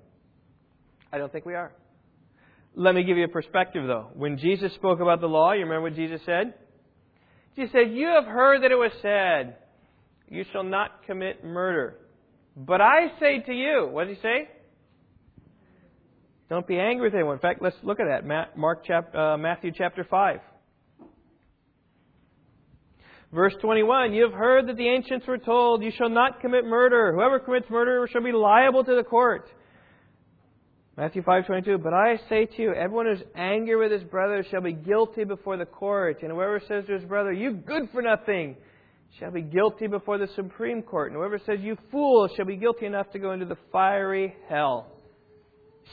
I 1.12 1.18
don't 1.18 1.30
think 1.30 1.44
we 1.44 1.54
are. 1.54 1.72
Let 2.74 2.94
me 2.94 3.04
give 3.04 3.18
you 3.18 3.24
a 3.24 3.28
perspective, 3.28 3.86
though. 3.86 4.08
When 4.14 4.38
Jesus 4.38 4.72
spoke 4.74 5.00
about 5.00 5.20
the 5.20 5.26
law, 5.26 5.52
you 5.52 5.60
remember 5.60 5.82
what 5.82 5.94
Jesus 5.94 6.20
said? 6.24 6.54
Jesus 7.54 7.72
said, 7.72 7.92
You 7.92 8.08
have 8.08 8.24
heard 8.24 8.62
that 8.62 8.70
it 8.70 8.76
was 8.76 8.92
said, 9.02 9.56
You 10.28 10.44
shall 10.52 10.64
not 10.64 11.04
commit 11.06 11.44
murder. 11.44 11.98
But 12.56 12.80
I 12.80 13.08
say 13.20 13.40
to 13.46 13.52
you, 13.52 13.88
what 13.90 14.06
did 14.06 14.16
he 14.16 14.22
say? 14.22 14.48
Don't 16.48 16.66
be 16.66 16.78
angry 16.78 17.08
with 17.08 17.14
anyone. 17.14 17.34
In 17.34 17.40
fact, 17.40 17.62
let's 17.62 17.76
look 17.82 17.98
at 17.98 18.06
that. 18.06 18.56
Mark 18.56 18.84
chapter, 18.86 19.18
uh, 19.18 19.38
Matthew 19.38 19.72
chapter 19.76 20.04
5. 20.04 20.40
Verse 23.32 23.54
21, 23.62 24.12
you 24.12 24.24
have 24.24 24.34
heard 24.34 24.68
that 24.68 24.76
the 24.76 24.86
ancients 24.86 25.26
were 25.26 25.38
told, 25.38 25.82
you 25.82 25.90
shall 25.96 26.10
not 26.10 26.42
commit 26.42 26.66
murder. 26.66 27.14
Whoever 27.14 27.40
commits 27.40 27.70
murder 27.70 28.06
shall 28.12 28.22
be 28.22 28.32
liable 28.32 28.84
to 28.84 28.94
the 28.94 29.02
court. 29.02 29.48
Matthew 30.97 31.22
5:22 31.22 31.82
But 31.82 31.95
I 31.95 32.18
say 32.28 32.45
to 32.45 32.62
you 32.62 32.74
everyone 32.74 33.07
who 33.07 33.12
is 33.12 33.22
angry 33.34 33.76
with 33.76 33.93
his 33.93 34.09
brother 34.11 34.45
shall 34.51 34.61
be 34.61 34.74
guilty 34.74 35.24
before 35.24 35.57
the 35.57 35.64
court 35.64 36.22
and 36.22 36.30
whoever 36.30 36.61
says 36.61 36.84
to 36.86 36.93
his 36.93 37.05
brother 37.05 37.32
you 37.32 37.53
good 37.53 37.88
for 37.93 38.03
nothing 38.03 38.57
shall 39.18 39.30
be 39.30 39.40
guilty 39.40 39.86
before 39.86 40.18
the 40.18 40.28
supreme 40.36 40.82
court 40.82 41.11
and 41.11 41.16
whoever 41.16 41.38
says 41.38 41.61
you 41.61 41.78
fool 41.90 42.28
shall 42.36 42.45
be 42.45 42.57
guilty 42.57 42.84
enough 42.84 43.11
to 43.12 43.18
go 43.18 43.32
into 43.32 43.47
the 43.47 43.57
fiery 43.72 44.34
hell. 44.49 44.86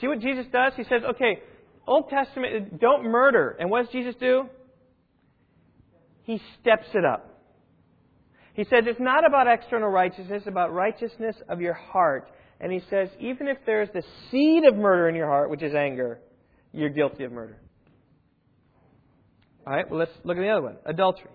See 0.02 0.08
what 0.08 0.20
Jesus 0.20 0.46
does? 0.52 0.74
He 0.76 0.84
says, 0.84 1.04
"Okay, 1.04 1.42
Old 1.88 2.10
Testament 2.10 2.80
don't 2.80 3.04
murder." 3.04 3.56
And 3.58 3.70
what 3.70 3.84
does 3.84 3.92
Jesus 3.92 4.16
do? 4.16 4.50
He 6.24 6.42
steps 6.60 6.88
it 6.94 7.06
up. 7.06 7.26
He 8.54 8.66
says 8.66 8.84
it's 8.86 9.00
not 9.00 9.26
about 9.26 9.48
external 9.48 9.90
righteousness, 9.90 10.42
it's 10.42 10.48
about 10.48 10.74
righteousness 10.74 11.42
of 11.48 11.62
your 11.62 11.74
heart. 11.74 12.30
And 12.60 12.72
he 12.72 12.82
says, 12.90 13.10
even 13.20 13.48
if 13.48 13.58
there's 13.66 13.90
the 13.94 14.04
seed 14.30 14.66
of 14.66 14.76
murder 14.76 15.08
in 15.08 15.16
your 15.16 15.28
heart, 15.28 15.50
which 15.50 15.64
is 15.64 15.74
anger, 15.74 16.20
you're 16.74 16.90
guilty 16.90 17.24
of 17.24 17.32
murder. 17.32 17.58
All 19.66 19.74
right, 19.74 19.90
well, 19.90 20.00
let's 20.00 20.12
look 20.24 20.38
at 20.38 20.42
the 20.42 20.50
other 20.50 20.62
one 20.62 20.78
adultery. 20.86 21.30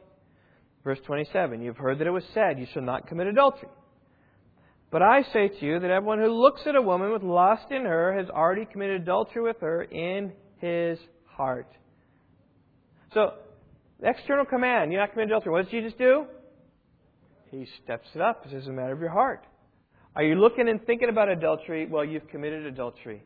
Verse 0.83 0.99
27 1.07 1.62
You've 1.62 1.77
heard 1.77 1.99
that 2.01 2.07
it 2.07 2.11
was 2.11 2.25
said, 2.35 2.59
You 2.59 2.66
shall 2.72 2.83
not 2.83 3.07
commit 3.07 3.27
adultery. 3.27 3.68
But 4.91 5.03
I 5.03 5.22
say 5.33 5.49
to 5.49 5.66
you 5.66 5.81
that 5.81 5.91
everyone 5.91 6.20
who 6.20 6.29
looks 6.29 6.61
at 6.66 6.77
a 6.77 6.83
woman 6.83 7.11
with 7.12 7.22
lust 7.22 7.70
in 7.70 7.85
her 7.85 8.16
has 8.16 8.29
already 8.31 8.64
committed 8.64 9.03
adultery 9.03 9.43
with 9.43 9.61
her 9.61 9.83
in 9.83 10.33
his 10.59 10.99
heart. 11.25 11.68
So, 13.12 13.35
external 14.03 14.45
command, 14.45 14.93
you're 14.93 15.01
not 15.01 15.11
committing 15.11 15.31
adultery. 15.31 15.53
What 15.53 15.62
does 15.62 15.70
Jesus 15.70 15.93
do? 15.99 16.27
He 17.51 17.66
steps 17.83 18.07
it 18.14 18.20
up. 18.20 18.45
Says, 18.45 18.53
it's 18.55 18.66
a 18.68 18.70
matter 18.70 18.93
of 18.93 19.01
your 19.01 19.11
heart. 19.11 19.45
Are 20.17 20.23
you 20.23 20.37
looking 20.37 20.69
and 20.69 20.85
thinking 20.87 21.09
about 21.09 21.29
adultery? 21.29 21.87
Well, 21.87 22.05
you've 22.05 22.29
committed 22.29 22.67
adultery. 22.67 23.23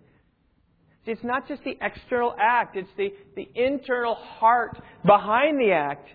See, 1.05 1.13
it's 1.13 1.25
not 1.25 1.47
just 1.47 1.63
the 1.65 1.77
external 1.81 2.35
act, 2.41 2.77
it's 2.77 2.89
the, 2.97 3.13
the 3.37 3.49
internal 3.55 4.15
heart 4.15 4.81
behind 5.07 5.59
the 5.61 5.73
act 5.73 6.09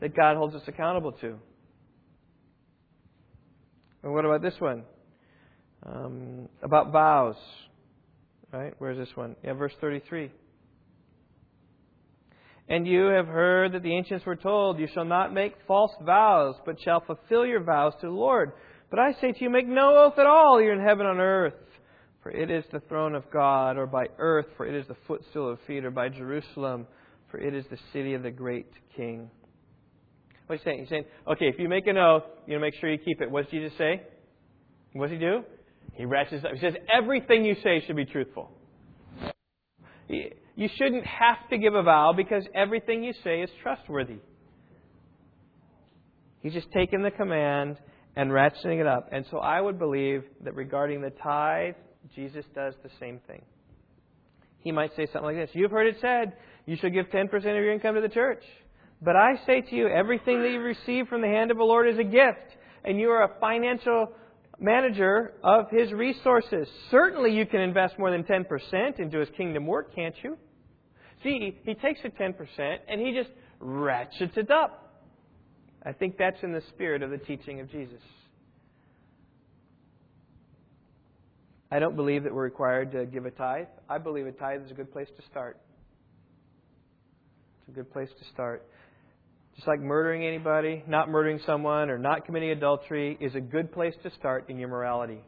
that 0.00 0.16
God 0.16 0.36
holds 0.36 0.54
us 0.54 0.62
accountable 0.66 1.12
to. 1.12 1.38
And 4.02 4.12
what 4.12 4.24
about 4.24 4.42
this 4.42 4.54
one? 4.58 4.84
Um, 5.84 6.48
about 6.62 6.92
vows. 6.92 7.36
Right? 8.52 8.74
Where's 8.78 8.96
this 8.96 9.14
one? 9.16 9.36
Yeah, 9.44 9.52
verse 9.52 9.72
33. 9.80 10.32
And 12.68 12.86
you 12.86 13.06
have 13.06 13.26
heard 13.26 13.72
that 13.72 13.82
the 13.82 13.94
ancients 13.94 14.24
were 14.24 14.36
told, 14.36 14.78
You 14.78 14.88
shall 14.94 15.04
not 15.04 15.34
make 15.34 15.54
false 15.66 15.92
vows, 16.02 16.54
but 16.64 16.80
shall 16.80 17.00
fulfill 17.00 17.44
your 17.44 17.62
vows 17.62 17.92
to 18.00 18.06
the 18.06 18.12
Lord. 18.12 18.52
But 18.90 18.98
I 18.98 19.12
say 19.20 19.32
to 19.32 19.40
you, 19.40 19.50
make 19.50 19.68
no 19.68 19.96
oath 19.96 20.18
at 20.18 20.26
all, 20.26 20.60
you're 20.60 20.72
in 20.72 20.84
heaven 20.84 21.06
on 21.06 21.18
earth. 21.18 21.54
For 22.22 22.30
it 22.30 22.50
is 22.50 22.64
the 22.70 22.80
throne 22.80 23.14
of 23.14 23.30
God, 23.30 23.78
or 23.78 23.86
by 23.86 24.06
earth, 24.18 24.46
for 24.56 24.66
it 24.66 24.74
is 24.74 24.86
the 24.88 24.96
footstool 25.06 25.52
of 25.52 25.58
feet, 25.66 25.84
or 25.84 25.90
by 25.90 26.10
Jerusalem, 26.10 26.86
for 27.30 27.38
it 27.38 27.54
is 27.54 27.64
the 27.70 27.78
city 27.92 28.12
of 28.14 28.22
the 28.22 28.30
great 28.30 28.70
king. 28.94 29.30
What 30.46 30.58
you 30.58 30.64
saying? 30.64 30.80
He's 30.80 30.88
saying, 30.88 31.04
okay, 31.26 31.46
if 31.46 31.58
you 31.58 31.68
make 31.68 31.86
an 31.86 31.96
oath, 31.96 32.24
you 32.46 32.54
know, 32.54 32.60
make 32.60 32.74
sure 32.80 32.90
you 32.90 32.98
keep 32.98 33.22
it. 33.22 33.30
What 33.30 33.44
does 33.44 33.50
Jesus 33.52 33.72
say? 33.78 34.02
What 34.92 35.06
does 35.06 35.12
he 35.12 35.18
do? 35.18 35.44
He 35.94 36.04
ratchets 36.04 36.44
up. 36.44 36.52
He 36.52 36.60
says, 36.60 36.74
everything 36.92 37.44
you 37.44 37.54
say 37.62 37.82
should 37.86 37.96
be 37.96 38.04
truthful. 38.04 38.50
You 40.08 40.68
shouldn't 40.76 41.06
have 41.06 41.48
to 41.50 41.58
give 41.58 41.74
a 41.74 41.82
vow 41.82 42.12
because 42.14 42.44
everything 42.54 43.04
you 43.04 43.14
say 43.24 43.40
is 43.40 43.50
trustworthy. 43.62 44.18
He's 46.42 46.52
just 46.52 46.66
taking 46.74 47.02
the 47.02 47.12
command 47.12 47.76
and 48.16 48.30
ratcheting 48.30 48.80
it 48.80 48.86
up. 48.86 49.08
And 49.12 49.24
so 49.30 49.38
I 49.38 49.60
would 49.60 49.78
believe 49.78 50.24
that 50.44 50.54
regarding 50.54 51.00
the 51.00 51.10
tithe, 51.10 51.74
Jesus 52.14 52.44
does 52.54 52.74
the 52.82 52.90
same 52.98 53.20
thing. 53.26 53.42
He 54.58 54.72
might 54.72 54.94
say 54.96 55.06
something 55.06 55.22
like 55.22 55.36
this 55.36 55.50
You've 55.54 55.70
heard 55.70 55.86
it 55.86 55.96
said, 56.00 56.34
you 56.66 56.76
should 56.76 56.92
give 56.92 57.06
10% 57.06 57.34
of 57.34 57.44
your 57.44 57.72
income 57.72 57.94
to 57.94 58.00
the 58.00 58.08
church. 58.08 58.42
But 59.02 59.16
I 59.16 59.40
say 59.46 59.62
to 59.62 59.74
you, 59.74 59.88
everything 59.88 60.42
that 60.42 60.50
you 60.50 60.60
receive 60.60 61.08
from 61.08 61.22
the 61.22 61.28
hand 61.28 61.50
of 61.50 61.56
the 61.56 61.64
Lord 61.64 61.88
is 61.88 61.98
a 61.98 62.04
gift, 62.04 62.56
and 62.84 63.00
you 63.00 63.08
are 63.10 63.24
a 63.24 63.40
financial 63.40 64.12
manager 64.58 65.32
of 65.42 65.70
his 65.70 65.90
resources. 65.92 66.68
Certainly 66.90 67.34
you 67.34 67.46
can 67.46 67.60
invest 67.60 67.98
more 67.98 68.10
than 68.10 68.24
10% 68.24 69.00
into 69.00 69.18
his 69.18 69.28
kingdom 69.36 69.66
work, 69.66 69.94
can't 69.94 70.14
you? 70.22 70.36
See, 71.22 71.56
he 71.64 71.74
takes 71.74 72.00
the 72.02 72.10
10% 72.10 72.34
and 72.88 73.00
he 73.00 73.14
just 73.14 73.30
ratchets 73.58 74.36
it 74.36 74.50
up. 74.50 74.89
I 75.84 75.92
think 75.92 76.18
that's 76.18 76.42
in 76.42 76.52
the 76.52 76.62
spirit 76.68 77.02
of 77.02 77.10
the 77.10 77.18
teaching 77.18 77.60
of 77.60 77.70
Jesus. 77.70 78.02
I 81.72 81.78
don't 81.78 81.96
believe 81.96 82.24
that 82.24 82.34
we're 82.34 82.44
required 82.44 82.92
to 82.92 83.06
give 83.06 83.26
a 83.26 83.30
tithe. 83.30 83.66
I 83.88 83.98
believe 83.98 84.26
a 84.26 84.32
tithe 84.32 84.62
is 84.64 84.70
a 84.70 84.74
good 84.74 84.92
place 84.92 85.08
to 85.16 85.22
start. 85.30 85.58
It's 87.60 87.68
a 87.68 87.72
good 87.72 87.92
place 87.92 88.08
to 88.08 88.24
start. 88.32 88.66
Just 89.54 89.68
like 89.68 89.80
murdering 89.80 90.24
anybody, 90.24 90.82
not 90.86 91.08
murdering 91.08 91.40
someone, 91.46 91.90
or 91.90 91.98
not 91.98 92.26
committing 92.26 92.50
adultery 92.50 93.16
is 93.20 93.34
a 93.34 93.40
good 93.40 93.72
place 93.72 93.94
to 94.02 94.10
start 94.18 94.50
in 94.50 94.58
your 94.58 94.68
morality. 94.68 95.20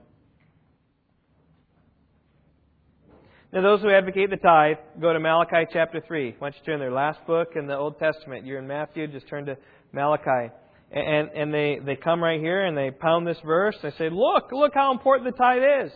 Now, 3.52 3.60
those 3.60 3.82
who 3.82 3.90
advocate 3.90 4.30
the 4.30 4.38
tithe, 4.38 4.78
go 5.00 5.12
to 5.12 5.20
Malachi 5.20 5.66
chapter 5.72 6.00
3. 6.06 6.36
Why 6.38 6.48
don't 6.48 6.58
you 6.58 6.64
turn 6.64 6.80
there? 6.80 6.90
Last 6.90 7.18
book 7.26 7.48
in 7.54 7.66
the 7.66 7.76
Old 7.76 7.98
Testament. 7.98 8.46
You're 8.46 8.58
in 8.58 8.66
Matthew, 8.66 9.06
just 9.06 9.28
turn 9.28 9.44
to 9.44 9.58
Malachi. 9.92 10.52
And, 10.90 11.30
and 11.34 11.54
they, 11.54 11.78
they 11.84 11.96
come 11.96 12.22
right 12.22 12.40
here 12.40 12.64
and 12.64 12.76
they 12.76 12.90
pound 12.90 13.26
this 13.26 13.38
verse. 13.44 13.76
They 13.82 13.90
say, 13.92 14.10
Look, 14.10 14.52
look 14.52 14.72
how 14.74 14.92
important 14.92 15.34
the 15.34 15.36
tithe 15.36 15.86
is. 15.86 15.92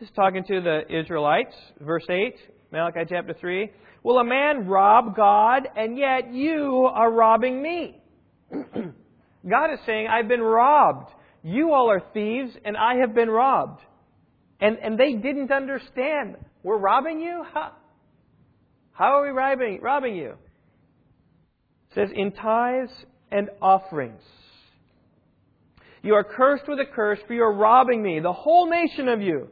This 0.00 0.08
is 0.08 0.14
talking 0.16 0.42
to 0.44 0.60
the 0.60 1.00
Israelites. 1.00 1.54
Verse 1.80 2.04
8, 2.08 2.34
Malachi 2.72 3.00
chapter 3.08 3.34
3. 3.38 3.70
Will 4.02 4.18
a 4.18 4.24
man 4.24 4.66
rob 4.66 5.14
God, 5.14 5.68
and 5.76 5.96
yet 5.96 6.32
you 6.32 6.88
are 6.92 7.10
robbing 7.10 7.62
me? 7.62 8.02
God 8.52 9.72
is 9.72 9.78
saying, 9.86 10.08
I've 10.08 10.28
been 10.28 10.40
robbed. 10.40 11.12
You 11.44 11.72
all 11.72 11.88
are 11.88 12.02
thieves, 12.12 12.50
and 12.64 12.76
I 12.76 12.96
have 12.96 13.14
been 13.14 13.30
robbed. 13.30 13.80
And, 14.60 14.78
and 14.78 14.98
they 14.98 15.12
didn't 15.12 15.52
understand. 15.52 16.36
We're 16.62 16.78
robbing 16.78 17.20
you? 17.20 17.44
How, 17.52 17.72
how 18.92 19.18
are 19.18 19.22
we 19.22 19.30
robbing, 19.30 19.80
robbing 19.82 20.16
you? 20.16 20.34
Says, 21.94 22.08
in 22.14 22.32
tithes 22.32 22.92
and 23.30 23.50
offerings. 23.60 24.22
You 26.02 26.14
are 26.14 26.24
cursed 26.24 26.64
with 26.66 26.80
a 26.80 26.84
curse, 26.84 27.18
for 27.26 27.34
you 27.34 27.42
are 27.42 27.52
robbing 27.52 28.02
me, 28.02 28.20
the 28.20 28.32
whole 28.32 28.68
nation 28.68 29.08
of 29.08 29.20
you. 29.20 29.48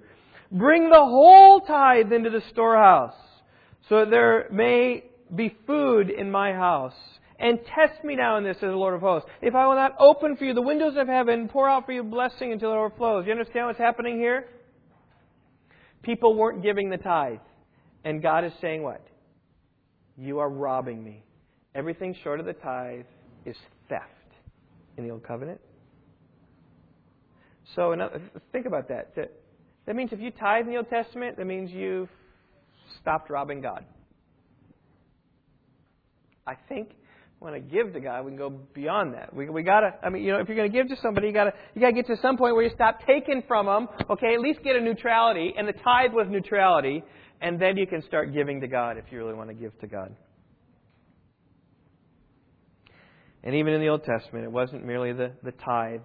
Bring 0.50 0.90
the 0.90 0.96
whole 0.96 1.60
tithe 1.60 2.12
into 2.12 2.30
the 2.30 2.42
storehouse 2.50 3.14
so 3.88 4.00
that 4.00 4.10
there 4.10 4.48
may 4.50 5.04
be 5.34 5.54
food 5.66 6.10
in 6.10 6.30
my 6.30 6.52
house. 6.52 6.94
And 7.38 7.58
test 7.64 8.04
me 8.04 8.16
now 8.16 8.36
in 8.36 8.44
this, 8.44 8.56
says 8.56 8.70
the 8.70 8.76
Lord 8.76 8.94
of 8.94 9.00
hosts. 9.00 9.28
If 9.40 9.54
I 9.54 9.66
will 9.66 9.76
not 9.76 9.94
open 9.98 10.36
for 10.36 10.44
you 10.44 10.52
the 10.52 10.60
windows 10.60 10.94
of 10.96 11.06
heaven, 11.06 11.48
pour 11.48 11.68
out 11.68 11.86
for 11.86 11.92
you 11.92 12.02
blessing 12.02 12.52
until 12.52 12.72
it 12.72 12.76
overflows. 12.76 13.24
You 13.26 13.32
understand 13.32 13.66
what's 13.66 13.78
happening 13.78 14.18
here? 14.18 14.46
People 16.02 16.34
weren't 16.34 16.62
giving 16.62 16.90
the 16.90 16.98
tithe. 16.98 17.38
And 18.04 18.20
God 18.20 18.44
is 18.44 18.52
saying 18.60 18.82
what? 18.82 19.06
You 20.18 20.40
are 20.40 20.50
robbing 20.50 21.02
me. 21.02 21.24
Everything 21.74 22.16
short 22.24 22.40
of 22.40 22.46
the 22.46 22.52
tithe 22.52 23.04
is 23.44 23.56
theft 23.88 24.04
in 24.96 25.04
the 25.04 25.10
Old 25.10 25.22
Covenant. 25.22 25.60
So 27.76 27.94
think 28.52 28.66
about 28.66 28.88
that. 28.88 29.14
That 29.86 29.96
means 29.96 30.12
if 30.12 30.20
you 30.20 30.30
tithe 30.30 30.66
in 30.66 30.72
the 30.72 30.78
Old 30.78 30.90
Testament, 30.90 31.36
that 31.36 31.46
means 31.46 31.70
you've 31.70 32.08
stopped 33.00 33.30
robbing 33.30 33.60
God. 33.60 33.84
I 36.46 36.54
think 36.68 36.90
when 37.38 37.54
I 37.54 37.60
give 37.60 37.92
to 37.92 38.00
God, 38.00 38.24
we 38.24 38.32
can 38.32 38.38
go 38.38 38.50
beyond 38.50 39.14
that. 39.14 39.34
We 39.34 39.48
we 39.48 39.62
gotta. 39.62 39.94
I 40.02 40.10
mean, 40.10 40.24
you 40.24 40.32
know, 40.32 40.40
if 40.40 40.48
you're 40.48 40.62
to 40.62 40.68
give 40.68 40.88
to 40.88 40.96
somebody, 41.00 41.28
you 41.28 41.32
gotta 41.32 41.52
you 41.74 41.80
gotta 41.80 41.94
get 41.94 42.06
to 42.08 42.16
some 42.20 42.36
point 42.36 42.54
where 42.54 42.64
you 42.64 42.70
stop 42.74 43.06
taking 43.06 43.42
from 43.46 43.66
them. 43.66 43.88
Okay, 44.10 44.34
at 44.34 44.40
least 44.40 44.62
get 44.62 44.76
a 44.76 44.80
neutrality, 44.80 45.54
and 45.56 45.66
the 45.66 45.72
tithe 45.72 46.12
was 46.12 46.26
neutrality, 46.28 47.02
and 47.40 47.60
then 47.60 47.76
you 47.76 47.86
can 47.86 48.02
start 48.02 48.34
giving 48.34 48.60
to 48.60 48.66
God 48.66 48.98
if 48.98 49.04
you 49.10 49.18
really 49.18 49.34
want 49.34 49.48
to 49.48 49.54
give 49.54 49.78
to 49.80 49.86
God. 49.86 50.14
And 53.42 53.54
even 53.54 53.72
in 53.72 53.80
the 53.80 53.88
Old 53.88 54.04
Testament, 54.04 54.44
it 54.44 54.52
wasn't 54.52 54.84
merely 54.84 55.12
the 55.12 55.32
the 55.42 55.52
tithe. 55.52 56.00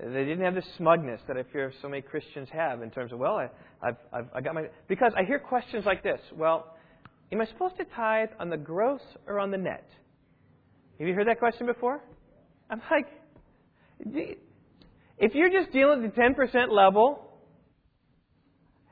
They 0.00 0.24
didn't 0.24 0.44
have 0.44 0.54
the 0.54 0.64
smugness 0.78 1.20
that 1.28 1.36
I 1.36 1.42
fear 1.52 1.72
so 1.82 1.88
many 1.88 2.02
Christians 2.02 2.48
have 2.52 2.82
in 2.82 2.90
terms 2.90 3.12
of, 3.12 3.18
well, 3.18 3.36
I, 3.36 3.48
I've, 3.86 3.96
I've 4.12 4.26
I 4.34 4.40
got 4.40 4.54
my 4.54 4.64
because 4.88 5.12
I 5.16 5.24
hear 5.24 5.38
questions 5.38 5.84
like 5.84 6.02
this. 6.02 6.20
Well, 6.34 6.76
am 7.30 7.40
I 7.40 7.46
supposed 7.46 7.76
to 7.76 7.84
tithe 7.96 8.30
on 8.40 8.48
the 8.48 8.56
gross 8.56 9.02
or 9.26 9.38
on 9.38 9.50
the 9.50 9.58
net? 9.58 9.88
Have 10.98 11.08
you 11.08 11.14
heard 11.14 11.26
that 11.28 11.38
question 11.38 11.66
before? 11.66 12.02
I'm 12.70 12.80
like, 12.90 13.06
if 15.18 15.34
you're 15.34 15.50
just 15.50 15.72
dealing 15.72 16.04
at 16.04 16.14
the 16.14 16.20
10% 16.20 16.70
level, 16.70 17.28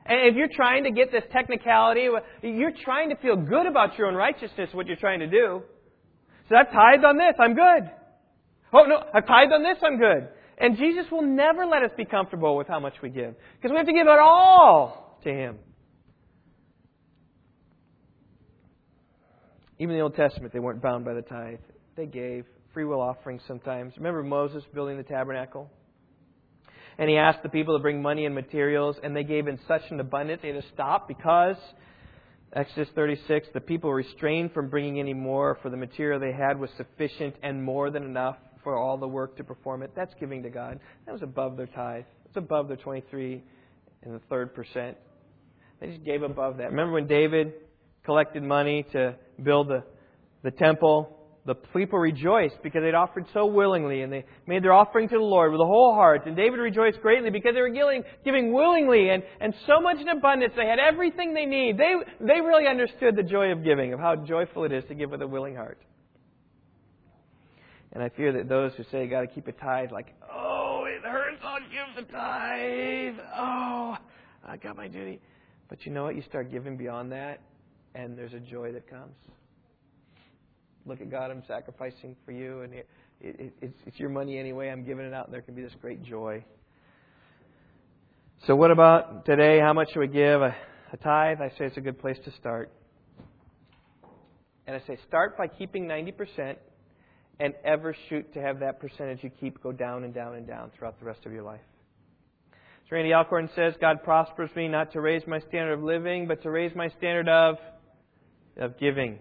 and 0.05 0.29
if 0.29 0.35
you're 0.35 0.49
trying 0.53 0.83
to 0.83 0.91
get 0.91 1.11
this 1.11 1.23
technicality, 1.31 2.07
you're 2.41 2.73
trying 2.83 3.09
to 3.09 3.15
feel 3.17 3.35
good 3.35 3.65
about 3.67 3.97
your 3.97 4.07
own 4.07 4.15
righteousness, 4.15 4.69
what 4.73 4.87
you're 4.87 4.97
trying 4.97 5.19
to 5.19 5.27
do. 5.27 5.61
So 6.51 6.57
I've 6.57 6.69
tithed 6.69 7.05
on 7.05 7.15
this, 7.15 7.33
I'm 7.39 7.55
good. 7.55 7.89
Oh 8.73 8.83
no, 8.83 9.01
I've 9.13 9.25
tithed 9.25 9.53
on 9.53 9.63
this, 9.63 9.77
I'm 9.81 9.97
good. 9.97 10.27
And 10.57 10.77
Jesus 10.77 11.05
will 11.09 11.21
never 11.21 11.65
let 11.65 11.81
us 11.81 11.91
be 11.95 12.03
comfortable 12.03 12.57
with 12.57 12.67
how 12.67 12.81
much 12.81 12.95
we 13.01 13.09
give. 13.09 13.35
Because 13.55 13.71
we 13.71 13.77
have 13.77 13.85
to 13.85 13.93
give 13.93 14.05
it 14.05 14.19
all 14.19 15.17
to 15.23 15.29
Him. 15.29 15.59
Even 19.79 19.91
in 19.91 19.99
the 19.99 20.03
Old 20.03 20.15
Testament, 20.15 20.51
they 20.51 20.59
weren't 20.59 20.81
bound 20.81 21.05
by 21.05 21.13
the 21.13 21.21
tithe 21.21 21.59
they 21.95 22.05
gave 22.05 22.45
free 22.73 22.83
will 22.83 22.99
offerings 22.99 23.41
sometimes. 23.47 23.93
Remember 23.95 24.21
Moses 24.21 24.63
building 24.73 24.97
the 24.97 25.03
tabernacle? 25.03 25.71
And 26.97 27.09
he 27.09 27.15
asked 27.15 27.43
the 27.43 27.49
people 27.49 27.77
to 27.77 27.81
bring 27.81 28.01
money 28.01 28.25
and 28.25 28.35
materials, 28.35 28.97
and 29.01 29.15
they 29.15 29.23
gave 29.23 29.47
in 29.47 29.57
such 29.69 29.83
an 29.89 30.01
abundance 30.01 30.41
they 30.41 30.49
had 30.49 30.61
to 30.61 30.69
stop 30.73 31.07
because, 31.07 31.55
Exodus 32.53 32.89
36, 32.95 33.47
the 33.53 33.61
people 33.61 33.93
restrained 33.93 34.51
from 34.53 34.69
bringing 34.69 34.99
any 34.99 35.13
more, 35.13 35.57
for 35.61 35.69
the 35.69 35.77
material 35.77 36.19
they 36.19 36.33
had 36.33 36.59
was 36.59 36.69
sufficient 36.75 37.35
and 37.43 37.63
more 37.63 37.89
than 37.89 38.03
enough 38.03 38.35
for 38.63 38.77
all 38.77 38.97
the 38.97 39.07
work 39.07 39.37
to 39.37 39.43
perform 39.43 39.83
it. 39.83 39.91
That's 39.95 40.13
giving 40.19 40.43
to 40.43 40.49
God. 40.49 40.79
That 41.05 41.13
was 41.13 41.21
above 41.21 41.55
their 41.55 41.67
tithe. 41.67 42.03
It's 42.25 42.35
above 42.35 42.67
their 42.67 42.77
23 42.77 43.41
and 44.03 44.13
the 44.13 44.21
third 44.29 44.53
percent. 44.53 44.97
They 45.79 45.87
just 45.87 46.03
gave 46.03 46.23
above 46.23 46.57
that. 46.57 46.71
Remember 46.71 46.93
when 46.93 47.07
David 47.07 47.53
collected 48.03 48.43
money 48.43 48.85
to 48.91 49.15
build 49.41 49.69
the, 49.69 49.83
the 50.43 50.51
temple? 50.51 51.17
The 51.45 51.55
people 51.55 51.97
rejoiced 51.97 52.61
because 52.61 52.83
they'd 52.83 52.93
offered 52.93 53.25
so 53.33 53.47
willingly 53.47 54.01
and 54.01 54.13
they 54.13 54.25
made 54.45 54.63
their 54.63 54.73
offering 54.73 55.09
to 55.09 55.15
the 55.15 55.23
Lord 55.23 55.51
with 55.51 55.59
a 55.59 55.65
whole 55.65 55.93
heart. 55.95 56.27
And 56.27 56.35
David 56.35 56.59
rejoiced 56.59 57.01
greatly 57.01 57.31
because 57.31 57.55
they 57.55 57.61
were 57.61 57.69
giving, 57.69 58.03
giving 58.23 58.53
willingly 58.53 59.09
and, 59.09 59.23
and 59.39 59.53
so 59.65 59.81
much 59.81 59.97
in 59.99 60.07
abundance. 60.07 60.53
They 60.55 60.67
had 60.67 60.77
everything 60.77 61.33
they 61.33 61.45
need. 61.45 61.77
They, 61.77 61.93
they 62.19 62.41
really 62.41 62.67
understood 62.67 63.15
the 63.15 63.23
joy 63.23 63.51
of 63.51 63.63
giving, 63.63 63.91
of 63.93 63.99
how 63.99 64.17
joyful 64.17 64.65
it 64.65 64.71
is 64.71 64.83
to 64.89 64.93
give 64.93 65.09
with 65.09 65.21
a 65.23 65.27
willing 65.27 65.55
heart. 65.55 65.79
And 67.93 68.03
I 68.03 68.09
fear 68.09 68.31
that 68.33 68.47
those 68.47 68.73
who 68.77 68.83
say, 68.91 69.01
you've 69.01 69.09
got 69.09 69.21
to 69.21 69.27
keep 69.27 69.47
a 69.47 69.51
tithe, 69.51 69.91
like, 69.91 70.13
oh, 70.31 70.85
it 70.85 71.03
hurts, 71.03 71.41
I'll 71.43 71.59
give 71.59 72.05
the 72.05 72.11
tithe. 72.11 73.15
Oh, 73.35 73.97
I 74.45 74.57
got 74.57 74.77
my 74.77 74.87
duty. 74.87 75.19
But 75.69 75.85
you 75.85 75.91
know 75.91 76.03
what? 76.03 76.15
You 76.15 76.21
start 76.21 76.51
giving 76.51 76.77
beyond 76.77 77.11
that, 77.11 77.41
and 77.95 78.17
there's 78.17 78.33
a 78.33 78.39
joy 78.39 78.71
that 78.73 78.87
comes 78.87 79.15
look 80.85 81.01
at 81.01 81.09
God, 81.09 81.31
I'm 81.31 81.43
sacrificing 81.47 82.15
for 82.25 82.31
you, 82.31 82.61
and 82.61 82.73
it, 82.73 82.87
it, 83.19 83.53
it's, 83.61 83.77
it's 83.85 83.99
your 83.99 84.09
money 84.09 84.37
anyway. 84.37 84.69
I'm 84.69 84.83
giving 84.83 85.05
it 85.05 85.13
out, 85.13 85.25
and 85.25 85.33
there 85.33 85.41
can 85.41 85.55
be 85.55 85.61
this 85.61 85.75
great 85.81 86.03
joy. 86.03 86.43
So, 88.47 88.55
what 88.55 88.71
about 88.71 89.25
today? 89.25 89.59
How 89.59 89.73
much 89.73 89.89
should 89.93 89.99
we 89.99 90.07
give? 90.07 90.41
A, 90.41 90.55
a 90.91 90.97
tithe? 90.97 91.37
I 91.41 91.49
say 91.57 91.65
it's 91.65 91.77
a 91.77 91.81
good 91.81 91.99
place 91.99 92.17
to 92.25 92.31
start. 92.31 92.71
And 94.65 94.75
I 94.75 94.87
say 94.87 94.97
start 95.07 95.37
by 95.37 95.47
keeping 95.47 95.85
90% 95.85 96.55
and 97.39 97.53
ever 97.65 97.95
shoot 98.07 98.33
to 98.33 98.41
have 98.41 98.59
that 98.59 98.79
percentage 98.79 99.23
you 99.23 99.29
keep 99.29 99.61
go 99.63 99.71
down 99.71 100.03
and 100.03 100.13
down 100.13 100.35
and 100.35 100.47
down 100.47 100.71
throughout 100.77 100.99
the 100.99 101.05
rest 101.05 101.25
of 101.25 101.31
your 101.31 101.43
life. 101.43 101.61
So 102.89 102.95
Randy 102.95 103.13
Alcorn 103.13 103.49
says, 103.55 103.73
God 103.81 104.03
prospers 104.03 104.49
me 104.55 104.67
not 104.67 104.91
to 104.93 105.01
raise 105.01 105.23
my 105.27 105.39
standard 105.39 105.73
of 105.73 105.83
living, 105.83 106.27
but 106.27 106.43
to 106.43 106.51
raise 106.51 106.75
my 106.75 106.89
standard 106.97 107.27
of, 107.27 107.55
of 108.57 108.79
giving. 108.79 109.19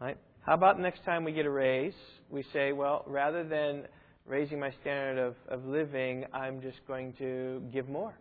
Right? 0.00 0.16
How 0.40 0.54
about 0.54 0.78
next 0.78 1.04
time 1.04 1.24
we 1.24 1.32
get 1.32 1.44
a 1.44 1.50
raise, 1.50 1.94
we 2.30 2.44
say, 2.52 2.72
well, 2.72 3.04
rather 3.06 3.44
than 3.44 3.84
raising 4.26 4.60
my 4.60 4.70
standard 4.80 5.18
of, 5.18 5.34
of 5.48 5.64
living, 5.64 6.24
I'm 6.32 6.60
just 6.60 6.78
going 6.86 7.14
to 7.14 7.62
give 7.72 7.88
more. 7.88 8.14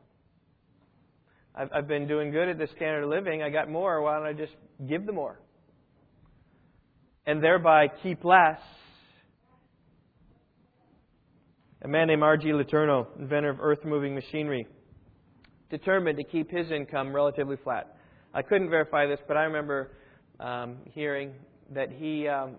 I've, 1.53 1.69
I've 1.73 1.87
been 1.87 2.07
doing 2.07 2.31
good 2.31 2.49
at 2.49 2.57
the 2.57 2.67
standard 2.75 3.03
of 3.03 3.09
living. 3.09 3.43
I 3.43 3.49
got 3.49 3.69
more. 3.69 4.01
Why 4.01 4.17
don't 4.17 4.25
I 4.25 4.33
just 4.33 4.53
give 4.87 5.05
the 5.05 5.11
more? 5.11 5.39
And 7.25 7.43
thereby 7.43 7.87
keep 8.01 8.23
less. 8.23 8.59
A 11.83 11.87
man 11.87 12.07
named 12.07 12.23
R.G. 12.23 12.47
Letourneau, 12.47 13.07
inventor 13.19 13.49
of 13.49 13.59
earth 13.59 13.85
moving 13.85 14.15
machinery, 14.15 14.67
determined 15.69 16.17
to 16.17 16.23
keep 16.23 16.49
his 16.49 16.71
income 16.71 17.13
relatively 17.13 17.57
flat. 17.63 17.97
I 18.33 18.41
couldn't 18.41 18.69
verify 18.69 19.05
this, 19.05 19.19
but 19.27 19.37
I 19.37 19.43
remember 19.43 19.91
um, 20.39 20.77
hearing 20.93 21.33
that 21.73 21.91
he 21.91 22.27
um, 22.27 22.55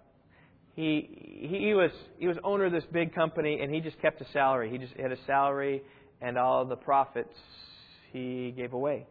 he 0.75 1.49
he 1.51 1.75
was 1.75 1.91
he 2.19 2.27
was 2.27 2.37
owner 2.45 2.67
of 2.67 2.73
this 2.73 2.85
big 2.93 3.15
company 3.15 3.61
and 3.61 3.75
he 3.75 3.81
just 3.81 4.01
kept 4.01 4.21
a 4.21 4.27
salary. 4.33 4.71
He 4.71 4.79
just 4.79 4.95
had 4.95 5.13
a 5.13 5.19
salary 5.27 5.83
and 6.21 6.39
all 6.39 6.65
the 6.65 6.77
profits 6.77 7.35
he 8.13 8.53
gave 8.57 8.73
away. 8.73 9.07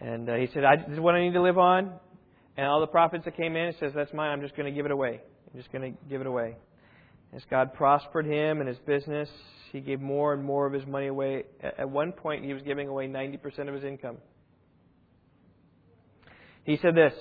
And 0.00 0.28
uh, 0.28 0.34
he 0.34 0.48
said, 0.54 0.64
"I 0.64 0.76
this 0.76 0.94
is 0.94 1.00
what 1.00 1.14
I 1.14 1.20
need 1.20 1.34
to 1.34 1.42
live 1.42 1.58
on." 1.58 1.92
And 2.56 2.66
all 2.66 2.80
the 2.80 2.86
profits 2.86 3.24
that 3.24 3.36
came 3.36 3.56
in, 3.56 3.72
he 3.72 3.78
says, 3.78 3.92
"That's 3.94 4.12
mine. 4.12 4.30
I'm 4.30 4.40
just 4.40 4.56
going 4.56 4.66
to 4.66 4.74
give 4.74 4.86
it 4.86 4.92
away. 4.92 5.20
I'm 5.52 5.60
just 5.60 5.72
going 5.72 5.92
to 5.92 5.98
give 6.08 6.20
it 6.20 6.26
away." 6.26 6.56
As 7.32 7.42
God 7.48 7.74
prospered 7.74 8.26
him 8.26 8.60
and 8.60 8.68
his 8.68 8.78
business, 8.78 9.28
he 9.70 9.80
gave 9.80 10.00
more 10.00 10.32
and 10.32 10.42
more 10.42 10.66
of 10.66 10.72
his 10.72 10.84
money 10.86 11.06
away. 11.06 11.44
At 11.62 11.88
one 11.88 12.12
point, 12.12 12.44
he 12.44 12.52
was 12.52 12.62
giving 12.62 12.88
away 12.88 13.06
90% 13.06 13.68
of 13.68 13.74
his 13.74 13.84
income. 13.84 14.16
He 16.64 16.78
said 16.82 16.94
this 16.94 17.14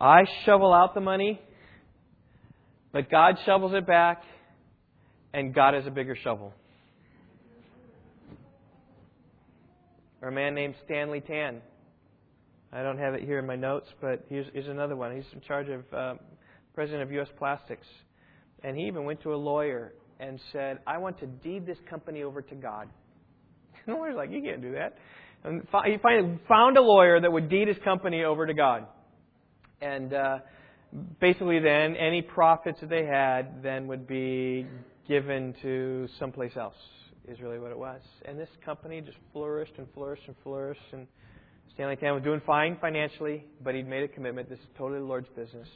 I 0.00 0.24
shovel 0.44 0.72
out 0.72 0.94
the 0.94 1.00
money, 1.00 1.40
but 2.92 3.10
God 3.10 3.36
shovels 3.44 3.72
it 3.74 3.86
back, 3.86 4.22
and 5.32 5.54
God 5.54 5.74
has 5.74 5.86
a 5.86 5.90
bigger 5.90 6.16
shovel. 6.16 6.52
Or 10.20 10.28
a 10.28 10.32
man 10.32 10.54
named 10.54 10.74
Stanley 10.84 11.20
Tam. 11.20 11.60
I 12.72 12.82
don't 12.82 12.98
have 12.98 13.14
it 13.14 13.22
here 13.22 13.38
in 13.38 13.46
my 13.46 13.56
notes, 13.56 13.88
but 14.00 14.26
here's, 14.28 14.46
here's 14.52 14.66
another 14.66 14.96
one. 14.96 15.14
He's 15.14 15.24
in 15.32 15.40
charge 15.40 15.68
of 15.68 15.84
uh, 15.92 16.14
president 16.74 17.02
of 17.02 17.12
U.S. 17.12 17.28
Plastics, 17.38 17.86
and 18.62 18.76
he 18.76 18.86
even 18.86 19.04
went 19.04 19.22
to 19.22 19.32
a 19.32 19.36
lawyer 19.36 19.94
and 20.20 20.40
said, 20.52 20.80
"I 20.86 20.98
want 20.98 21.18
to 21.20 21.26
deed 21.26 21.66
this 21.66 21.78
company 21.88 22.24
over 22.24 22.42
to 22.42 22.54
God." 22.54 22.88
And 23.86 23.94
the 23.94 23.98
lawyer's 23.98 24.16
like, 24.16 24.30
"You 24.30 24.42
can't 24.42 24.60
do 24.60 24.72
that." 24.72 24.96
And 25.44 25.62
he 25.86 25.96
finally 26.02 26.38
found 26.48 26.76
a 26.76 26.82
lawyer 26.82 27.20
that 27.20 27.30
would 27.30 27.48
deed 27.48 27.68
his 27.68 27.76
company 27.84 28.24
over 28.24 28.46
to 28.46 28.54
God. 28.54 28.86
And 29.80 30.12
uh, 30.12 30.38
basically, 31.20 31.60
then, 31.60 31.96
any 31.96 32.22
profits 32.22 32.80
that 32.80 32.90
they 32.90 33.06
had 33.06 33.62
then 33.62 33.86
would 33.86 34.06
be 34.06 34.66
given 35.06 35.54
to 35.62 36.08
someplace 36.18 36.56
else, 36.56 36.74
is 37.28 37.40
really 37.40 37.58
what 37.58 37.70
it 37.70 37.78
was. 37.78 38.00
And 38.24 38.38
this 38.38 38.48
company 38.64 39.00
just 39.00 39.16
flourished 39.32 39.74
and 39.78 39.86
flourished 39.94 40.24
and 40.26 40.36
flourished. 40.42 40.80
And 40.92 41.06
Stanley 41.74 41.96
Tam 41.96 42.14
was 42.14 42.24
doing 42.24 42.42
fine 42.44 42.76
financially, 42.80 43.44
but 43.62 43.74
he'd 43.74 43.88
made 43.88 44.02
a 44.02 44.08
commitment. 44.08 44.48
This 44.48 44.58
is 44.58 44.66
totally 44.76 45.00
the 45.00 45.06
Lord's 45.06 45.28
business. 45.36 45.68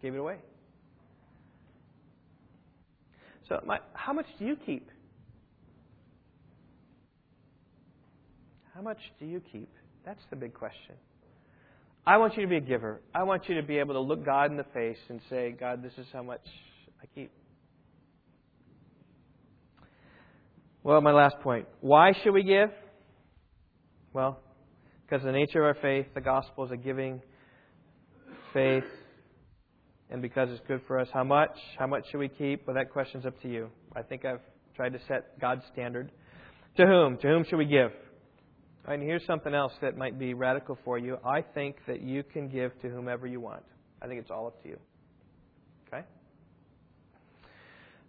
Gave 0.00 0.14
it 0.14 0.18
away. 0.18 0.36
So, 3.48 3.60
my, 3.66 3.78
how 3.92 4.12
much 4.12 4.26
do 4.38 4.44
you 4.44 4.56
keep? 4.56 4.88
How 8.74 8.80
much 8.80 8.98
do 9.20 9.26
you 9.26 9.40
keep? 9.52 9.68
That's 10.04 10.22
the 10.30 10.36
big 10.36 10.54
question. 10.54 10.94
I 12.06 12.16
want 12.16 12.36
you 12.36 12.42
to 12.42 12.48
be 12.48 12.56
a 12.56 12.60
giver. 12.60 13.00
I 13.14 13.22
want 13.22 13.48
you 13.48 13.54
to 13.56 13.62
be 13.62 13.78
able 13.78 13.94
to 13.94 14.00
look 14.00 14.24
God 14.24 14.50
in 14.50 14.56
the 14.56 14.66
face 14.74 14.98
and 15.08 15.20
say, 15.30 15.54
God, 15.58 15.82
this 15.82 15.92
is 15.98 16.06
how 16.12 16.22
much 16.22 16.44
I 17.00 17.06
keep. 17.14 17.30
Well, 20.82 21.00
my 21.00 21.12
last 21.12 21.36
point. 21.42 21.68
Why 21.80 22.12
should 22.22 22.32
we 22.32 22.42
give? 22.42 22.70
Well, 24.12 24.40
because 25.06 25.24
the 25.24 25.30
nature 25.30 25.60
of 25.60 25.76
our 25.76 25.80
faith, 25.82 26.06
the 26.14 26.20
gospel 26.20 26.64
is 26.64 26.72
a 26.72 26.76
giving 26.76 27.22
faith, 28.52 28.84
and 30.10 30.20
because 30.20 30.50
it's 30.50 30.60
good 30.66 30.80
for 30.88 30.98
us. 30.98 31.08
How 31.12 31.22
much? 31.22 31.56
How 31.78 31.86
much 31.86 32.04
should 32.10 32.18
we 32.18 32.28
keep? 32.28 32.66
Well, 32.66 32.74
that 32.74 32.90
question's 32.90 33.26
up 33.26 33.40
to 33.42 33.48
you. 33.48 33.68
I 33.94 34.02
think 34.02 34.24
I've 34.24 34.40
tried 34.74 34.92
to 34.94 34.98
set 35.06 35.38
God's 35.40 35.62
standard. 35.72 36.10
To 36.78 36.86
whom? 36.86 37.16
To 37.18 37.28
whom 37.28 37.44
should 37.48 37.58
we 37.58 37.66
give? 37.66 37.92
And 38.86 39.02
here's 39.02 39.24
something 39.26 39.54
else 39.54 39.72
that 39.80 39.96
might 39.96 40.18
be 40.18 40.34
radical 40.34 40.76
for 40.84 40.98
you. 40.98 41.18
I 41.24 41.42
think 41.42 41.76
that 41.86 42.02
you 42.02 42.24
can 42.24 42.48
give 42.48 42.72
to 42.82 42.88
whomever 42.88 43.26
you 43.26 43.40
want. 43.40 43.62
I 44.00 44.08
think 44.08 44.20
it's 44.20 44.30
all 44.30 44.48
up 44.48 44.60
to 44.62 44.68
you. 44.68 44.78
Okay? 45.86 46.04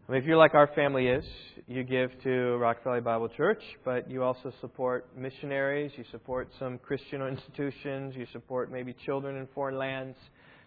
I 0.07 0.11
mean, 0.11 0.21
if 0.21 0.27
you're 0.27 0.37
like 0.37 0.55
our 0.55 0.67
family 0.75 1.07
is, 1.07 1.23
you 1.67 1.83
give 1.83 2.09
to 2.23 2.57
Rock 2.57 2.83
Valley 2.83 3.01
Bible 3.01 3.29
Church, 3.29 3.61
but 3.85 4.09
you 4.09 4.23
also 4.23 4.51
support 4.61 5.15
missionaries, 5.15 5.91
you 5.95 6.03
support 6.11 6.49
some 6.57 6.79
Christian 6.79 7.21
institutions, 7.21 8.15
you 8.17 8.25
support 8.33 8.71
maybe 8.71 8.95
children 9.05 9.37
in 9.37 9.47
foreign 9.53 9.77
lands, 9.77 10.17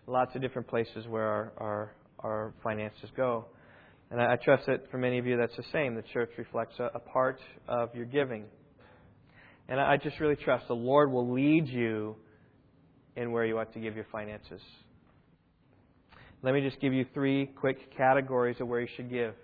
lots 0.06 0.34
of 0.36 0.40
different 0.40 0.68
places 0.68 1.06
where 1.08 1.26
our, 1.26 1.52
our, 1.58 1.92
our 2.20 2.54
finances 2.62 3.10
go. 3.16 3.46
And 4.12 4.20
I, 4.20 4.34
I 4.34 4.36
trust 4.36 4.66
that 4.68 4.88
for 4.90 4.98
many 4.98 5.18
of 5.18 5.26
you 5.26 5.36
that's 5.36 5.56
the 5.56 5.64
same. 5.72 5.96
The 5.96 6.04
church 6.14 6.30
reflects 6.38 6.78
a, 6.78 6.90
a 6.94 7.00
part 7.00 7.40
of 7.68 7.92
your 7.94 8.06
giving. 8.06 8.44
And 9.68 9.80
I 9.80 9.96
just 9.96 10.20
really 10.20 10.36
trust 10.36 10.68
the 10.68 10.74
Lord 10.74 11.10
will 11.10 11.32
lead 11.32 11.66
you 11.66 12.16
in 13.16 13.32
where 13.32 13.44
you 13.44 13.58
ought 13.58 13.72
to 13.72 13.80
give 13.80 13.96
your 13.96 14.06
finances. 14.12 14.60
Let 16.42 16.54
me 16.54 16.60
just 16.60 16.80
give 16.80 16.92
you 16.92 17.06
three 17.14 17.46
quick 17.46 17.96
categories 17.96 18.56
of 18.60 18.68
where 18.68 18.80
you 18.80 18.88
should 18.94 19.10
give. 19.10 19.34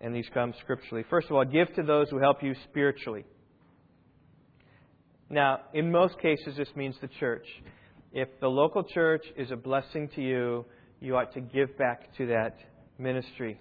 And 0.00 0.14
these 0.14 0.26
come 0.32 0.54
scripturally. 0.62 1.04
First 1.08 1.28
of 1.28 1.36
all, 1.36 1.44
give 1.44 1.72
to 1.74 1.82
those 1.82 2.08
who 2.10 2.18
help 2.18 2.42
you 2.42 2.54
spiritually. 2.70 3.24
Now, 5.28 5.60
in 5.74 5.92
most 5.92 6.18
cases, 6.18 6.56
this 6.56 6.68
means 6.74 6.96
the 7.00 7.08
church. 7.20 7.46
If 8.12 8.28
the 8.40 8.48
local 8.48 8.82
church 8.82 9.22
is 9.36 9.52
a 9.52 9.56
blessing 9.56 10.08
to 10.16 10.22
you, 10.22 10.64
you 11.00 11.16
ought 11.16 11.32
to 11.34 11.40
give 11.40 11.76
back 11.78 12.16
to 12.16 12.26
that 12.26 12.56
ministry. 12.98 13.60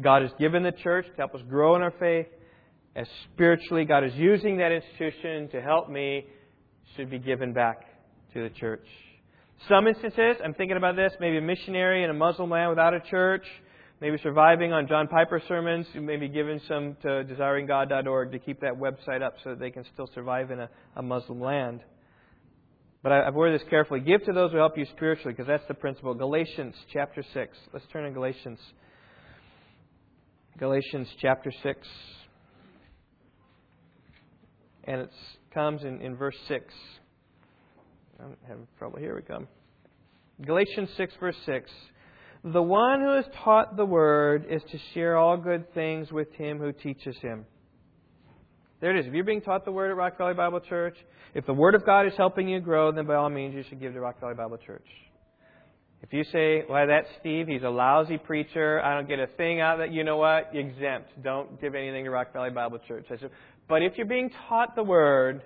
God 0.00 0.22
has 0.22 0.32
given 0.38 0.62
the 0.62 0.72
church 0.72 1.06
to 1.06 1.16
help 1.16 1.34
us 1.34 1.40
grow 1.48 1.76
in 1.76 1.82
our 1.82 1.94
faith 1.98 2.26
as 2.94 3.06
spiritually 3.32 3.84
God 3.84 4.04
is 4.04 4.12
using 4.14 4.58
that 4.58 4.72
institution 4.72 5.48
to 5.50 5.62
help 5.62 5.88
me 5.88 6.26
should 6.96 7.10
be 7.10 7.18
given 7.18 7.52
back 7.52 7.84
to 8.34 8.42
the 8.42 8.50
church. 8.50 8.86
Some 9.68 9.86
instances, 9.86 10.36
I'm 10.44 10.54
thinking 10.54 10.76
about 10.76 10.96
this, 10.96 11.12
maybe 11.20 11.38
a 11.38 11.42
missionary 11.42 12.04
in 12.04 12.10
a 12.10 12.14
Muslim 12.14 12.50
land 12.50 12.70
without 12.70 12.94
a 12.94 13.00
church, 13.00 13.44
maybe 14.00 14.18
surviving 14.22 14.72
on 14.72 14.88
John 14.88 15.06
Piper 15.06 15.40
sermons, 15.46 15.86
maybe 15.94 16.28
giving 16.28 16.60
some 16.68 16.96
to 17.02 17.24
desiringgod.org 17.24 18.32
to 18.32 18.38
keep 18.38 18.60
that 18.60 18.74
website 18.74 19.22
up 19.22 19.34
so 19.44 19.50
that 19.50 19.60
they 19.60 19.70
can 19.70 19.84
still 19.94 20.08
survive 20.14 20.50
in 20.50 20.60
a, 20.60 20.68
a 20.96 21.02
Muslim 21.02 21.40
land. 21.40 21.80
But 23.02 23.12
I, 23.12 23.24
have 23.24 23.34
worded 23.34 23.60
this 23.60 23.68
carefully. 23.68 24.00
Give 24.00 24.22
to 24.24 24.32
those 24.32 24.52
who 24.52 24.58
help 24.58 24.76
you 24.76 24.84
spiritually, 24.96 25.32
because 25.32 25.46
that's 25.46 25.66
the 25.68 25.74
principle. 25.74 26.14
Galatians 26.14 26.74
chapter 26.92 27.24
6. 27.32 27.58
Let's 27.72 27.86
turn 27.92 28.04
to 28.04 28.10
Galatians. 28.10 28.58
Galatians 30.58 31.08
chapter 31.20 31.52
6 31.62 31.88
and 34.84 35.02
it 35.02 35.10
comes 35.52 35.82
in, 35.82 36.00
in 36.00 36.16
verse 36.16 36.36
6. 36.48 36.64
I'm 38.20 38.36
having 38.46 38.66
trouble. 38.78 38.98
Here 38.98 39.14
we 39.14 39.22
come. 39.22 39.48
Galatians 40.44 40.90
6, 40.96 41.14
verse 41.20 41.36
6. 41.46 41.70
The 42.44 42.62
one 42.62 43.00
who 43.00 43.18
is 43.18 43.24
taught 43.44 43.76
the 43.76 43.84
word 43.84 44.46
is 44.50 44.62
to 44.70 44.78
share 44.94 45.16
all 45.16 45.36
good 45.36 45.72
things 45.74 46.10
with 46.10 46.32
him 46.32 46.58
who 46.58 46.72
teaches 46.72 47.16
him. 47.18 47.46
There 48.80 48.96
it 48.96 48.98
is. 48.98 49.06
If 49.06 49.14
you're 49.14 49.22
being 49.22 49.42
taught 49.42 49.64
the 49.64 49.70
word 49.70 49.92
at 49.92 49.96
Rock 49.96 50.18
Valley 50.18 50.34
Bible 50.34 50.58
Church, 50.58 50.96
if 51.34 51.46
the 51.46 51.54
word 51.54 51.76
of 51.76 51.86
God 51.86 52.06
is 52.06 52.14
helping 52.16 52.48
you 52.48 52.58
grow, 52.58 52.90
then 52.90 53.06
by 53.06 53.14
all 53.14 53.30
means 53.30 53.54
you 53.54 53.62
should 53.68 53.80
give 53.80 53.92
to 53.92 54.00
Rock 54.00 54.18
Valley 54.20 54.34
Bible 54.34 54.58
Church. 54.58 54.86
If 56.02 56.12
you 56.12 56.24
say, 56.24 56.64
"Why, 56.66 56.84
that's 56.84 57.06
Steve. 57.20 57.46
He's 57.46 57.62
a 57.62 57.70
lousy 57.70 58.18
preacher. 58.18 58.82
I 58.82 58.94
don't 58.94 59.06
get 59.06 59.20
a 59.20 59.28
thing 59.28 59.60
out 59.60 59.74
of 59.74 59.78
that," 59.78 59.92
you 59.92 60.02
know 60.02 60.16
what? 60.16 60.50
Exempt. 60.52 61.22
Don't 61.22 61.60
give 61.60 61.76
anything 61.76 62.04
to 62.06 62.10
Rock 62.10 62.32
Valley 62.32 62.50
Bible 62.50 62.80
Church. 62.88 63.06
I 63.08 63.18
said, 63.18 63.30
but 63.68 63.82
if 63.82 63.96
you're 63.96 64.06
being 64.06 64.30
taught 64.48 64.74
the 64.76 64.82
Word, 64.82 65.42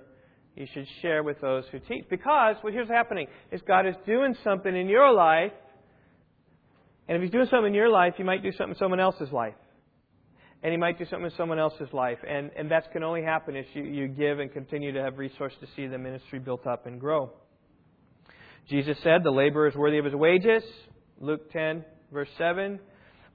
you 0.54 0.66
should 0.72 0.86
share 1.02 1.22
with 1.22 1.40
those 1.40 1.64
who 1.70 1.78
teach. 1.80 2.04
Because 2.08 2.56
what 2.62 2.72
here's 2.72 2.88
happening 2.88 3.26
is 3.52 3.60
God 3.66 3.86
is 3.86 3.94
doing 4.06 4.34
something 4.42 4.74
in 4.74 4.88
your 4.88 5.12
life, 5.12 5.52
and 7.08 7.16
if 7.16 7.22
He's 7.22 7.30
doing 7.30 7.46
something 7.50 7.68
in 7.68 7.74
your 7.74 7.90
life, 7.90 8.14
He 8.16 8.22
might 8.22 8.42
do 8.42 8.50
something 8.52 8.70
in 8.70 8.78
someone 8.78 9.00
else's 9.00 9.30
life. 9.30 9.54
And 10.62 10.72
He 10.72 10.78
might 10.78 10.98
do 10.98 11.04
something 11.04 11.26
in 11.26 11.36
someone 11.36 11.58
else's 11.58 11.92
life. 11.92 12.18
And, 12.26 12.50
and 12.56 12.70
that 12.70 12.90
can 12.92 13.02
only 13.02 13.22
happen 13.22 13.54
if 13.54 13.66
you, 13.74 13.84
you 13.84 14.08
give 14.08 14.40
and 14.40 14.52
continue 14.52 14.92
to 14.92 15.02
have 15.02 15.18
resources 15.18 15.58
to 15.60 15.66
see 15.76 15.86
the 15.86 15.98
ministry 15.98 16.38
built 16.38 16.66
up 16.66 16.86
and 16.86 16.98
grow. 16.98 17.30
Jesus 18.68 18.96
said, 19.02 19.22
The 19.22 19.30
laborer 19.30 19.68
is 19.68 19.74
worthy 19.76 19.98
of 19.98 20.04
his 20.04 20.14
wages. 20.14 20.64
Luke 21.20 21.52
10, 21.52 21.84
verse 22.12 22.28
7. 22.38 22.80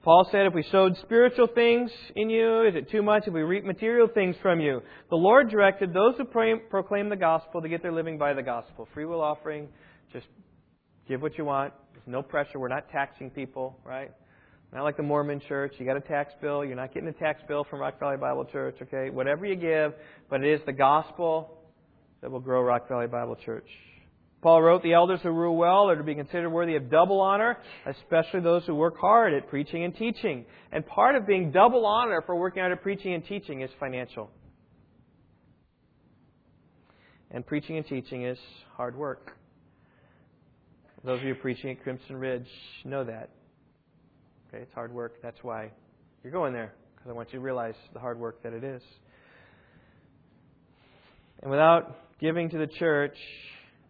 Paul 0.02 0.28
said, 0.32 0.46
if 0.46 0.54
we 0.54 0.64
sowed 0.72 0.96
spiritual 1.02 1.46
things 1.46 1.88
in 2.16 2.28
you, 2.28 2.66
is 2.66 2.74
it 2.74 2.90
too 2.90 3.02
much 3.02 3.28
if 3.28 3.32
we 3.32 3.42
reap 3.42 3.64
material 3.64 4.08
things 4.12 4.34
from 4.42 4.60
you? 4.60 4.82
The 5.10 5.16
Lord 5.16 5.48
directed 5.48 5.94
those 5.94 6.14
who 6.16 6.24
proclaim 6.24 7.08
the 7.08 7.16
gospel 7.16 7.62
to 7.62 7.68
get 7.68 7.82
their 7.82 7.92
living 7.92 8.18
by 8.18 8.34
the 8.34 8.42
gospel. 8.42 8.88
Free 8.94 9.04
will 9.04 9.20
offering, 9.20 9.68
just 10.12 10.26
give 11.06 11.22
what 11.22 11.38
you 11.38 11.44
want. 11.44 11.72
There's 11.92 12.06
no 12.08 12.20
pressure. 12.20 12.58
We're 12.58 12.66
not 12.66 12.90
taxing 12.90 13.30
people, 13.30 13.78
right? 13.84 14.10
Not 14.72 14.82
like 14.82 14.96
the 14.96 15.04
Mormon 15.04 15.40
church. 15.48 15.74
You 15.78 15.86
got 15.86 15.96
a 15.96 16.00
tax 16.00 16.32
bill. 16.40 16.64
You're 16.64 16.74
not 16.74 16.92
getting 16.92 17.08
a 17.08 17.12
tax 17.12 17.40
bill 17.46 17.64
from 17.70 17.78
Rock 17.78 18.00
Valley 18.00 18.16
Bible 18.16 18.46
Church, 18.46 18.76
okay? 18.82 19.08
Whatever 19.08 19.46
you 19.46 19.54
give, 19.54 19.92
but 20.28 20.42
it 20.42 20.52
is 20.52 20.60
the 20.66 20.72
gospel 20.72 21.58
that 22.22 22.30
will 22.30 22.40
grow 22.40 22.62
Rock 22.62 22.88
Valley 22.88 23.06
Bible 23.06 23.36
Church. 23.36 23.68
Paul 24.42 24.60
wrote, 24.60 24.82
The 24.82 24.92
elders 24.92 25.20
who 25.22 25.30
rule 25.30 25.56
well 25.56 25.88
are 25.88 25.96
to 25.96 26.02
be 26.02 26.16
considered 26.16 26.50
worthy 26.50 26.74
of 26.74 26.90
double 26.90 27.20
honor, 27.20 27.58
especially 27.86 28.40
those 28.40 28.66
who 28.66 28.74
work 28.74 28.98
hard 29.00 29.32
at 29.32 29.48
preaching 29.48 29.84
and 29.84 29.96
teaching. 29.96 30.44
And 30.72 30.84
part 30.84 31.14
of 31.14 31.26
being 31.26 31.52
double 31.52 31.86
honor 31.86 32.22
for 32.26 32.34
working 32.34 32.60
hard 32.60 32.72
at 32.72 32.82
preaching 32.82 33.14
and 33.14 33.24
teaching 33.24 33.62
is 33.62 33.70
financial. 33.78 34.30
And 37.30 37.46
preaching 37.46 37.76
and 37.76 37.86
teaching 37.86 38.26
is 38.26 38.38
hard 38.76 38.96
work. 38.96 39.32
Those 41.04 41.20
of 41.20 41.26
you 41.26 41.34
preaching 41.36 41.70
at 41.70 41.82
Crimson 41.82 42.16
Ridge 42.16 42.48
know 42.84 43.04
that. 43.04 43.30
Okay, 44.48 44.62
it's 44.62 44.74
hard 44.74 44.92
work. 44.92 45.22
That's 45.22 45.38
why 45.42 45.70
you're 46.22 46.32
going 46.32 46.52
there, 46.52 46.74
because 46.94 47.10
I 47.10 47.12
want 47.12 47.28
you 47.32 47.38
to 47.38 47.44
realize 47.44 47.74
the 47.92 48.00
hard 48.00 48.18
work 48.18 48.42
that 48.42 48.52
it 48.52 48.64
is. 48.64 48.82
And 51.42 51.50
without 51.50 51.96
giving 52.20 52.50
to 52.50 52.58
the 52.58 52.66
church, 52.66 53.16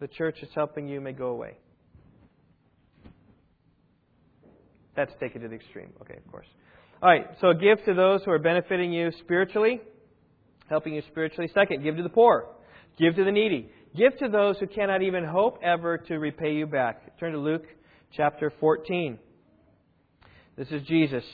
the 0.03 0.09
church 0.09 0.37
is 0.43 0.49
helping 0.53 0.89
you 0.89 1.01
may 1.01 1.13
go 1.13 1.29
away. 1.29 1.57
That's 4.97 5.13
taken 5.21 5.43
to 5.43 5.49
the 5.49 5.55
extreme. 5.55 5.93
Okay, 6.03 6.17
of 6.17 6.31
course. 6.31 6.49
All 7.01 7.09
right, 7.09 7.27
so 7.41 7.53
give 7.53 7.83
to 7.85 7.95
those 7.95 8.21
who 8.25 8.33
are 8.33 8.41
benefiting 8.41 8.93
you 8.93 9.13
spiritually, 9.21 9.81
helping 10.69 10.95
you 10.95 11.03
spiritually. 11.09 11.49
Second, 11.55 11.85
give 11.85 11.97
to 11.97 12.03
the 12.03 12.09
poor, 12.09 12.49
give 12.99 13.15
to 13.15 13.25
the 13.25 13.31
needy, 13.31 13.71
give 13.97 14.19
to 14.19 14.29
those 14.29 14.59
who 14.59 14.67
cannot 14.67 15.03
even 15.03 15.25
hope 15.25 15.61
ever 15.63 15.99
to 15.99 16.19
repay 16.19 16.53
you 16.55 16.67
back. 16.67 17.19
Turn 17.21 17.33
to 17.33 17.39
Luke 17.39 17.65
chapter 18.17 18.53
14. 18.59 19.21
This 20.57 20.69
is 20.73 20.83
Jesus 20.83 21.25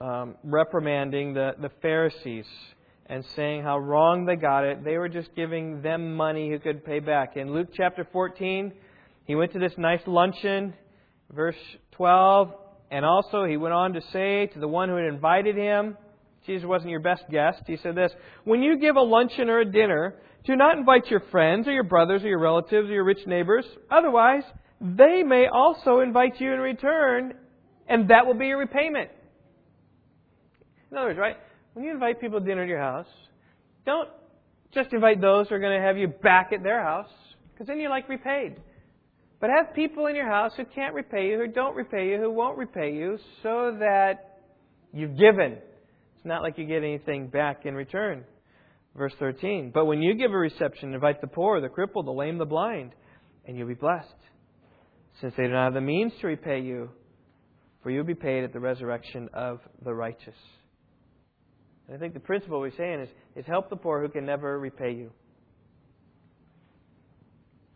um, 0.00 0.36
reprimanding 0.44 1.34
the, 1.34 1.52
the 1.60 1.70
Pharisees 1.82 2.46
and 3.08 3.24
saying 3.36 3.62
how 3.62 3.78
wrong 3.78 4.26
they 4.26 4.36
got 4.36 4.64
it. 4.64 4.84
They 4.84 4.98
were 4.98 5.08
just 5.08 5.34
giving 5.34 5.82
them 5.82 6.14
money 6.14 6.50
who 6.50 6.58
could 6.58 6.84
pay 6.84 7.00
back. 7.00 7.36
In 7.36 7.52
Luke 7.52 7.68
chapter 7.74 8.06
14, 8.12 8.72
he 9.24 9.34
went 9.34 9.52
to 9.52 9.58
this 9.58 9.72
nice 9.78 10.02
luncheon, 10.06 10.74
verse 11.32 11.56
12, 11.92 12.52
and 12.90 13.04
also 13.04 13.44
he 13.44 13.56
went 13.56 13.74
on 13.74 13.94
to 13.94 14.00
say 14.12 14.46
to 14.46 14.58
the 14.58 14.68
one 14.68 14.88
who 14.88 14.96
had 14.96 15.06
invited 15.06 15.56
him, 15.56 15.96
Jesus 16.46 16.66
wasn't 16.66 16.90
your 16.90 17.00
best 17.00 17.24
guest. 17.30 17.62
He 17.66 17.76
said 17.76 17.94
this 17.94 18.12
When 18.44 18.62
you 18.62 18.78
give 18.78 18.96
a 18.96 19.02
luncheon 19.02 19.50
or 19.50 19.60
a 19.60 19.70
dinner, 19.70 20.14
do 20.44 20.56
not 20.56 20.78
invite 20.78 21.10
your 21.10 21.20
friends 21.30 21.66
or 21.68 21.72
your 21.72 21.84
brothers 21.84 22.22
or 22.22 22.28
your 22.28 22.38
relatives 22.38 22.88
or 22.88 22.92
your 22.92 23.04
rich 23.04 23.26
neighbors. 23.26 23.66
Otherwise, 23.90 24.44
they 24.80 25.22
may 25.22 25.46
also 25.46 26.00
invite 26.00 26.40
you 26.40 26.52
in 26.52 26.60
return, 26.60 27.34
and 27.86 28.08
that 28.08 28.26
will 28.26 28.34
be 28.34 28.46
your 28.46 28.58
repayment. 28.58 29.10
In 30.90 30.96
other 30.96 31.08
words, 31.08 31.18
right? 31.18 31.36
When 31.78 31.86
you 31.86 31.92
invite 31.92 32.20
people 32.20 32.40
to 32.40 32.44
dinner 32.44 32.62
at 32.62 32.68
your 32.68 32.80
house, 32.80 33.06
don't 33.86 34.08
just 34.74 34.92
invite 34.92 35.20
those 35.20 35.48
who 35.48 35.54
are 35.54 35.60
going 35.60 35.80
to 35.80 35.86
have 35.86 35.96
you 35.96 36.08
back 36.08 36.50
at 36.52 36.64
their 36.64 36.82
house, 36.82 37.06
because 37.52 37.68
then 37.68 37.78
you're 37.78 37.88
like 37.88 38.08
repaid. 38.08 38.56
But 39.38 39.50
have 39.50 39.76
people 39.76 40.08
in 40.08 40.16
your 40.16 40.26
house 40.26 40.50
who 40.56 40.64
can't 40.64 40.92
repay 40.92 41.28
you, 41.28 41.38
who 41.38 41.46
don't 41.46 41.76
repay 41.76 42.08
you, 42.08 42.18
who 42.18 42.32
won't 42.32 42.58
repay 42.58 42.94
you, 42.94 43.16
so 43.44 43.76
that 43.78 44.40
you've 44.92 45.16
given. 45.16 45.52
It's 46.16 46.24
not 46.24 46.42
like 46.42 46.58
you 46.58 46.66
get 46.66 46.82
anything 46.82 47.28
back 47.28 47.64
in 47.64 47.76
return. 47.76 48.24
Verse 48.96 49.14
13. 49.20 49.70
But 49.72 49.84
when 49.84 50.02
you 50.02 50.16
give 50.16 50.32
a 50.32 50.36
reception, 50.36 50.92
invite 50.94 51.20
the 51.20 51.28
poor, 51.28 51.60
the 51.60 51.68
crippled, 51.68 52.08
the 52.08 52.10
lame, 52.10 52.38
the 52.38 52.44
blind, 52.44 52.90
and 53.46 53.56
you'll 53.56 53.68
be 53.68 53.74
blessed, 53.74 54.08
since 55.20 55.32
they 55.36 55.44
do 55.44 55.52
not 55.52 55.66
have 55.66 55.74
the 55.74 55.80
means 55.80 56.12
to 56.22 56.26
repay 56.26 56.58
you, 56.58 56.90
for 57.84 57.90
you'll 57.90 58.02
be 58.02 58.16
paid 58.16 58.42
at 58.42 58.52
the 58.52 58.58
resurrection 58.58 59.28
of 59.32 59.60
the 59.84 59.94
righteous. 59.94 60.34
And 61.88 61.96
I 61.96 61.98
think 61.98 62.14
the 62.14 62.20
principle 62.20 62.60
we're 62.60 62.76
saying 62.76 63.00
is, 63.00 63.08
is 63.34 63.46
help 63.46 63.70
the 63.70 63.76
poor 63.76 64.00
who 64.00 64.08
can 64.08 64.26
never 64.26 64.58
repay 64.58 64.92
you. 64.92 65.10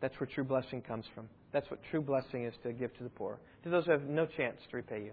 That's 0.01 0.19
where 0.21 0.27
true 0.27 0.45
blessing 0.45 0.83
comes 0.83 1.07
from. 1.15 1.29
That's 1.53 1.71
what 1.71 1.81
true 1.91 2.03
blessing 2.03 2.45
is 2.45 2.55
to 2.63 2.73
give 2.73 2.97
to 2.99 3.05
the 3.05 3.11
poor, 3.11 3.39
to 3.63 3.71
those 3.71 3.87
who 3.87 3.93
have 3.93 4.03
no 4.03 4.27
chance 4.27 4.57
to 4.71 4.77
repay 4.77 5.03
you. 5.05 5.13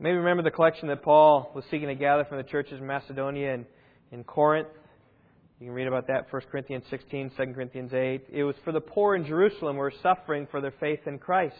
Maybe 0.00 0.16
remember 0.16 0.42
the 0.42 0.50
collection 0.50 0.88
that 0.88 1.02
Paul 1.02 1.52
was 1.54 1.64
seeking 1.70 1.86
to 1.86 1.94
gather 1.94 2.24
from 2.24 2.38
the 2.38 2.44
churches 2.44 2.80
in 2.80 2.86
Macedonia 2.86 3.54
and 3.54 3.64
in 4.10 4.24
Corinth. 4.24 4.68
You 5.60 5.66
can 5.66 5.74
read 5.74 5.86
about 5.86 6.08
that 6.08 6.26
1 6.30 6.42
Corinthians 6.50 6.84
16, 6.90 7.30
2 7.36 7.54
Corinthians 7.54 7.94
8. 7.94 8.26
It 8.32 8.42
was 8.42 8.56
for 8.64 8.72
the 8.72 8.80
poor 8.80 9.14
in 9.14 9.24
Jerusalem 9.24 9.76
who 9.76 9.80
were 9.80 9.92
suffering 10.02 10.48
for 10.50 10.60
their 10.60 10.74
faith 10.80 11.00
in 11.06 11.18
Christ. 11.18 11.54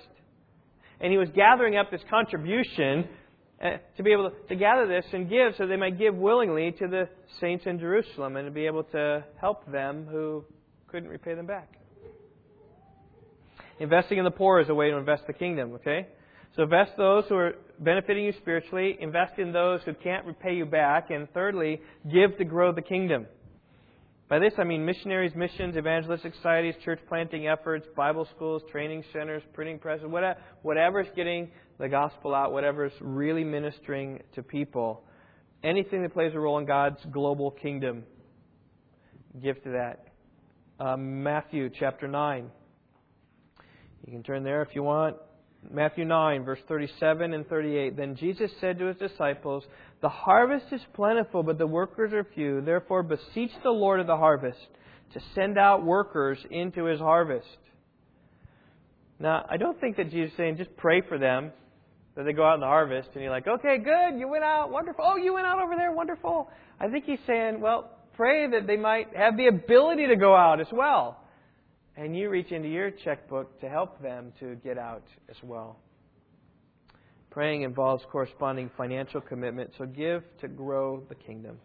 And 1.01 1.13
he 1.13 1.19
was 1.19 1.29
gathering 1.35 1.77
up 1.77 1.93
this 1.93 2.03
contribution 2.11 3.09
uh, 3.65 3.79
to 3.97 4.03
be 4.03 4.13
able 4.13 4.31
to, 4.31 4.37
to 4.49 4.55
gather 4.55 4.87
this 4.87 5.07
and 5.13 5.29
give 5.29 5.55
so 5.57 5.67
they 5.67 5.77
might 5.77 5.99
give 5.99 6.15
willingly 6.15 6.73
to 6.73 6.87
the 6.87 7.09
saints 7.41 7.65
in 7.67 7.79
Jerusalem 7.79 8.37
and 8.37 8.47
to 8.47 8.51
be 8.51 8.67
able 8.67 8.85
to 8.85 9.25
help 9.41 9.71
them 9.73 10.07
who 10.11 10.45
couldn't 10.89 11.09
repay 11.09 11.35
them 11.35 11.47
back. 11.47 11.73
Investing 13.81 14.19
in 14.19 14.25
the 14.25 14.31
poor 14.31 14.61
is 14.61 14.69
a 14.69 14.75
way 14.75 14.91
to 14.91 14.97
invest 14.97 15.27
the 15.27 15.33
kingdom, 15.33 15.73
okay? 15.75 16.07
So 16.55 16.63
invest 16.63 16.93
those 16.97 17.25
who 17.29 17.37
are 17.37 17.55
benefiting 17.81 18.25
you 18.25 18.33
spiritually, 18.41 18.97
invest 19.01 19.39
in 19.39 19.53
those 19.53 19.81
who 19.85 19.95
can't 19.95 20.25
repay 20.25 20.55
you 20.55 20.67
back, 20.67 21.11
and 21.11 21.29
thirdly, 21.33 21.81
give 22.13 22.39
to 22.39 22.45
grow 22.45 22.73
the 22.73 22.83
kingdom. 22.83 23.27
By 24.29 24.39
this 24.39 24.55
I 24.57 24.65
mean 24.65 24.87
missionaries, 24.87 25.33
missions, 25.35 25.77
evangelistic 25.77 26.35
societies, 26.37 26.75
church 26.83 26.99
planting 27.09 27.47
efforts, 27.47 27.87
Bible 27.95 28.27
schools, 28.35 28.63
training 28.73 29.05
centers, 29.13 29.43
printing 29.53 29.79
presses, 29.79 30.07
whatever 30.63 31.01
is 31.01 31.09
getting 31.15 31.51
the 31.79 31.89
gospel 31.89 32.35
out, 32.35 32.53
whatever 32.53 32.87
is 32.87 32.93
really 33.01 33.45
ministering 33.45 34.23
to 34.35 34.43
people. 34.43 35.05
Anything 35.63 36.03
that 36.03 36.15
plays 36.15 36.33
a 36.35 36.39
role 36.39 36.59
in 36.59 36.65
God's 36.65 37.05
global 37.13 37.51
kingdom, 37.51 38.05
give 39.43 39.63
to 39.65 39.71
that. 39.71 40.09
Uh, 40.81 40.97
Matthew 40.97 41.71
chapter 41.79 42.09
9. 42.09 42.51
You 44.07 44.13
can 44.13 44.23
turn 44.23 44.43
there 44.43 44.63
if 44.63 44.75
you 44.75 44.83
want. 44.83 45.17
Matthew 45.71 46.05
9, 46.05 46.45
verse 46.45 46.59
37 46.69 47.33
and 47.33 47.47
38. 47.47 47.97
Then 47.97 48.17
Jesus 48.17 48.51
said 48.61 48.79
to 48.79 48.87
his 48.87 48.97
disciples, 48.97 49.65
The 50.01 50.09
harvest 50.09 50.67
is 50.73 50.81
plentiful, 50.95 51.43
but 51.43 51.59
the 51.59 51.67
workers 51.67 52.13
are 52.13 52.27
few. 52.35 52.61
Therefore, 52.61 53.03
beseech 53.03 53.51
the 53.63 53.71
Lord 53.71 54.01
of 54.01 54.07
the 54.07 54.17
harvest 54.17 54.59
to 55.15 55.21
send 55.35 55.59
out 55.59 55.85
workers 55.85 56.39
into 56.51 56.85
his 56.85 57.01
harvest. 57.01 57.47
Now, 59.19 59.47
I 59.49 59.57
don't 59.57 59.81
think 59.81 59.97
that 59.97 60.11
Jesus 60.11 60.33
is 60.33 60.37
saying 60.37 60.57
just 60.57 60.77
pray 60.77 61.01
for 61.01 61.19
them 61.19 61.53
that 62.17 62.25
they 62.25 62.33
go 62.33 62.45
out 62.45 62.55
in 62.55 62.61
the 62.61 62.67
harvest, 62.67 63.09
and 63.15 63.23
you're 63.23 63.33
like, 63.33 63.47
okay, 63.47 63.79
good, 63.79 64.19
you 64.19 64.29
went 64.29 64.45
out, 64.45 64.71
wonderful. 64.71 65.05
Oh, 65.07 65.17
you 65.17 65.35
went 65.35 65.47
out 65.47 65.61
over 65.61 65.75
there, 65.77 65.93
wonderful. 65.93 66.49
I 66.79 66.89
think 66.89 67.05
he's 67.05 67.19
saying, 67.27 67.61
well, 67.61 67.91
pray 68.15 68.49
that 68.51 68.67
they 68.67 68.77
might 68.77 69.17
have 69.17 69.37
the 69.37 69.49
ability 69.49 70.07
to 70.09 70.17
go 70.17 70.35
out 70.35 70.61
as 70.61 70.69
well 70.73 71.24
and 71.97 72.17
you 72.17 72.29
reach 72.29 72.51
into 72.51 72.69
your 72.69 72.91
checkbook 72.91 73.61
to 73.61 73.69
help 73.69 74.01
them 74.03 74.33
to 74.41 74.57
get 74.57 74.79
out 74.79 75.05
as 75.29 75.37
well. 75.43 75.79
Praying 77.31 77.63
involves 77.63 78.05
corresponding 78.11 78.71
financial 78.77 79.21
commitment, 79.21 79.71
so 79.77 79.87
give 79.87 80.23
to 80.41 80.49
grow 80.49 81.03
the 81.09 81.15
kingdom. 81.15 81.59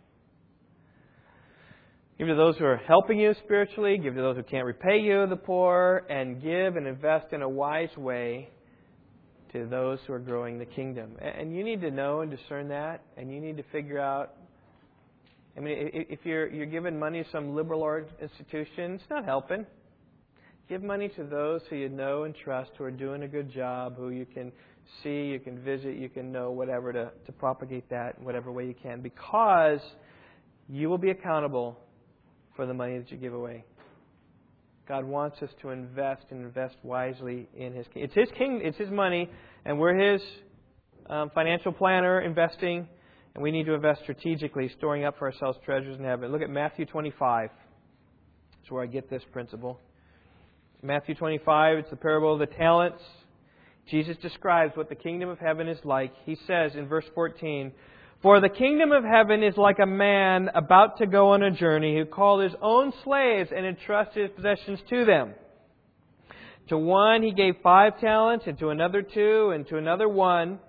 Give 2.17 2.27
to 2.27 2.35
those 2.35 2.57
who 2.57 2.65
are 2.65 2.81
helping 2.85 3.19
you 3.19 3.33
spiritually, 3.45 3.97
give 3.97 4.15
to 4.15 4.21
those 4.21 4.35
who 4.35 4.43
can't 4.43 4.65
repay 4.65 4.99
you, 4.99 5.25
the 5.27 5.37
poor, 5.37 6.05
and 6.09 6.41
give 6.41 6.75
and 6.75 6.85
invest 6.85 7.31
in 7.33 7.41
a 7.41 7.49
wise 7.49 7.95
way 7.95 8.49
to 9.53 9.65
those 9.67 9.99
who 10.05 10.13
are 10.13 10.19
growing 10.19 10.59
the 10.59 10.65
kingdom. 10.65 11.15
And 11.21 11.55
you 11.55 11.63
need 11.63 11.81
to 11.81 11.91
know 11.91 12.21
and 12.21 12.29
discern 12.29 12.67
that, 12.69 13.01
and 13.15 13.31
you 13.31 13.39
need 13.39 13.57
to 13.57 13.63
figure 13.71 13.99
out. 13.99 14.33
I 15.57 15.61
mean, 15.61 15.89
if 15.93 16.19
you're 16.23 16.47
you're 16.47 16.65
giving 16.65 16.99
money 16.99 17.23
to 17.23 17.29
some 17.31 17.55
liberal 17.55 18.03
institution, 18.21 18.95
it's 18.95 19.09
not 19.09 19.23
helping. 19.23 19.65
Give 20.69 20.83
money 20.83 21.09
to 21.15 21.23
those 21.23 21.61
who 21.67 21.77
you 21.77 21.89
know 21.89 22.25
and 22.25 22.35
trust, 22.35 22.69
who 22.77 22.83
are 22.83 22.91
doing 22.91 23.23
a 23.23 23.27
good 23.27 23.51
job, 23.51 23.97
who 23.97 24.11
you 24.11 24.27
can 24.27 24.51
see, 25.01 25.23
you 25.23 25.39
can 25.39 25.57
visit, 25.57 25.95
you 25.95 26.09
can 26.09 26.31
know, 26.31 26.51
whatever, 26.51 26.93
to, 26.93 27.11
to 27.25 27.31
propagate 27.31 27.89
that 27.89 28.19
in 28.19 28.23
whatever 28.23 28.51
way 28.51 28.67
you 28.67 28.75
can, 28.79 29.01
because 29.01 29.79
you 30.67 30.87
will 30.87 30.99
be 30.99 31.09
accountable 31.09 31.75
for 32.55 32.67
the 32.67 32.73
money 32.75 32.99
that 32.99 33.09
you 33.09 33.17
give 33.17 33.33
away. 33.33 33.65
God 34.87 35.05
wants 35.05 35.41
us 35.41 35.49
to 35.63 35.69
invest 35.71 36.25
and 36.29 36.45
invest 36.45 36.75
wisely 36.83 37.47
in 37.57 37.73
His 37.73 37.87
kingdom. 37.87 38.03
It's 38.03 38.29
His 38.29 38.37
king, 38.37 38.61
it's 38.63 38.77
His 38.77 38.91
money, 38.91 39.27
and 39.65 39.79
we're 39.79 39.97
His 39.97 40.21
um, 41.09 41.31
financial 41.33 41.71
planner 41.71 42.21
investing, 42.21 42.87
and 43.33 43.43
we 43.43 43.49
need 43.49 43.65
to 43.65 43.73
invest 43.73 44.01
strategically, 44.03 44.69
storing 44.77 45.03
up 45.03 45.17
for 45.17 45.31
ourselves 45.31 45.57
treasures 45.65 45.97
in 45.97 46.05
heaven. 46.05 46.31
Look 46.31 46.43
at 46.43 46.49
Matthew 46.51 46.85
25. 46.85 47.49
That's 48.51 48.71
where 48.71 48.83
I 48.83 48.85
get 48.85 49.09
this 49.09 49.23
principle. 49.31 49.79
Matthew 50.81 51.13
25, 51.13 51.79
it's 51.79 51.89
the 51.89 51.97
parable 51.97 52.31
of 52.31 52.39
the 52.39 52.55
talents. 52.55 53.03
Jesus 53.91 54.15
describes 54.21 54.77
what 54.77 54.87
the 54.87 54.95
kingdom 54.95 55.27
of 55.27 55.37
heaven 55.37 55.67
is 55.67 55.77
like. 55.83 56.13
He 56.25 56.37
says 56.47 56.71
in 56.73 56.87
verse 56.87 57.03
14, 57.13 57.73
For 58.21 58.39
the 58.39 58.47
kingdom 58.47 58.93
of 58.93 59.03
heaven 59.03 59.43
is 59.43 59.57
like 59.57 59.79
a 59.83 59.85
man 59.85 60.49
about 60.55 60.99
to 60.99 61.05
go 61.05 61.31
on 61.31 61.43
a 61.43 61.51
journey 61.51 61.97
who 61.97 62.05
called 62.05 62.43
his 62.43 62.53
own 62.61 62.93
slaves 63.03 63.49
and 63.53 63.65
entrusted 63.65 64.29
his 64.29 64.35
possessions 64.37 64.79
to 64.89 65.03
them. 65.03 65.33
To 66.69 66.77
one 66.77 67.23
he 67.23 67.33
gave 67.33 67.55
five 67.61 67.99
talents, 67.99 68.45
and 68.47 68.57
to 68.59 68.69
another 68.69 69.01
two, 69.01 69.51
and 69.53 69.67
to 69.67 69.77
another 69.77 70.07
one, 70.07 70.59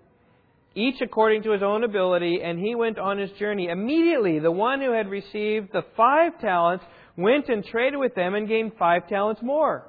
each 0.74 1.00
according 1.00 1.44
to 1.44 1.52
his 1.52 1.62
own 1.62 1.84
ability, 1.84 2.40
and 2.42 2.58
he 2.58 2.74
went 2.74 2.98
on 2.98 3.16
his 3.18 3.30
journey. 3.38 3.68
Immediately 3.68 4.40
the 4.40 4.50
one 4.50 4.80
who 4.80 4.90
had 4.90 5.08
received 5.08 5.68
the 5.72 5.84
five 5.96 6.40
talents 6.40 6.84
went 7.16 7.48
and 7.48 7.64
traded 7.64 8.00
with 8.00 8.16
them 8.16 8.34
and 8.34 8.48
gained 8.48 8.72
five 8.76 9.08
talents 9.08 9.40
more. 9.40 9.86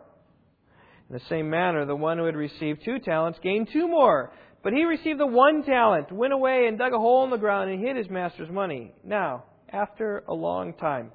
In 1.11 1.17
the 1.17 1.25
same 1.27 1.49
manner, 1.49 1.85
the 1.85 1.93
one 1.93 2.17
who 2.17 2.23
had 2.23 2.37
received 2.37 2.85
two 2.85 2.97
talents 2.97 3.37
gained 3.43 3.67
two 3.73 3.85
more. 3.85 4.31
But 4.63 4.71
he 4.71 4.85
received 4.85 5.19
the 5.19 5.27
one 5.27 5.61
talent, 5.63 6.09
went 6.09 6.31
away 6.31 6.67
and 6.67 6.77
dug 6.77 6.93
a 6.93 6.97
hole 6.97 7.25
in 7.25 7.31
the 7.31 7.37
ground 7.37 7.69
and 7.69 7.85
hid 7.85 7.97
his 7.97 8.09
master's 8.09 8.49
money. 8.49 8.93
Now, 9.03 9.43
after 9.73 10.23
a 10.29 10.33
long 10.33 10.73
time, 10.73 11.11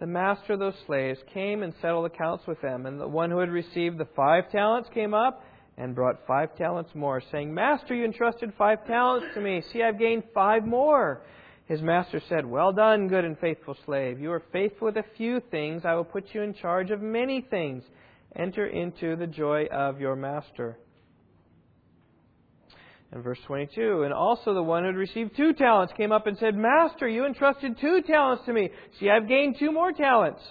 the 0.00 0.06
master 0.06 0.54
of 0.54 0.60
those 0.60 0.76
slaves 0.86 1.18
came 1.34 1.62
and 1.62 1.74
settled 1.82 2.06
accounts 2.06 2.46
with 2.46 2.58
them. 2.62 2.86
And 2.86 2.98
the 2.98 3.06
one 3.06 3.30
who 3.30 3.38
had 3.38 3.50
received 3.50 3.98
the 3.98 4.08
five 4.16 4.50
talents 4.50 4.88
came 4.94 5.12
up 5.12 5.44
and 5.76 5.94
brought 5.94 6.26
five 6.26 6.56
talents 6.56 6.92
more, 6.94 7.22
saying, 7.30 7.52
Master, 7.52 7.94
you 7.94 8.06
entrusted 8.06 8.54
five 8.56 8.86
talents 8.86 9.26
to 9.34 9.42
me. 9.42 9.62
See, 9.74 9.82
I've 9.82 9.98
gained 9.98 10.22
five 10.32 10.64
more. 10.64 11.20
His 11.66 11.82
master 11.82 12.22
said, 12.30 12.46
Well 12.46 12.72
done, 12.72 13.08
good 13.08 13.26
and 13.26 13.38
faithful 13.38 13.76
slave. 13.84 14.18
You 14.18 14.32
are 14.32 14.42
faithful 14.54 14.86
with 14.86 14.96
a 14.96 15.04
few 15.18 15.42
things. 15.50 15.82
I 15.84 15.96
will 15.96 16.04
put 16.04 16.24
you 16.32 16.40
in 16.40 16.54
charge 16.54 16.90
of 16.90 17.02
many 17.02 17.42
things. 17.42 17.84
Enter 18.38 18.66
into 18.66 19.16
the 19.16 19.26
joy 19.26 19.66
of 19.66 20.00
your 20.00 20.14
master. 20.14 20.78
And 23.10 23.24
verse 23.24 23.38
22, 23.46 24.02
and 24.02 24.12
also 24.12 24.54
the 24.54 24.62
one 24.62 24.82
who 24.82 24.88
had 24.88 24.96
received 24.96 25.34
two 25.36 25.54
talents 25.54 25.94
came 25.96 26.12
up 26.12 26.26
and 26.26 26.36
said, 26.38 26.54
Master, 26.54 27.08
you 27.08 27.24
entrusted 27.24 27.78
two 27.80 28.02
talents 28.02 28.44
to 28.44 28.52
me. 28.52 28.68
See, 29.00 29.08
I've 29.08 29.26
gained 29.26 29.56
two 29.58 29.72
more 29.72 29.92
talents. 29.92 30.42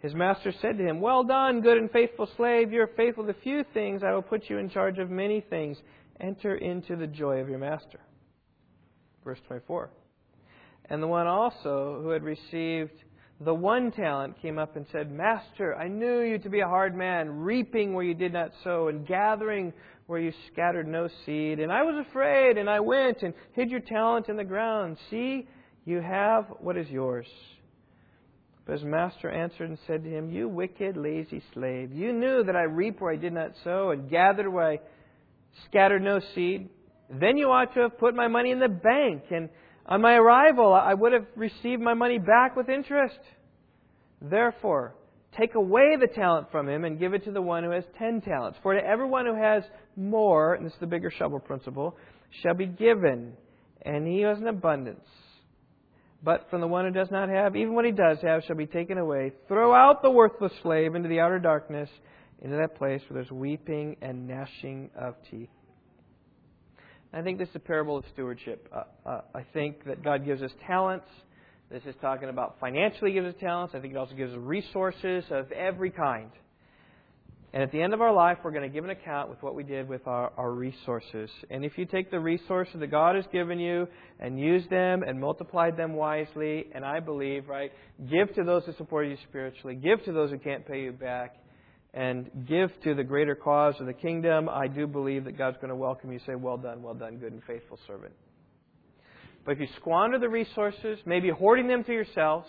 His 0.00 0.14
master 0.14 0.52
said 0.62 0.78
to 0.78 0.84
him, 0.84 1.00
Well 1.00 1.24
done, 1.24 1.60
good 1.60 1.76
and 1.76 1.90
faithful 1.90 2.28
slave. 2.36 2.72
You 2.72 2.82
are 2.82 2.90
faithful 2.96 3.26
to 3.26 3.34
few 3.42 3.64
things. 3.74 4.02
I 4.04 4.12
will 4.12 4.22
put 4.22 4.48
you 4.48 4.58
in 4.58 4.70
charge 4.70 4.98
of 4.98 5.10
many 5.10 5.40
things. 5.40 5.76
Enter 6.20 6.54
into 6.56 6.94
the 6.94 7.06
joy 7.06 7.38
of 7.38 7.48
your 7.48 7.58
master. 7.58 7.98
Verse 9.24 9.38
24. 9.48 9.90
And 10.90 11.02
the 11.02 11.06
one 11.06 11.26
also 11.26 12.00
who 12.02 12.10
had 12.10 12.22
received 12.22 12.92
the 13.40 13.54
one 13.54 13.90
talent 13.90 14.40
came 14.40 14.58
up 14.58 14.76
and 14.76 14.86
said, 14.92 15.10
Master, 15.10 15.74
I 15.76 15.88
knew 15.88 16.20
you 16.20 16.38
to 16.38 16.48
be 16.48 16.60
a 16.60 16.68
hard 16.68 16.94
man, 16.94 17.40
reaping 17.40 17.92
where 17.92 18.04
you 18.04 18.14
did 18.14 18.32
not 18.32 18.52
sow, 18.62 18.88
and 18.88 19.06
gathering 19.06 19.72
where 20.06 20.20
you 20.20 20.32
scattered 20.52 20.86
no 20.86 21.08
seed. 21.26 21.58
And 21.58 21.72
I 21.72 21.82
was 21.82 22.04
afraid, 22.08 22.58
and 22.58 22.70
I 22.70 22.80
went 22.80 23.22
and 23.22 23.34
hid 23.52 23.70
your 23.70 23.80
talent 23.80 24.28
in 24.28 24.36
the 24.36 24.44
ground. 24.44 24.98
See, 25.10 25.48
you 25.84 26.00
have 26.00 26.46
what 26.60 26.76
is 26.76 26.88
yours. 26.88 27.26
But 28.66 28.74
his 28.74 28.84
master 28.84 29.30
answered 29.30 29.68
and 29.68 29.78
said 29.86 30.04
to 30.04 30.10
him, 30.10 30.30
You 30.30 30.48
wicked, 30.48 30.96
lazy 30.96 31.42
slave, 31.52 31.92
you 31.92 32.12
knew 32.12 32.44
that 32.44 32.56
I 32.56 32.62
reap 32.62 33.00
where 33.00 33.12
I 33.12 33.16
did 33.16 33.32
not 33.32 33.52
sow, 33.62 33.90
and 33.90 34.08
gathered 34.08 34.48
where 34.48 34.70
I 34.70 34.80
scattered 35.68 36.02
no 36.02 36.20
seed. 36.34 36.68
Then 37.10 37.36
you 37.36 37.50
ought 37.50 37.74
to 37.74 37.80
have 37.80 37.98
put 37.98 38.14
my 38.14 38.28
money 38.28 38.52
in 38.52 38.60
the 38.60 38.68
bank, 38.68 39.24
and 39.30 39.50
on 39.86 40.00
my 40.00 40.14
arrival, 40.14 40.72
I 40.72 40.94
would 40.94 41.12
have 41.12 41.26
received 41.36 41.82
my 41.82 41.94
money 41.94 42.18
back 42.18 42.56
with 42.56 42.68
interest. 42.68 43.18
Therefore, 44.22 44.94
take 45.38 45.54
away 45.54 45.96
the 46.00 46.06
talent 46.06 46.50
from 46.50 46.68
him 46.68 46.84
and 46.84 46.98
give 46.98 47.12
it 47.12 47.24
to 47.24 47.32
the 47.32 47.42
one 47.42 47.64
who 47.64 47.70
has 47.70 47.84
ten 47.98 48.20
talents. 48.20 48.58
For 48.62 48.74
to 48.74 48.84
everyone 48.84 49.26
who 49.26 49.34
has 49.34 49.62
more, 49.96 50.54
and 50.54 50.64
this 50.64 50.72
is 50.72 50.80
the 50.80 50.86
bigger 50.86 51.10
shovel 51.10 51.38
principle, 51.38 51.96
shall 52.42 52.54
be 52.54 52.66
given, 52.66 53.34
and 53.82 54.06
he 54.06 54.20
has 54.20 54.38
an 54.38 54.48
abundance. 54.48 55.06
But 56.22 56.48
from 56.48 56.62
the 56.62 56.66
one 56.66 56.86
who 56.86 56.90
does 56.90 57.10
not 57.10 57.28
have, 57.28 57.54
even 57.54 57.74
what 57.74 57.84
he 57.84 57.92
does 57.92 58.18
have 58.22 58.42
shall 58.44 58.56
be 58.56 58.66
taken 58.66 58.96
away. 58.96 59.32
Throw 59.46 59.74
out 59.74 60.00
the 60.00 60.10
worthless 60.10 60.52
slave 60.62 60.94
into 60.94 61.08
the 61.10 61.20
outer 61.20 61.38
darkness, 61.38 61.90
into 62.40 62.56
that 62.56 62.76
place 62.76 63.02
where 63.08 63.20
there's 63.20 63.30
weeping 63.30 63.96
and 64.00 64.26
gnashing 64.26 64.90
of 64.98 65.16
teeth. 65.30 65.50
I 67.14 67.22
think 67.22 67.38
this 67.38 67.48
is 67.50 67.54
a 67.54 67.60
parable 67.60 67.96
of 67.96 68.04
stewardship. 68.12 68.68
Uh, 68.74 69.08
uh, 69.08 69.20
I 69.32 69.44
think 69.52 69.84
that 69.84 70.02
God 70.02 70.24
gives 70.24 70.42
us 70.42 70.50
talents. 70.66 71.06
This 71.70 71.82
is 71.86 71.94
talking 72.00 72.28
about 72.28 72.56
financially 72.58 73.12
gives 73.12 73.28
us 73.28 73.34
talents. 73.38 73.72
I 73.76 73.78
think 73.78 73.94
it 73.94 73.96
also 73.96 74.16
gives 74.16 74.32
us 74.32 74.38
resources 74.40 75.22
of 75.30 75.52
every 75.52 75.92
kind. 75.92 76.30
And 77.52 77.62
at 77.62 77.70
the 77.70 77.80
end 77.80 77.94
of 77.94 78.00
our 78.00 78.12
life, 78.12 78.38
we're 78.42 78.50
going 78.50 78.68
to 78.68 78.68
give 78.68 78.82
an 78.82 78.90
account 78.90 79.30
with 79.30 79.40
what 79.44 79.54
we 79.54 79.62
did 79.62 79.88
with 79.88 80.04
our, 80.08 80.32
our 80.36 80.50
resources. 80.50 81.30
And 81.50 81.64
if 81.64 81.78
you 81.78 81.86
take 81.86 82.10
the 82.10 82.18
resources 82.18 82.80
that 82.80 82.88
God 82.88 83.14
has 83.14 83.24
given 83.32 83.60
you 83.60 83.86
and 84.18 84.36
use 84.36 84.64
them 84.68 85.04
and 85.04 85.20
multiplied 85.20 85.76
them 85.76 85.92
wisely, 85.92 86.66
and 86.74 86.84
I 86.84 86.98
believe, 86.98 87.48
right, 87.48 87.70
give 88.10 88.34
to 88.34 88.42
those 88.42 88.64
who 88.64 88.72
support 88.72 89.06
you 89.06 89.16
spiritually, 89.28 89.76
give 89.76 90.04
to 90.06 90.12
those 90.12 90.30
who 90.30 90.38
can't 90.38 90.66
pay 90.66 90.82
you 90.82 90.90
back, 90.90 91.36
and 91.94 92.28
give 92.48 92.70
to 92.82 92.94
the 92.94 93.04
greater 93.04 93.36
cause 93.36 93.74
of 93.78 93.86
the 93.86 93.92
kingdom, 93.92 94.48
I 94.48 94.66
do 94.66 94.86
believe 94.86 95.24
that 95.24 95.38
God's 95.38 95.56
going 95.56 95.68
to 95.68 95.76
welcome 95.76 96.10
you. 96.12 96.18
Say, 96.26 96.34
well 96.34 96.56
done, 96.56 96.82
well 96.82 96.94
done, 96.94 97.18
good 97.18 97.32
and 97.32 97.42
faithful 97.44 97.78
servant. 97.86 98.12
But 99.46 99.52
if 99.52 99.60
you 99.60 99.68
squander 99.76 100.18
the 100.18 100.28
resources, 100.28 100.98
maybe 101.06 101.30
hoarding 101.30 101.68
them 101.68 101.84
to 101.84 101.92
yourselves, 101.92 102.48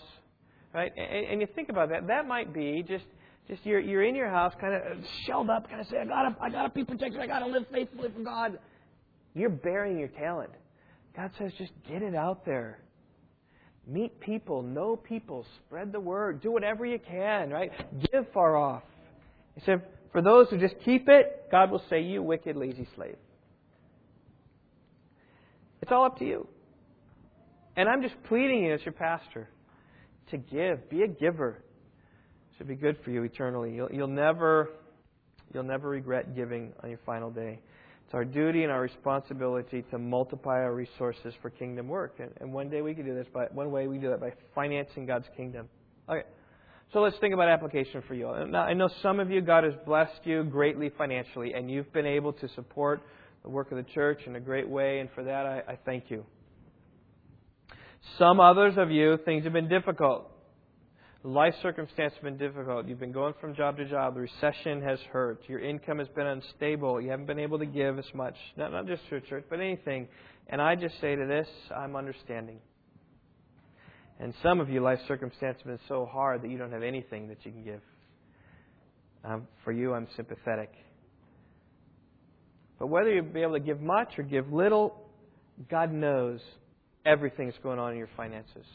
right, 0.74 0.90
and, 0.96 1.26
and 1.26 1.40
you 1.40 1.46
think 1.54 1.68
about 1.68 1.90
that, 1.90 2.08
that 2.08 2.26
might 2.26 2.52
be 2.52 2.84
just 2.86 3.04
just 3.48 3.64
you're 3.64 3.78
you're 3.78 4.02
in 4.02 4.16
your 4.16 4.28
house, 4.28 4.52
kind 4.60 4.74
of 4.74 4.82
shelled 5.24 5.48
up, 5.48 5.68
kind 5.68 5.80
of 5.80 5.86
say, 5.86 5.98
I 5.98 6.04
gotta 6.04 6.36
I 6.40 6.50
gotta 6.50 6.70
be 6.70 6.84
protected, 6.84 7.20
I 7.20 7.26
gotta 7.28 7.46
live 7.46 7.66
faithfully 7.72 8.08
for 8.16 8.22
God. 8.24 8.58
You're 9.34 9.50
burying 9.50 9.98
your 9.98 10.08
talent. 10.08 10.50
God 11.14 11.30
says, 11.38 11.52
just 11.56 11.72
get 11.88 12.02
it 12.02 12.14
out 12.14 12.44
there. 12.44 12.78
Meet 13.86 14.18
people, 14.18 14.62
know 14.62 14.96
people, 14.96 15.46
spread 15.58 15.92
the 15.92 16.00
word, 16.00 16.42
do 16.42 16.50
whatever 16.50 16.84
you 16.84 16.98
can, 16.98 17.50
right? 17.50 17.70
Give 18.10 18.26
far 18.32 18.56
off. 18.56 18.82
He 19.56 19.62
said, 19.64 19.82
for 20.12 20.22
those 20.22 20.48
who 20.48 20.58
just 20.58 20.76
keep 20.84 21.08
it, 21.08 21.48
God 21.50 21.70
will 21.70 21.82
say, 21.90 22.00
You 22.00 22.22
wicked, 22.22 22.56
lazy 22.56 22.88
slave. 22.94 23.16
It's 25.82 25.92
all 25.92 26.04
up 26.04 26.18
to 26.20 26.24
you. 26.24 26.48
And 27.76 27.88
I'm 27.88 28.02
just 28.02 28.14
pleading 28.24 28.64
you 28.64 28.72
as 28.72 28.80
your 28.84 28.92
pastor 28.92 29.48
to 30.30 30.38
give. 30.38 30.88
Be 30.88 31.02
a 31.02 31.06
giver 31.06 31.50
It 31.50 32.56
should 32.56 32.68
be 32.68 32.76
good 32.76 32.96
for 33.04 33.10
you 33.10 33.24
eternally. 33.24 33.74
You'll, 33.74 33.90
you'll 33.92 34.08
never 34.08 34.70
you'll 35.52 35.64
never 35.64 35.88
regret 35.88 36.34
giving 36.34 36.72
on 36.82 36.88
your 36.88 36.98
final 37.04 37.30
day. 37.30 37.60
It's 38.06 38.14
our 38.14 38.24
duty 38.24 38.62
and 38.62 38.72
our 38.72 38.80
responsibility 38.80 39.84
to 39.90 39.98
multiply 39.98 40.54
our 40.54 40.74
resources 40.74 41.34
for 41.42 41.50
kingdom 41.50 41.88
work. 41.88 42.14
And, 42.20 42.30
and 42.40 42.52
one 42.52 42.70
day 42.70 42.80
we 42.80 42.94
can 42.94 43.04
do 43.04 43.14
this 43.14 43.26
by 43.32 43.46
one 43.52 43.70
way 43.70 43.86
we 43.86 43.98
do 43.98 44.08
that 44.08 44.20
by 44.20 44.32
financing 44.54 45.06
God's 45.06 45.26
kingdom. 45.36 45.68
Okay. 46.08 46.26
So 46.92 47.00
let's 47.00 47.16
think 47.18 47.34
about 47.34 47.48
application 47.48 48.02
for 48.06 48.14
you. 48.14 48.32
Now, 48.48 48.62
I 48.62 48.74
know 48.74 48.88
some 49.02 49.18
of 49.18 49.30
you, 49.30 49.40
God 49.40 49.64
has 49.64 49.74
blessed 49.84 50.20
you 50.24 50.44
greatly 50.44 50.90
financially, 50.96 51.52
and 51.54 51.70
you've 51.70 51.92
been 51.92 52.06
able 52.06 52.32
to 52.34 52.48
support 52.54 53.02
the 53.42 53.50
work 53.50 53.70
of 53.72 53.76
the 53.76 53.92
church 53.92 54.20
in 54.26 54.36
a 54.36 54.40
great 54.40 54.68
way, 54.68 55.00
and 55.00 55.10
for 55.14 55.24
that 55.24 55.46
I, 55.46 55.62
I 55.72 55.78
thank 55.84 56.10
you. 56.10 56.24
Some 58.18 58.38
others 58.38 58.74
of 58.76 58.90
you, 58.90 59.18
things 59.24 59.44
have 59.44 59.52
been 59.52 59.68
difficult. 59.68 60.30
Life 61.24 61.54
circumstances 61.60 62.16
have 62.16 62.22
been 62.22 62.38
difficult. 62.38 62.86
You've 62.86 63.00
been 63.00 63.10
going 63.10 63.34
from 63.40 63.56
job 63.56 63.78
to 63.78 63.84
job. 63.84 64.14
The 64.14 64.20
recession 64.20 64.80
has 64.82 65.00
hurt. 65.12 65.42
Your 65.48 65.58
income 65.58 65.98
has 65.98 66.06
been 66.08 66.26
unstable. 66.26 67.00
You 67.00 67.10
haven't 67.10 67.26
been 67.26 67.40
able 67.40 67.58
to 67.58 67.66
give 67.66 67.98
as 67.98 68.04
much. 68.14 68.36
Not, 68.56 68.70
not 68.70 68.86
just 68.86 69.02
to 69.10 69.20
church, 69.22 69.44
but 69.50 69.58
anything. 69.58 70.06
And 70.46 70.62
I 70.62 70.76
just 70.76 71.00
say 71.00 71.16
to 71.16 71.26
this, 71.26 71.48
I'm 71.76 71.96
understanding. 71.96 72.60
And 74.18 74.32
some 74.42 74.60
of 74.60 74.70
you, 74.70 74.80
life 74.80 74.98
circumstances 75.06 75.62
have 75.64 75.78
been 75.78 75.86
so 75.88 76.06
hard 76.10 76.42
that 76.42 76.50
you 76.50 76.56
don't 76.56 76.72
have 76.72 76.82
anything 76.82 77.28
that 77.28 77.44
you 77.44 77.52
can 77.52 77.64
give. 77.64 77.80
Um, 79.24 79.46
for 79.64 79.72
you, 79.72 79.92
I'm 79.92 80.06
sympathetic. 80.16 80.72
But 82.78 82.86
whether 82.86 83.12
you'll 83.12 83.24
be 83.24 83.42
able 83.42 83.54
to 83.54 83.60
give 83.60 83.80
much 83.80 84.18
or 84.18 84.22
give 84.22 84.52
little, 84.52 84.94
God 85.70 85.92
knows 85.92 86.40
everything 87.04 87.46
that's 87.46 87.62
going 87.62 87.78
on 87.78 87.92
in 87.92 87.98
your 87.98 88.08
finances. 88.16 88.66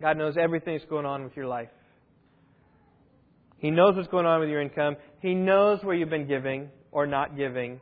God 0.00 0.16
knows 0.18 0.36
everything 0.38 0.76
that's 0.76 0.88
going 0.88 1.06
on 1.06 1.24
with 1.24 1.36
your 1.36 1.46
life. 1.46 1.70
He 3.58 3.70
knows 3.70 3.96
what's 3.96 4.08
going 4.08 4.26
on 4.26 4.40
with 4.40 4.50
your 4.50 4.60
income. 4.60 4.96
He 5.20 5.34
knows 5.34 5.82
where 5.82 5.94
you've 5.94 6.10
been 6.10 6.28
giving 6.28 6.68
or 6.92 7.06
not 7.06 7.36
giving. 7.36 7.80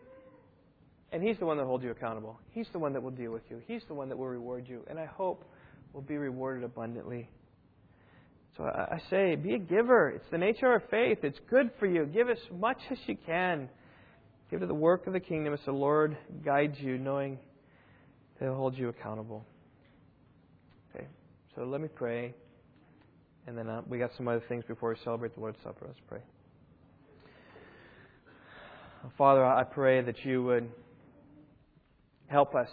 And 1.11 1.22
He's 1.22 1.39
the 1.39 1.47
one 1.47 1.57
that 1.59 1.64
holds 1.64 1.82
you 1.82 1.91
accountable. 1.91 2.39
He's 2.53 2.66
the 2.72 2.78
one 2.78 2.93
that 2.93 3.03
will 3.03 3.11
deal 3.11 3.32
with 3.32 3.43
you. 3.51 3.61
He's 3.66 3.82
the 3.89 3.95
one 3.95 4.09
that 4.09 4.16
will 4.16 4.28
reward 4.28 4.66
you. 4.68 4.85
And 4.89 4.99
I 4.99 5.07
hope 5.07 5.45
will 5.95 6.03
be 6.03 6.16
rewarded 6.16 6.64
abundantly. 6.64 7.28
So 8.57 8.64
I 8.64 9.01
say, 9.11 9.34
be 9.36 9.55
a 9.55 9.59
giver. 9.59 10.11
It's 10.11 10.26
the 10.30 10.38
nature 10.38 10.74
of 10.74 10.82
faith. 10.90 11.18
It's 11.22 11.38
good 11.49 11.70
for 11.78 11.86
you. 11.86 12.05
Give 12.05 12.28
as 12.28 12.38
much 12.57 12.78
as 12.90 12.99
you 13.07 13.16
can. 13.26 13.68
Give 14.51 14.61
to 14.61 14.66
the 14.66 14.74
work 14.74 15.07
of 15.07 15.12
the 15.12 15.20
kingdom 15.20 15.55
as 15.55 15.61
the 15.64 15.72
Lord 15.72 16.16
guides 16.45 16.78
you, 16.78 16.99
knowing 16.99 17.38
He'll 18.38 18.55
hold 18.55 18.76
you 18.76 18.88
accountable. 18.88 19.45
Okay, 20.95 21.07
so 21.55 21.62
let 21.64 21.80
me 21.80 21.88
pray, 21.88 22.34
and 23.47 23.57
then 23.57 23.68
uh, 23.68 23.82
we 23.88 23.99
got 23.99 24.11
some 24.16 24.28
other 24.28 24.42
things 24.49 24.64
before 24.66 24.90
we 24.90 24.97
celebrate 25.03 25.34
the 25.34 25.40
Lord's 25.40 25.59
Supper. 25.64 25.86
Let's 25.86 26.01
pray. 26.09 26.20
Father, 29.18 29.45
I 29.45 29.64
pray 29.64 30.01
that 30.03 30.24
you 30.24 30.42
would 30.45 30.70
help 32.26 32.55
us. 32.55 32.68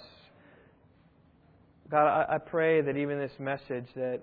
God, 1.92 2.08
I, 2.08 2.36
I 2.36 2.38
pray 2.38 2.80
that 2.80 2.96
even 2.96 3.20
this 3.20 3.38
message 3.38 3.86
that 3.96 4.22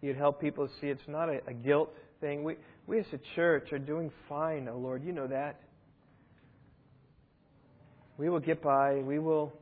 you'd 0.00 0.16
help 0.16 0.40
people 0.40 0.68
see 0.80 0.86
it's 0.86 1.02
not 1.08 1.28
a, 1.28 1.40
a 1.48 1.52
guilt 1.52 1.92
thing. 2.20 2.44
We, 2.44 2.54
we 2.86 3.00
as 3.00 3.06
a 3.12 3.18
church 3.34 3.72
are 3.72 3.78
doing 3.80 4.12
fine, 4.28 4.68
oh 4.70 4.78
Lord. 4.78 5.02
You 5.04 5.12
know 5.12 5.26
that. 5.26 5.60
We 8.18 8.28
will 8.28 8.38
get 8.38 8.62
by. 8.62 8.94
We 8.94 9.18
will 9.18 9.52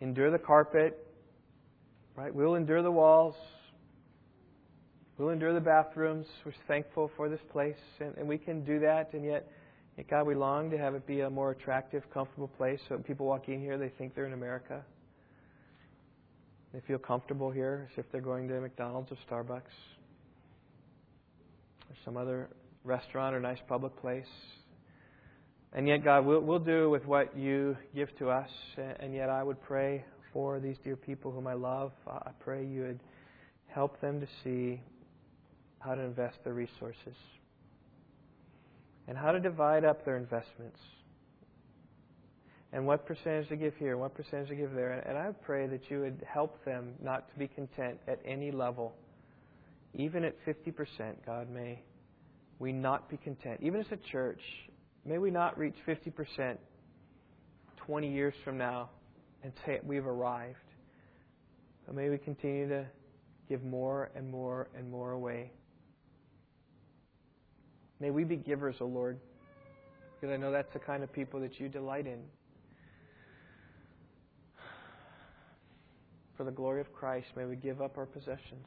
endure 0.00 0.32
the 0.32 0.38
carpet. 0.38 1.00
Right? 2.16 2.34
We'll 2.34 2.56
endure 2.56 2.82
the 2.82 2.90
walls. 2.90 3.36
We'll 5.16 5.30
endure 5.30 5.54
the 5.54 5.60
bathrooms. 5.60 6.26
We're 6.44 6.52
thankful 6.66 7.08
for 7.16 7.28
this 7.28 7.40
place, 7.52 7.76
and, 8.00 8.16
and 8.16 8.28
we 8.28 8.36
can 8.36 8.64
do 8.64 8.80
that. 8.80 9.12
And 9.12 9.24
yet, 9.24 9.48
yet, 9.96 10.10
God, 10.10 10.26
we 10.26 10.34
long 10.34 10.70
to 10.70 10.78
have 10.78 10.96
it 10.96 11.06
be 11.06 11.20
a 11.20 11.30
more 11.30 11.52
attractive, 11.52 12.02
comfortable 12.12 12.48
place. 12.48 12.80
So 12.88 12.98
people 12.98 13.26
walk 13.26 13.48
in 13.48 13.60
here, 13.60 13.78
they 13.78 13.90
think 13.90 14.16
they're 14.16 14.26
in 14.26 14.32
America. 14.32 14.84
They 16.74 16.80
feel 16.88 16.98
comfortable 16.98 17.52
here, 17.52 17.88
as 17.92 17.98
if 17.98 18.10
they're 18.10 18.20
going 18.20 18.48
to 18.48 18.60
McDonald's 18.60 19.12
or 19.12 19.16
Starbucks 19.30 19.60
or 21.88 21.96
some 22.04 22.16
other 22.16 22.48
restaurant 22.82 23.36
or 23.36 23.38
nice 23.38 23.60
public 23.68 23.96
place. 24.00 24.26
And 25.72 25.86
yet, 25.86 26.02
God, 26.02 26.26
we'll, 26.26 26.40
we'll 26.40 26.58
do 26.58 26.90
with 26.90 27.06
what 27.06 27.36
you 27.38 27.76
give 27.94 28.08
to 28.18 28.28
us. 28.28 28.50
And 28.98 29.14
yet, 29.14 29.30
I 29.30 29.44
would 29.44 29.62
pray 29.62 30.04
for 30.32 30.58
these 30.58 30.76
dear 30.82 30.96
people 30.96 31.30
whom 31.30 31.46
I 31.46 31.54
love. 31.54 31.92
I 32.08 32.30
pray 32.40 32.66
you 32.66 32.82
would 32.82 33.00
help 33.68 34.00
them 34.00 34.20
to 34.20 34.26
see 34.42 34.80
how 35.78 35.94
to 35.94 36.00
invest 36.00 36.38
their 36.42 36.54
resources 36.54 37.14
and 39.06 39.16
how 39.16 39.30
to 39.30 39.38
divide 39.38 39.84
up 39.84 40.04
their 40.04 40.16
investments 40.16 40.80
and 42.74 42.84
what 42.84 43.06
percentage 43.06 43.48
to 43.48 43.56
give 43.56 43.72
here, 43.76 43.92
and 43.92 44.00
what 44.00 44.14
percentage 44.14 44.48
to 44.48 44.56
give 44.56 44.74
there. 44.74 44.90
And 45.06 45.16
I 45.16 45.30
pray 45.30 45.68
that 45.68 45.88
you 45.88 46.00
would 46.00 46.20
help 46.28 46.62
them 46.64 46.94
not 47.00 47.32
to 47.32 47.38
be 47.38 47.46
content 47.46 48.00
at 48.08 48.18
any 48.26 48.50
level, 48.50 48.96
even 49.94 50.24
at 50.24 50.34
50%. 50.44 51.14
God, 51.24 51.48
may 51.48 51.80
we 52.58 52.72
not 52.72 53.08
be 53.08 53.16
content. 53.16 53.60
Even 53.62 53.80
as 53.80 53.86
a 53.92 54.10
church, 54.10 54.40
may 55.06 55.18
we 55.18 55.30
not 55.30 55.56
reach 55.56 55.76
50% 55.86 56.56
20 57.76 58.12
years 58.12 58.34
from 58.44 58.58
now 58.58 58.90
and 59.44 59.52
say 59.64 59.78
we've 59.84 60.06
arrived. 60.06 60.58
But 61.86 61.94
may 61.94 62.08
we 62.08 62.18
continue 62.18 62.68
to 62.70 62.86
give 63.48 63.62
more 63.62 64.10
and 64.16 64.28
more 64.28 64.66
and 64.76 64.90
more 64.90 65.12
away. 65.12 65.52
May 68.00 68.10
we 68.10 68.24
be 68.24 68.36
givers, 68.36 68.76
O 68.80 68.86
oh 68.86 68.88
Lord, 68.88 69.20
because 70.14 70.34
I 70.34 70.36
know 70.36 70.50
that's 70.50 70.72
the 70.72 70.80
kind 70.80 71.04
of 71.04 71.12
people 71.12 71.38
that 71.38 71.60
you 71.60 71.68
delight 71.68 72.08
in. 72.08 72.18
For 76.36 76.44
the 76.44 76.50
glory 76.50 76.80
of 76.80 76.92
Christ, 76.92 77.28
may 77.36 77.44
we 77.44 77.56
give 77.56 77.80
up 77.80 77.96
our 77.96 78.06
possessions. 78.06 78.66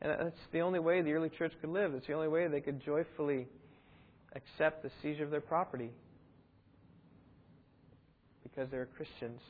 And 0.00 0.12
that's 0.18 0.36
the 0.52 0.60
only 0.60 0.80
way 0.80 1.00
the 1.02 1.12
early 1.12 1.28
church 1.28 1.52
could 1.60 1.70
live. 1.70 1.94
It's 1.94 2.06
the 2.06 2.12
only 2.12 2.28
way 2.28 2.48
they 2.48 2.60
could 2.60 2.84
joyfully 2.84 3.46
accept 4.34 4.82
the 4.82 4.90
seizure 5.00 5.24
of 5.24 5.30
their 5.30 5.40
property 5.40 5.90
because 8.42 8.68
they're 8.70 8.86
Christians, 8.96 9.40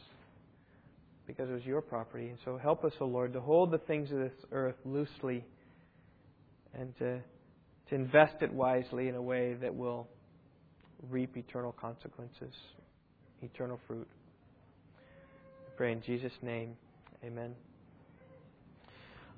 because 1.27 1.49
it 1.49 1.53
was 1.53 1.64
your 1.64 1.81
property. 1.81 2.29
And 2.29 2.39
so 2.45 2.59
help 2.59 2.85
us, 2.85 2.93
O 3.01 3.05
oh 3.05 3.09
Lord, 3.09 3.33
to 3.33 3.41
hold 3.41 3.70
the 3.70 3.79
things 3.79 4.11
of 4.12 4.18
this 4.18 4.33
earth 4.53 4.77
loosely 4.85 5.45
and 6.75 6.97
to, 6.99 7.18
to 7.89 7.95
invest 7.95 8.37
it 8.43 8.53
wisely 8.53 9.09
in 9.09 9.14
a 9.14 9.23
way 9.23 9.55
that 9.55 9.75
will 9.75 10.09
reap 11.11 11.37
eternal 11.37 11.73
consequences, 11.73 12.55
eternal 13.43 13.81
fruit. 13.87 14.09
Pray 15.77 15.93
in 15.93 16.03
Jesus' 16.03 16.33
name. 16.43 16.77
Amen. 17.25 17.55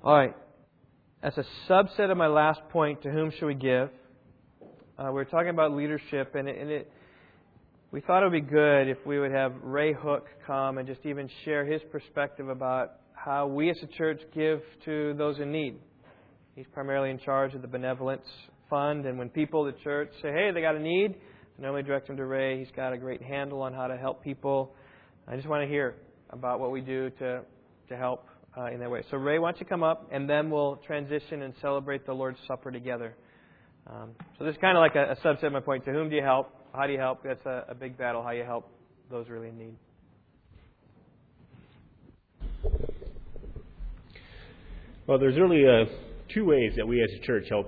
All 0.03 0.15
right. 0.15 0.35
As 1.23 1.33
a 1.37 1.45
subset 1.69 2.11
of 2.11 2.17
my 2.17 2.27
last 2.27 2.59
point, 2.69 3.01
to 3.03 3.11
whom 3.11 3.31
should 3.31 3.47
we 3.47 3.55
give? 3.55 3.89
Uh, 4.97 5.09
we're 5.11 5.23
talking 5.23 5.49
about 5.49 5.73
leadership, 5.73 6.35
and 6.35 6.47
it, 6.47 6.57
and 6.57 6.69
it 6.69 6.91
we 7.91 8.01
thought 8.01 8.23
it 8.23 8.25
would 8.25 8.45
be 8.45 8.51
good 8.51 8.89
if 8.89 8.97
we 9.05 9.19
would 9.19 9.31
have 9.31 9.53
Ray 9.63 9.93
Hook 9.93 10.27
come 10.45 10.77
and 10.77 10.85
just 10.85 11.05
even 11.05 11.29
share 11.45 11.65
his 11.65 11.81
perspective 11.91 12.49
about 12.49 12.97
how 13.13 13.47
we 13.47 13.69
as 13.69 13.77
a 13.83 13.87
church 13.87 14.19
give 14.33 14.61
to 14.83 15.13
those 15.17 15.39
in 15.39 15.51
need. 15.51 15.79
He's 16.55 16.65
primarily 16.73 17.09
in 17.09 17.19
charge 17.19 17.53
of 17.55 17.61
the 17.61 17.69
benevolence 17.69 18.25
fund. 18.69 19.05
And 19.05 19.17
when 19.17 19.29
people 19.29 19.65
at 19.67 19.75
the 19.75 19.81
church 19.81 20.09
say, 20.21 20.29
hey, 20.33 20.51
they 20.53 20.61
got 20.61 20.75
a 20.75 20.79
need, 20.79 21.15
I 21.57 21.61
normally 21.61 21.83
direct 21.83 22.07
them 22.07 22.17
to 22.17 22.25
Ray. 22.25 22.59
He's 22.59 22.71
got 22.75 22.91
a 22.91 22.97
great 22.97 23.21
handle 23.21 23.61
on 23.61 23.73
how 23.73 23.87
to 23.87 23.95
help 23.95 24.23
people. 24.23 24.73
I 25.27 25.37
just 25.37 25.47
want 25.47 25.63
to 25.63 25.67
hear 25.67 25.95
about 26.29 26.59
what 26.59 26.71
we 26.71 26.81
do 26.81 27.09
to, 27.19 27.41
to 27.89 27.97
help 27.97 28.25
uh, 28.57 28.65
in 28.65 28.79
that 28.79 28.89
way. 28.89 29.03
So, 29.11 29.17
Ray, 29.17 29.39
why 29.39 29.51
don't 29.51 29.59
you 29.59 29.65
come 29.65 29.83
up, 29.83 30.07
and 30.11 30.29
then 30.29 30.49
we'll 30.49 30.77
transition 30.77 31.41
and 31.41 31.53
celebrate 31.61 32.05
the 32.05 32.13
Lord's 32.13 32.39
Supper 32.47 32.71
together. 32.71 33.15
Um, 33.87 34.11
so, 34.37 34.45
this 34.45 34.55
is 34.55 34.61
kind 34.61 34.77
of 34.77 34.81
like 34.81 34.95
a, 34.95 35.11
a 35.11 35.15
subset 35.17 35.47
of 35.47 35.53
my 35.53 35.59
point. 35.59 35.85
To 35.85 35.91
whom 35.91 36.09
do 36.09 36.15
you 36.15 36.23
help? 36.23 36.49
How 36.73 36.87
do 36.87 36.93
you 36.93 36.99
help? 36.99 37.23
That's 37.23 37.45
a, 37.45 37.65
a 37.69 37.75
big 37.75 37.97
battle. 37.97 38.23
How 38.23 38.31
you 38.31 38.43
help 38.43 38.69
those 39.09 39.29
really 39.29 39.49
in 39.49 39.57
need. 39.57 39.75
Well, 45.07 45.19
there's 45.19 45.37
really 45.37 45.63
uh, 45.67 45.85
two 46.33 46.45
ways 46.45 46.73
that 46.77 46.87
we 46.87 47.03
as 47.03 47.09
a 47.21 47.25
church 47.25 47.45
help 47.49 47.67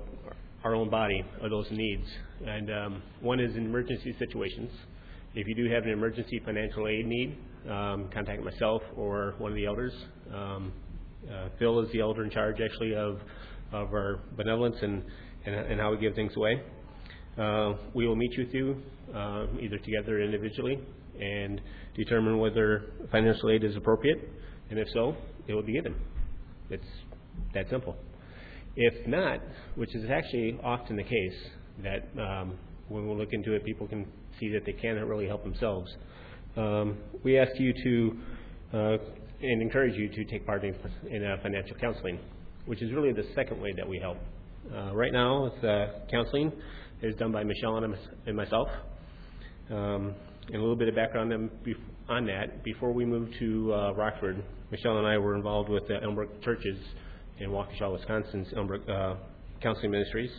our 0.63 0.73
own 0.73 0.89
body 0.89 1.23
of 1.41 1.51
those 1.51 1.67
needs. 1.69 2.07
And 2.45 2.71
um, 2.71 3.03
one 3.21 3.39
is 3.39 3.55
in 3.55 3.65
emergency 3.65 4.15
situations. 4.17 4.71
If 5.35 5.47
you 5.47 5.53
do 5.53 5.71
have 5.71 5.83
an 5.83 5.91
emergency 5.91 6.41
financial 6.43 6.87
aid 6.87 7.05
need, 7.05 7.37
um, 7.69 8.09
contact 8.13 8.43
myself 8.43 8.81
or 8.95 9.35
one 9.37 9.51
of 9.51 9.55
the 9.55 9.65
elders. 9.65 9.93
Um, 10.33 10.73
uh, 11.31 11.49
Phil 11.59 11.79
is 11.81 11.91
the 11.91 11.99
elder 11.99 12.23
in 12.23 12.29
charge, 12.29 12.57
actually, 12.63 12.95
of, 12.95 13.19
of 13.73 13.93
our 13.93 14.19
benevolence 14.35 14.77
and, 14.81 15.03
and, 15.45 15.55
and 15.55 15.79
how 15.79 15.91
we 15.91 15.97
give 15.97 16.15
things 16.15 16.31
away. 16.35 16.61
Uh, 17.37 17.73
we 17.93 18.07
will 18.07 18.15
meet 18.15 18.31
you 18.33 18.81
uh, 19.13 19.45
either 19.61 19.77
together 19.77 20.17
or 20.17 20.21
individually 20.21 20.79
and 21.19 21.61
determine 21.95 22.37
whether 22.37 22.91
financial 23.11 23.49
aid 23.49 23.63
is 23.63 23.75
appropriate, 23.75 24.29
and 24.69 24.79
if 24.79 24.87
so, 24.93 25.15
it 25.47 25.53
will 25.53 25.63
be 25.63 25.73
given. 25.73 25.95
It's 26.69 26.83
that 27.53 27.69
simple. 27.69 27.95
If 28.75 29.07
not, 29.07 29.41
which 29.75 29.93
is 29.95 30.09
actually 30.09 30.59
often 30.63 30.95
the 30.95 31.03
case, 31.03 31.49
that 31.83 32.21
um, 32.21 32.57
when 32.89 33.07
we 33.07 33.15
look 33.15 33.33
into 33.33 33.53
it, 33.53 33.63
people 33.65 33.87
can 33.87 34.05
see 34.39 34.49
that 34.53 34.65
they 34.65 34.73
cannot 34.73 35.07
really 35.07 35.27
help 35.27 35.43
themselves. 35.43 35.91
Um, 36.57 36.97
we 37.23 37.37
ask 37.37 37.51
you 37.59 37.71
to 37.83 38.17
uh, 38.73 38.97
and 39.41 39.61
encourage 39.61 39.95
you 39.95 40.09
to 40.09 40.25
take 40.25 40.45
part 40.45 40.63
in, 40.63 40.75
in 41.09 41.23
uh, 41.23 41.37
financial 41.43 41.77
counseling, 41.77 42.19
which 42.65 42.81
is 42.81 42.91
really 42.93 43.13
the 43.13 43.25
second 43.35 43.61
way 43.61 43.71
that 43.77 43.87
we 43.87 43.99
help. 43.99 44.17
Uh, 44.73 44.95
right 44.95 45.13
now, 45.13 45.45
it's, 45.45 45.63
uh, 45.63 45.99
counseling 46.09 46.51
is 47.03 47.15
done 47.17 47.31
by 47.31 47.43
Michelle 47.43 47.77
and 47.77 48.35
myself. 48.35 48.67
Um, 49.69 50.15
and 50.47 50.55
a 50.55 50.59
little 50.59 50.75
bit 50.75 50.87
of 50.87 50.95
background 50.95 51.31
on 52.09 52.25
that. 52.25 52.63
Before 52.63 52.91
we 52.91 53.05
moved 53.05 53.35
to 53.39 53.73
uh, 53.73 53.93
Rockford, 53.93 54.43
Michelle 54.71 54.97
and 54.97 55.05
I 55.05 55.17
were 55.17 55.35
involved 55.35 55.69
with 55.69 55.87
the 55.87 55.95
Elmbrook 55.95 56.41
churches 56.43 56.77
in 57.39 57.51
Waukesha, 57.51 57.91
Wisconsin's 57.91 58.47
Elmbrook 58.53 58.89
uh, 58.89 59.17
Counseling 59.61 59.91
Ministries. 59.91 60.31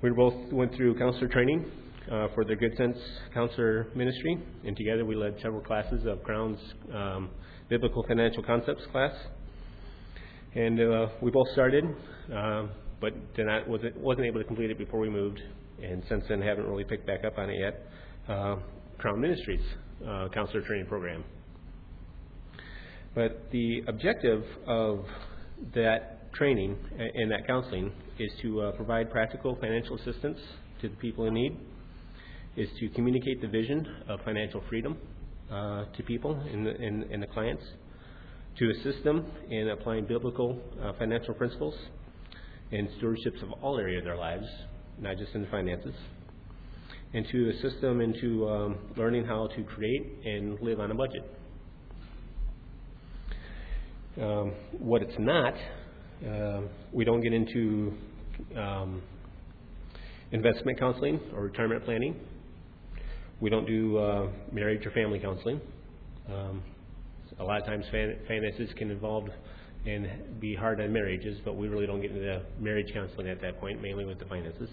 We 0.00 0.10
both 0.10 0.34
went 0.52 0.74
through 0.74 0.96
counselor 0.98 1.28
training 1.28 1.70
uh, 2.10 2.28
for 2.34 2.44
the 2.44 2.56
Good 2.56 2.76
Sense 2.76 2.96
Counselor 3.34 3.88
Ministry, 3.94 4.38
and 4.64 4.76
together 4.76 5.04
we 5.04 5.14
led 5.14 5.36
several 5.42 5.60
classes 5.60 6.06
of 6.06 6.22
Crown's 6.22 6.58
um, 6.94 7.30
Biblical 7.68 8.02
Financial 8.08 8.42
Concepts 8.42 8.84
class. 8.92 9.14
And 10.54 10.80
uh, 10.80 11.08
we 11.20 11.30
both 11.30 11.48
started, 11.52 11.84
uh, 12.34 12.66
but 13.00 13.12
not, 13.36 13.68
wasn't, 13.68 13.96
wasn't 13.98 14.26
able 14.26 14.40
to 14.40 14.46
complete 14.46 14.70
it 14.70 14.78
before 14.78 15.00
we 15.00 15.10
moved, 15.10 15.40
and 15.82 16.02
since 16.08 16.24
then 16.28 16.40
haven't 16.40 16.66
really 16.66 16.84
picked 16.84 17.06
back 17.06 17.24
up 17.24 17.36
on 17.38 17.50
it 17.50 17.58
yet. 17.58 17.86
Uh, 18.28 18.56
Crown 18.98 19.20
Ministries 19.20 19.64
uh, 20.06 20.28
Counselor 20.32 20.62
Training 20.62 20.86
Program. 20.86 21.24
But 23.14 23.50
the 23.50 23.82
objective 23.86 24.44
of 24.66 25.04
that 25.74 26.32
training 26.34 26.76
and 26.98 27.30
that 27.30 27.46
counseling 27.46 27.92
is 28.18 28.30
to 28.42 28.62
uh, 28.62 28.72
provide 28.72 29.10
practical 29.10 29.56
financial 29.56 29.96
assistance 29.96 30.38
to 30.80 30.88
the 30.88 30.96
people 30.96 31.26
in 31.26 31.34
need, 31.34 31.56
is 32.58 32.68
to 32.80 32.88
communicate 32.88 33.40
the 33.40 33.46
vision 33.46 33.86
of 34.08 34.20
financial 34.24 34.60
freedom 34.68 34.98
uh, 35.48 35.84
to 35.96 36.02
people 36.02 36.34
and 36.52 36.66
the, 36.66 36.70
and, 36.70 37.04
and 37.04 37.22
the 37.22 37.26
clients, 37.28 37.62
to 38.58 38.68
assist 38.70 39.04
them 39.04 39.24
in 39.48 39.68
applying 39.68 40.04
biblical 40.04 40.60
uh, 40.82 40.92
financial 40.98 41.34
principles 41.34 41.74
and 42.72 42.88
stewardships 43.00 43.40
of 43.44 43.52
all 43.62 43.78
areas 43.78 44.00
of 44.00 44.06
their 44.06 44.16
lives, 44.16 44.44
not 44.98 45.16
just 45.16 45.32
in 45.36 45.42
the 45.42 45.46
finances, 45.48 45.94
and 47.14 47.26
to 47.30 47.50
assist 47.50 47.80
them 47.80 48.00
into 48.00 48.48
um, 48.48 48.76
learning 48.96 49.24
how 49.24 49.46
to 49.46 49.62
create 49.62 50.04
and 50.24 50.60
live 50.60 50.80
on 50.80 50.90
a 50.90 50.94
budget. 50.94 51.22
Um, 54.20 54.52
what 54.80 55.00
it's 55.02 55.14
not, 55.20 55.54
uh, 56.28 56.62
we 56.92 57.04
don't 57.04 57.20
get 57.20 57.32
into 57.32 57.94
um, 58.56 59.00
investment 60.32 60.76
counseling 60.80 61.20
or 61.32 61.44
retirement 61.44 61.84
planning. 61.84 62.16
We 63.40 63.50
don't 63.50 63.66
do 63.66 63.98
uh, 63.98 64.28
marriage 64.52 64.84
or 64.84 64.90
family 64.90 65.18
counseling. 65.18 65.60
Um, 66.28 66.62
a 67.38 67.44
lot 67.44 67.60
of 67.60 67.66
times 67.66 67.84
finances 67.90 68.70
can 68.76 68.90
involve 68.90 69.28
and 69.86 70.40
be 70.40 70.54
hard 70.54 70.80
on 70.80 70.92
marriages, 70.92 71.38
but 71.44 71.56
we 71.56 71.68
really 71.68 71.86
don't 71.86 72.00
get 72.00 72.10
into 72.10 72.42
marriage 72.58 72.92
counseling 72.92 73.28
at 73.28 73.40
that 73.40 73.60
point, 73.60 73.80
mainly 73.80 74.04
with 74.04 74.18
the 74.18 74.24
finances. 74.24 74.68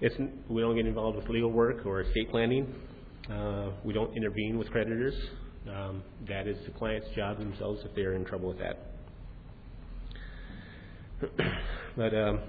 It's, 0.00 0.14
we 0.48 0.62
don't 0.62 0.76
get 0.76 0.86
involved 0.86 1.16
with 1.18 1.28
legal 1.28 1.52
work 1.52 1.86
or 1.86 2.00
estate 2.00 2.30
planning. 2.30 2.74
Uh, 3.30 3.70
we 3.84 3.92
don't 3.92 4.16
intervene 4.16 4.58
with 4.58 4.70
creditors. 4.70 5.14
Um, 5.68 6.02
that 6.26 6.48
is 6.48 6.56
the 6.64 6.72
client's 6.72 7.08
job 7.14 7.38
themselves 7.38 7.82
if 7.84 7.94
they're 7.94 8.14
in 8.14 8.24
trouble 8.24 8.48
with 8.48 8.58
that. 8.58 8.78
but 11.96 12.14
um, 12.14 12.40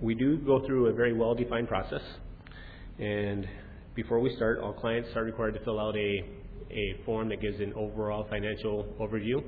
we 0.00 0.14
do 0.14 0.38
go 0.38 0.64
through 0.64 0.86
a 0.86 0.92
very 0.92 1.12
well 1.12 1.34
defined 1.34 1.68
process. 1.68 2.02
And 2.98 3.46
before 3.94 4.20
we 4.20 4.34
start, 4.36 4.60
all 4.60 4.72
clients 4.72 5.08
are 5.16 5.24
required 5.24 5.54
to 5.54 5.64
fill 5.64 5.78
out 5.78 5.96
a, 5.96 6.24
a 6.70 6.96
form 7.04 7.28
that 7.28 7.40
gives 7.40 7.60
an 7.60 7.72
overall 7.74 8.26
financial 8.30 8.86
overview. 9.00 9.42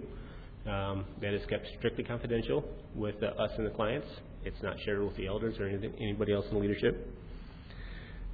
Um, 0.66 1.06
that 1.22 1.32
is 1.32 1.40
kept 1.48 1.66
strictly 1.78 2.04
confidential 2.04 2.62
with 2.94 3.22
us 3.22 3.50
and 3.56 3.66
the 3.66 3.70
clients. 3.70 4.06
It's 4.44 4.62
not 4.62 4.76
shared 4.84 5.02
with 5.02 5.16
the 5.16 5.26
elders 5.26 5.58
or 5.58 5.66
anything, 5.66 5.94
anybody 5.98 6.32
else 6.32 6.44
in 6.50 6.60
leadership. 6.60 7.14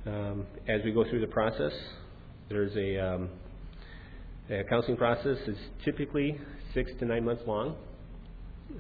Um, 0.07 0.47
as 0.69 0.81
we 0.85 0.91
go 0.91 1.09
through 1.09 1.21
the 1.21 1.29
process, 1.29 1.73
there's 2.49 2.75
a 2.77 2.99
um, 2.99 3.29
the 4.49 4.63
counseling 4.69 4.97
process 4.97 5.39
is 5.47 5.57
typically 5.85 6.39
six 6.75 6.91
to 6.99 7.05
nine 7.05 7.25
months 7.25 7.43
long. 7.47 7.77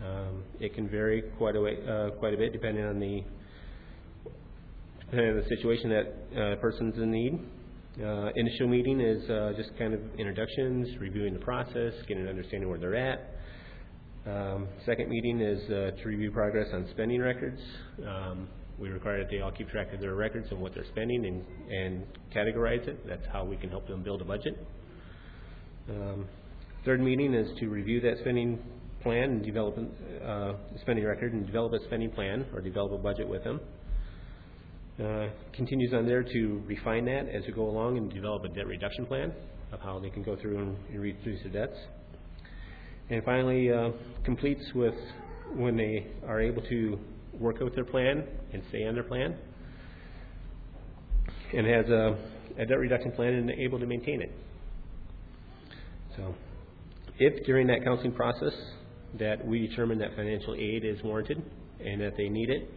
Um, 0.04 0.42
it 0.60 0.74
can 0.74 0.88
vary 0.88 1.22
quite 1.38 1.56
a 1.56 1.60
way, 1.60 1.78
uh, 1.88 2.10
quite 2.18 2.34
a 2.34 2.36
bit 2.36 2.52
depending 2.52 2.84
on 2.84 2.98
the 2.98 3.22
the 5.14 5.44
situation 5.48 5.90
that 5.90 6.40
uh, 6.40 6.56
person's 6.60 6.96
in 6.96 7.10
need. 7.10 7.38
Uh, 8.02 8.30
initial 8.34 8.66
meeting 8.66 9.00
is 9.00 9.28
uh, 9.30 9.52
just 9.56 9.70
kind 9.78 9.94
of 9.94 10.00
introductions, 10.18 10.88
reviewing 10.98 11.32
the 11.32 11.38
process, 11.38 11.92
getting 12.08 12.24
an 12.24 12.28
understanding 12.28 12.68
where 12.68 12.78
they're 12.78 12.96
at. 12.96 13.30
Um, 14.26 14.66
second 14.84 15.08
meeting 15.08 15.40
is 15.40 15.62
uh, 15.70 15.90
to 16.02 16.02
review 16.06 16.32
progress 16.32 16.66
on 16.72 16.88
spending 16.90 17.20
records. 17.20 17.60
Um, 18.04 18.48
we 18.78 18.88
require 18.88 19.22
that 19.22 19.30
they 19.30 19.40
all 19.40 19.52
keep 19.52 19.68
track 19.68 19.92
of 19.92 20.00
their 20.00 20.16
records 20.16 20.48
and 20.50 20.60
what 20.60 20.74
they're 20.74 20.86
spending 20.90 21.26
and, 21.26 21.44
and 21.70 22.06
categorize 22.34 22.88
it. 22.88 23.06
That's 23.06 23.24
how 23.32 23.44
we 23.44 23.56
can 23.56 23.70
help 23.70 23.86
them 23.86 24.02
build 24.02 24.20
a 24.22 24.24
budget. 24.24 24.66
Um, 25.88 26.26
third 26.84 27.00
meeting 27.00 27.34
is 27.34 27.56
to 27.60 27.68
review 27.68 28.00
that 28.00 28.18
spending 28.22 28.58
plan 29.02 29.30
and 29.30 29.44
develop 29.44 29.76
a 29.78 30.28
uh, 30.28 30.56
spending 30.80 31.04
record 31.04 31.32
and 31.32 31.46
develop 31.46 31.72
a 31.74 31.84
spending 31.84 32.10
plan 32.10 32.46
or 32.52 32.60
develop 32.60 32.92
a 32.92 32.98
budget 32.98 33.28
with 33.28 33.44
them. 33.44 33.60
Uh, 35.02 35.26
continues 35.52 35.92
on 35.92 36.06
there 36.06 36.22
to 36.22 36.62
refine 36.66 37.04
that 37.04 37.28
as 37.28 37.42
we 37.48 37.52
go 37.52 37.68
along 37.68 37.98
and 37.98 38.12
develop 38.14 38.44
a 38.44 38.48
debt 38.48 38.64
reduction 38.68 39.04
plan 39.04 39.32
of 39.72 39.80
how 39.80 39.98
they 39.98 40.08
can 40.08 40.22
go 40.22 40.36
through 40.36 40.56
and, 40.56 40.76
and 40.88 41.02
reduce 41.02 41.42
their 41.42 41.66
debts. 41.66 41.76
And 43.10 43.24
finally, 43.24 43.72
uh, 43.72 43.90
completes 44.24 44.62
with 44.72 44.94
when 45.52 45.76
they 45.76 46.06
are 46.28 46.40
able 46.40 46.62
to 46.62 46.96
work 47.32 47.56
out 47.60 47.74
their 47.74 47.84
plan 47.84 48.24
and 48.52 48.62
stay 48.68 48.86
on 48.86 48.94
their 48.94 49.02
plan, 49.02 49.36
and 51.52 51.66
has 51.66 51.88
a, 51.88 52.16
a 52.56 52.64
debt 52.64 52.78
reduction 52.78 53.10
plan 53.12 53.34
and 53.34 53.50
able 53.50 53.80
to 53.80 53.86
maintain 53.86 54.22
it. 54.22 54.32
So, 56.16 56.36
if 57.18 57.44
during 57.46 57.66
that 57.66 57.82
counseling 57.82 58.12
process 58.12 58.54
that 59.18 59.44
we 59.44 59.66
determine 59.66 59.98
that 59.98 60.14
financial 60.14 60.54
aid 60.54 60.84
is 60.84 61.02
warranted 61.02 61.42
and 61.84 62.00
that 62.00 62.12
they 62.16 62.28
need 62.28 62.48
it, 62.48 62.70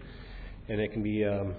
and 0.67 0.81
it 0.81 0.91
can 0.91 1.03
be 1.03 1.23
um, 1.23 1.53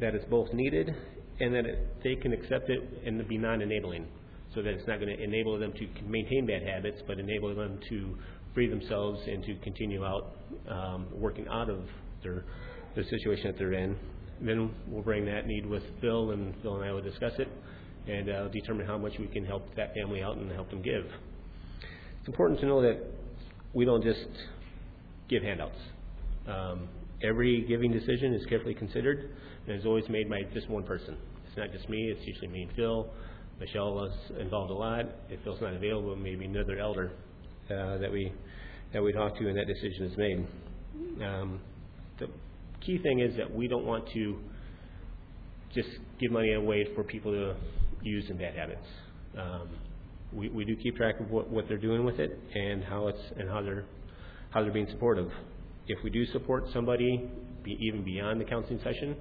that 0.00 0.14
it's 0.14 0.24
both 0.26 0.52
needed 0.52 0.94
and 1.40 1.54
that 1.54 1.66
it, 1.66 2.02
they 2.02 2.16
can 2.16 2.32
accept 2.32 2.70
it 2.70 2.82
and 3.04 3.26
be 3.28 3.38
non-enabling, 3.38 4.06
so 4.54 4.62
that 4.62 4.70
it's 4.70 4.86
not 4.88 4.98
going 5.00 5.14
to 5.16 5.22
enable 5.22 5.58
them 5.58 5.72
to 5.72 5.86
maintain 6.04 6.46
bad 6.46 6.62
habits, 6.62 7.00
but 7.06 7.18
enable 7.18 7.54
them 7.54 7.78
to 7.88 8.16
free 8.54 8.68
themselves 8.68 9.20
and 9.26 9.44
to 9.44 9.54
continue 9.56 10.04
out 10.04 10.32
um, 10.68 11.06
working 11.12 11.46
out 11.48 11.70
of 11.70 11.84
their 12.22 12.44
the 12.96 13.04
situation 13.04 13.46
that 13.46 13.58
they're 13.58 13.74
in. 13.74 13.96
Then 14.40 14.74
we'll 14.88 15.02
bring 15.02 15.24
that 15.26 15.46
need 15.46 15.66
with 15.66 15.82
Phil, 16.00 16.30
and 16.32 16.54
Phil 16.62 16.76
and 16.76 16.84
I 16.84 16.92
will 16.92 17.02
discuss 17.02 17.32
it 17.38 17.48
and 18.08 18.30
uh, 18.30 18.48
determine 18.48 18.86
how 18.86 18.98
much 18.98 19.12
we 19.18 19.26
can 19.26 19.44
help 19.44 19.74
that 19.76 19.94
family 19.94 20.22
out 20.22 20.36
and 20.36 20.50
help 20.50 20.70
them 20.70 20.82
give. 20.82 21.04
It's 22.18 22.28
important 22.28 22.58
to 22.60 22.66
know 22.66 22.80
that 22.82 22.98
we 23.74 23.84
don't 23.84 24.02
just 24.02 24.26
give 25.28 25.42
handouts. 25.42 25.78
Um, 26.46 26.88
every 27.22 27.66
giving 27.68 27.92
decision 27.92 28.32
is 28.34 28.44
carefully 28.46 28.74
considered 28.74 29.30
and 29.68 29.78
is 29.78 29.86
always 29.86 30.08
made 30.08 30.28
by 30.28 30.42
just 30.54 30.68
one 30.68 30.82
person. 30.82 31.16
It's 31.46 31.56
not 31.56 31.70
just 31.72 31.88
me, 31.88 32.14
it's 32.16 32.26
usually 32.26 32.48
me 32.48 32.62
and 32.62 32.72
Phil. 32.74 33.08
Michelle 33.60 34.04
is 34.04 34.40
involved 34.40 34.70
a 34.70 34.74
lot. 34.74 35.04
If 35.28 35.40
Phil's 35.42 35.60
not 35.60 35.74
available, 35.74 36.14
maybe 36.16 36.44
another 36.44 36.78
elder 36.78 37.10
uh, 37.70 37.98
that 37.98 38.10
we 38.10 38.32
that 38.92 39.02
we 39.02 39.12
talk 39.12 39.36
to 39.38 39.48
and 39.48 39.58
that 39.58 39.66
decision 39.66 40.06
is 40.06 40.16
made. 40.16 40.46
Um, 41.24 41.60
the 42.18 42.28
key 42.80 42.98
thing 42.98 43.20
is 43.20 43.36
that 43.36 43.52
we 43.52 43.68
don't 43.68 43.84
want 43.84 44.08
to 44.14 44.38
just 45.74 45.88
give 46.18 46.30
money 46.30 46.54
away 46.54 46.86
for 46.94 47.04
people 47.04 47.30
to 47.32 47.54
use 48.02 48.24
in 48.30 48.38
bad 48.38 48.54
habits. 48.54 48.86
Um, 49.38 49.68
we, 50.32 50.48
we 50.48 50.64
do 50.64 50.76
keep 50.76 50.96
track 50.96 51.20
of 51.20 51.30
what, 51.30 51.50
what 51.50 51.68
they're 51.68 51.76
doing 51.76 52.04
with 52.04 52.18
it 52.18 52.38
and 52.54 52.82
how 52.84 53.08
it's 53.08 53.20
and 53.38 53.48
how 53.48 53.62
they're 53.62 53.84
how 54.50 54.62
they're 54.62 54.72
being 54.72 54.88
supportive. 54.90 55.30
If 55.88 55.98
we 56.04 56.10
do 56.10 56.24
support 56.26 56.64
somebody 56.72 57.28
be, 57.64 57.76
even 57.80 58.04
beyond 58.04 58.40
the 58.40 58.44
counseling 58.44 58.80
session, 58.82 59.16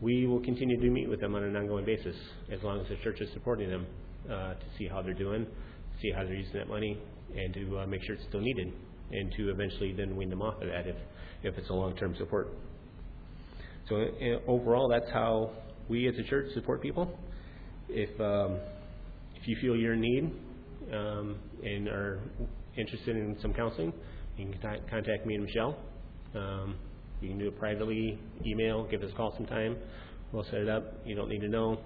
we 0.00 0.26
will 0.26 0.40
continue 0.40 0.80
to 0.80 0.90
meet 0.90 1.08
with 1.08 1.20
them 1.20 1.34
on 1.34 1.42
an 1.42 1.56
ongoing 1.56 1.84
basis 1.84 2.16
as 2.52 2.62
long 2.62 2.80
as 2.80 2.88
the 2.88 2.96
church 2.96 3.20
is 3.20 3.28
supporting 3.32 3.70
them 3.70 3.86
uh, 4.26 4.54
to 4.54 4.66
see 4.78 4.86
how 4.86 5.00
they're 5.00 5.14
doing, 5.14 5.46
see 6.02 6.10
how 6.10 6.22
they're 6.24 6.34
using 6.34 6.54
that 6.54 6.68
money, 6.68 6.98
and 7.34 7.54
to 7.54 7.78
uh, 7.78 7.86
make 7.86 8.02
sure 8.04 8.14
it's 8.14 8.24
still 8.28 8.40
needed, 8.40 8.72
and 9.12 9.32
to 9.36 9.50
eventually 9.50 9.92
then 9.92 10.16
wean 10.16 10.28
them 10.28 10.42
off 10.42 10.60
of 10.60 10.68
that 10.68 10.86
if 10.86 10.96
if 11.42 11.56
it's 11.56 11.70
a 11.70 11.72
long-term 11.72 12.14
support. 12.18 12.48
So 13.88 13.96
uh, 13.96 14.50
overall, 14.50 14.88
that's 14.88 15.10
how 15.12 15.52
we 15.88 16.08
as 16.08 16.14
a 16.18 16.24
church 16.24 16.52
support 16.54 16.82
people. 16.82 17.16
If 17.88 18.20
um, 18.20 18.58
if 19.36 19.46
you 19.46 19.56
feel 19.60 19.76
you're 19.76 19.94
in 19.94 20.00
need 20.00 20.32
um, 20.92 21.36
and 21.62 21.88
are 21.88 22.20
interested 22.76 23.16
in 23.16 23.36
some 23.40 23.54
counseling, 23.54 23.92
you 24.36 24.46
can 24.46 24.52
contact, 24.60 24.90
contact 24.90 25.26
me 25.26 25.36
and 25.36 25.44
Michelle. 25.44 25.78
Um, 26.34 26.76
you 27.20 27.28
can 27.28 27.38
do 27.38 27.48
it 27.48 27.58
privately, 27.58 28.18
email, 28.44 28.86
give 28.90 29.02
us 29.02 29.10
a 29.12 29.16
call 29.16 29.32
sometime. 29.36 29.76
We'll 30.32 30.44
set 30.44 30.54
it 30.54 30.68
up. 30.68 30.84
You 31.04 31.14
don't 31.14 31.28
need 31.28 31.40
to 31.40 31.48
know. 31.48 31.78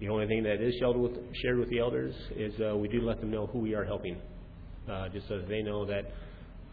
The 0.00 0.08
only 0.08 0.26
thing 0.26 0.42
that 0.42 0.60
is 0.60 0.74
shared 0.78 0.96
with, 0.96 1.12
shared 1.42 1.58
with 1.58 1.70
the 1.70 1.78
elders 1.78 2.14
is 2.36 2.52
uh, 2.60 2.76
we 2.76 2.88
do 2.88 3.00
let 3.00 3.20
them 3.20 3.30
know 3.30 3.46
who 3.46 3.58
we 3.58 3.74
are 3.74 3.84
helping, 3.84 4.16
uh, 4.90 5.08
just 5.08 5.26
so 5.28 5.38
that 5.38 5.48
they 5.48 5.62
know 5.62 5.86
that 5.86 6.12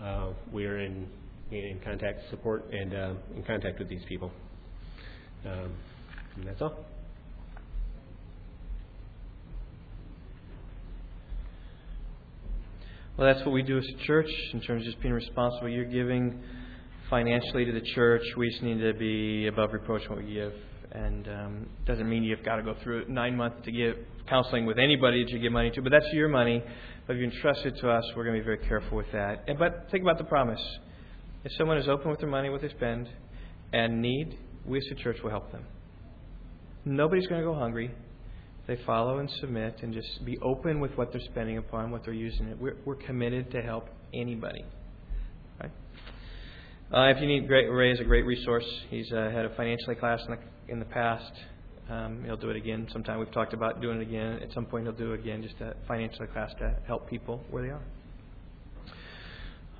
uh, 0.03 0.33
we 0.51 0.65
are 0.65 0.79
in, 0.79 1.07
in 1.51 1.79
contact, 1.83 2.19
support, 2.29 2.65
and 2.71 2.93
uh, 2.93 3.13
in 3.35 3.43
contact 3.43 3.79
with 3.79 3.87
these 3.87 4.03
people. 4.09 4.31
Um, 5.45 5.73
and 6.35 6.47
that's 6.47 6.61
all. 6.61 6.75
Well, 13.17 13.31
that's 13.31 13.45
what 13.45 13.53
we 13.53 13.61
do 13.61 13.77
as 13.77 13.85
a 13.85 14.05
church 14.05 14.29
in 14.53 14.61
terms 14.61 14.81
of 14.81 14.91
just 14.91 15.01
being 15.01 15.13
responsible. 15.13 15.69
You're 15.69 15.85
giving 15.85 16.41
financially 17.13 17.63
to 17.63 17.71
the 17.71 17.85
church. 17.93 18.23
We 18.35 18.49
just 18.49 18.63
need 18.63 18.79
to 18.79 18.91
be 18.95 19.45
above 19.45 19.71
reproach 19.71 20.01
when 20.09 20.25
we 20.25 20.33
give. 20.33 20.51
And 20.93 21.27
um, 21.27 21.69
doesn't 21.85 22.09
mean 22.09 22.23
you've 22.23 22.43
got 22.43 22.55
to 22.55 22.63
go 22.63 22.75
through 22.81 23.05
nine 23.07 23.37
months 23.37 23.57
to 23.65 23.71
give 23.71 23.97
counseling 24.27 24.65
with 24.65 24.79
anybody 24.79 25.23
that 25.23 25.31
you 25.31 25.37
give 25.37 25.51
money 25.51 25.69
to, 25.75 25.81
but 25.83 25.91
that's 25.91 26.11
your 26.11 26.27
money. 26.27 26.63
But 27.05 27.13
if 27.13 27.19
you 27.19 27.25
entrust 27.25 27.65
it 27.65 27.75
to 27.81 27.91
us, 27.91 28.03
we're 28.15 28.23
going 28.23 28.35
to 28.35 28.41
be 28.41 28.45
very 28.45 28.65
careful 28.67 28.97
with 28.97 29.11
that. 29.11 29.43
And, 29.47 29.59
but 29.59 29.89
think 29.91 30.01
about 30.01 30.17
the 30.17 30.23
promise. 30.23 30.59
If 31.43 31.51
someone 31.55 31.77
is 31.77 31.87
open 31.87 32.09
with 32.09 32.19
their 32.19 32.29
money, 32.29 32.49
what 32.49 32.61
they 32.61 32.69
spend, 32.69 33.07
and 33.71 34.01
need, 34.01 34.39
we 34.65 34.79
as 34.79 34.85
a 34.91 34.95
church 34.95 35.17
will 35.23 35.29
help 35.29 35.51
them. 35.51 35.65
Nobody's 36.83 37.27
going 37.27 37.41
to 37.41 37.45
go 37.45 37.53
hungry 37.53 37.91
they 38.65 38.77
follow 38.85 39.17
and 39.17 39.29
submit 39.41 39.79
and 39.81 39.93
just 39.93 40.23
be 40.23 40.37
open 40.39 40.79
with 40.79 40.91
what 40.95 41.11
they're 41.11 41.21
spending 41.31 41.57
upon, 41.57 41.91
what 41.91 42.05
they're 42.05 42.13
using 42.13 42.47
it. 42.47 42.57
We're, 42.57 42.77
we're 42.85 42.95
committed 42.95 43.51
to 43.51 43.61
help 43.61 43.89
anybody. 44.13 44.63
Uh, 46.93 47.09
if 47.09 47.19
you 47.19 47.25
need 47.25 47.47
great, 47.47 47.65
Ray 47.71 47.91
is 47.91 47.99
a 47.99 48.03
great 48.03 48.23
resource. 48.23 48.67
He's 48.91 49.11
uh, 49.11 49.31
had 49.33 49.45
a 49.45 49.55
financially 49.55 49.95
class 49.95 50.21
in 50.27 50.35
the, 50.35 50.71
in 50.71 50.77
the 50.77 50.85
past. 50.85 51.31
Um, 51.89 52.21
he'll 52.23 52.37
do 52.37 52.51
it 52.51 52.55
again 52.55 52.87
sometime. 52.93 53.17
We've 53.17 53.31
talked 53.31 53.55
about 53.55 53.81
doing 53.81 53.99
it 53.99 54.03
again. 54.03 54.39
At 54.43 54.53
some 54.53 54.67
point, 54.67 54.85
he'll 54.85 54.93
do 54.93 55.11
it 55.11 55.19
again, 55.19 55.41
just 55.41 55.59
a 55.59 55.73
financially 55.87 56.27
class 56.27 56.51
to 56.59 56.75
help 56.85 57.09
people 57.09 57.41
where 57.49 57.63
they 57.63 57.69
are. 57.69 57.81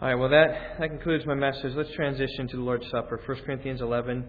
All 0.02 0.08
right, 0.08 0.16
well, 0.16 0.30
that, 0.30 0.80
that 0.80 0.90
concludes 0.90 1.24
my 1.28 1.36
message. 1.36 1.74
Let's 1.76 1.94
transition 1.94 2.48
to 2.48 2.58
the 2.58 2.64
Lord's 2.64 2.90
Supper. 2.90 3.22
1 3.24 3.42
Corinthians 3.46 3.82
11. 3.82 4.26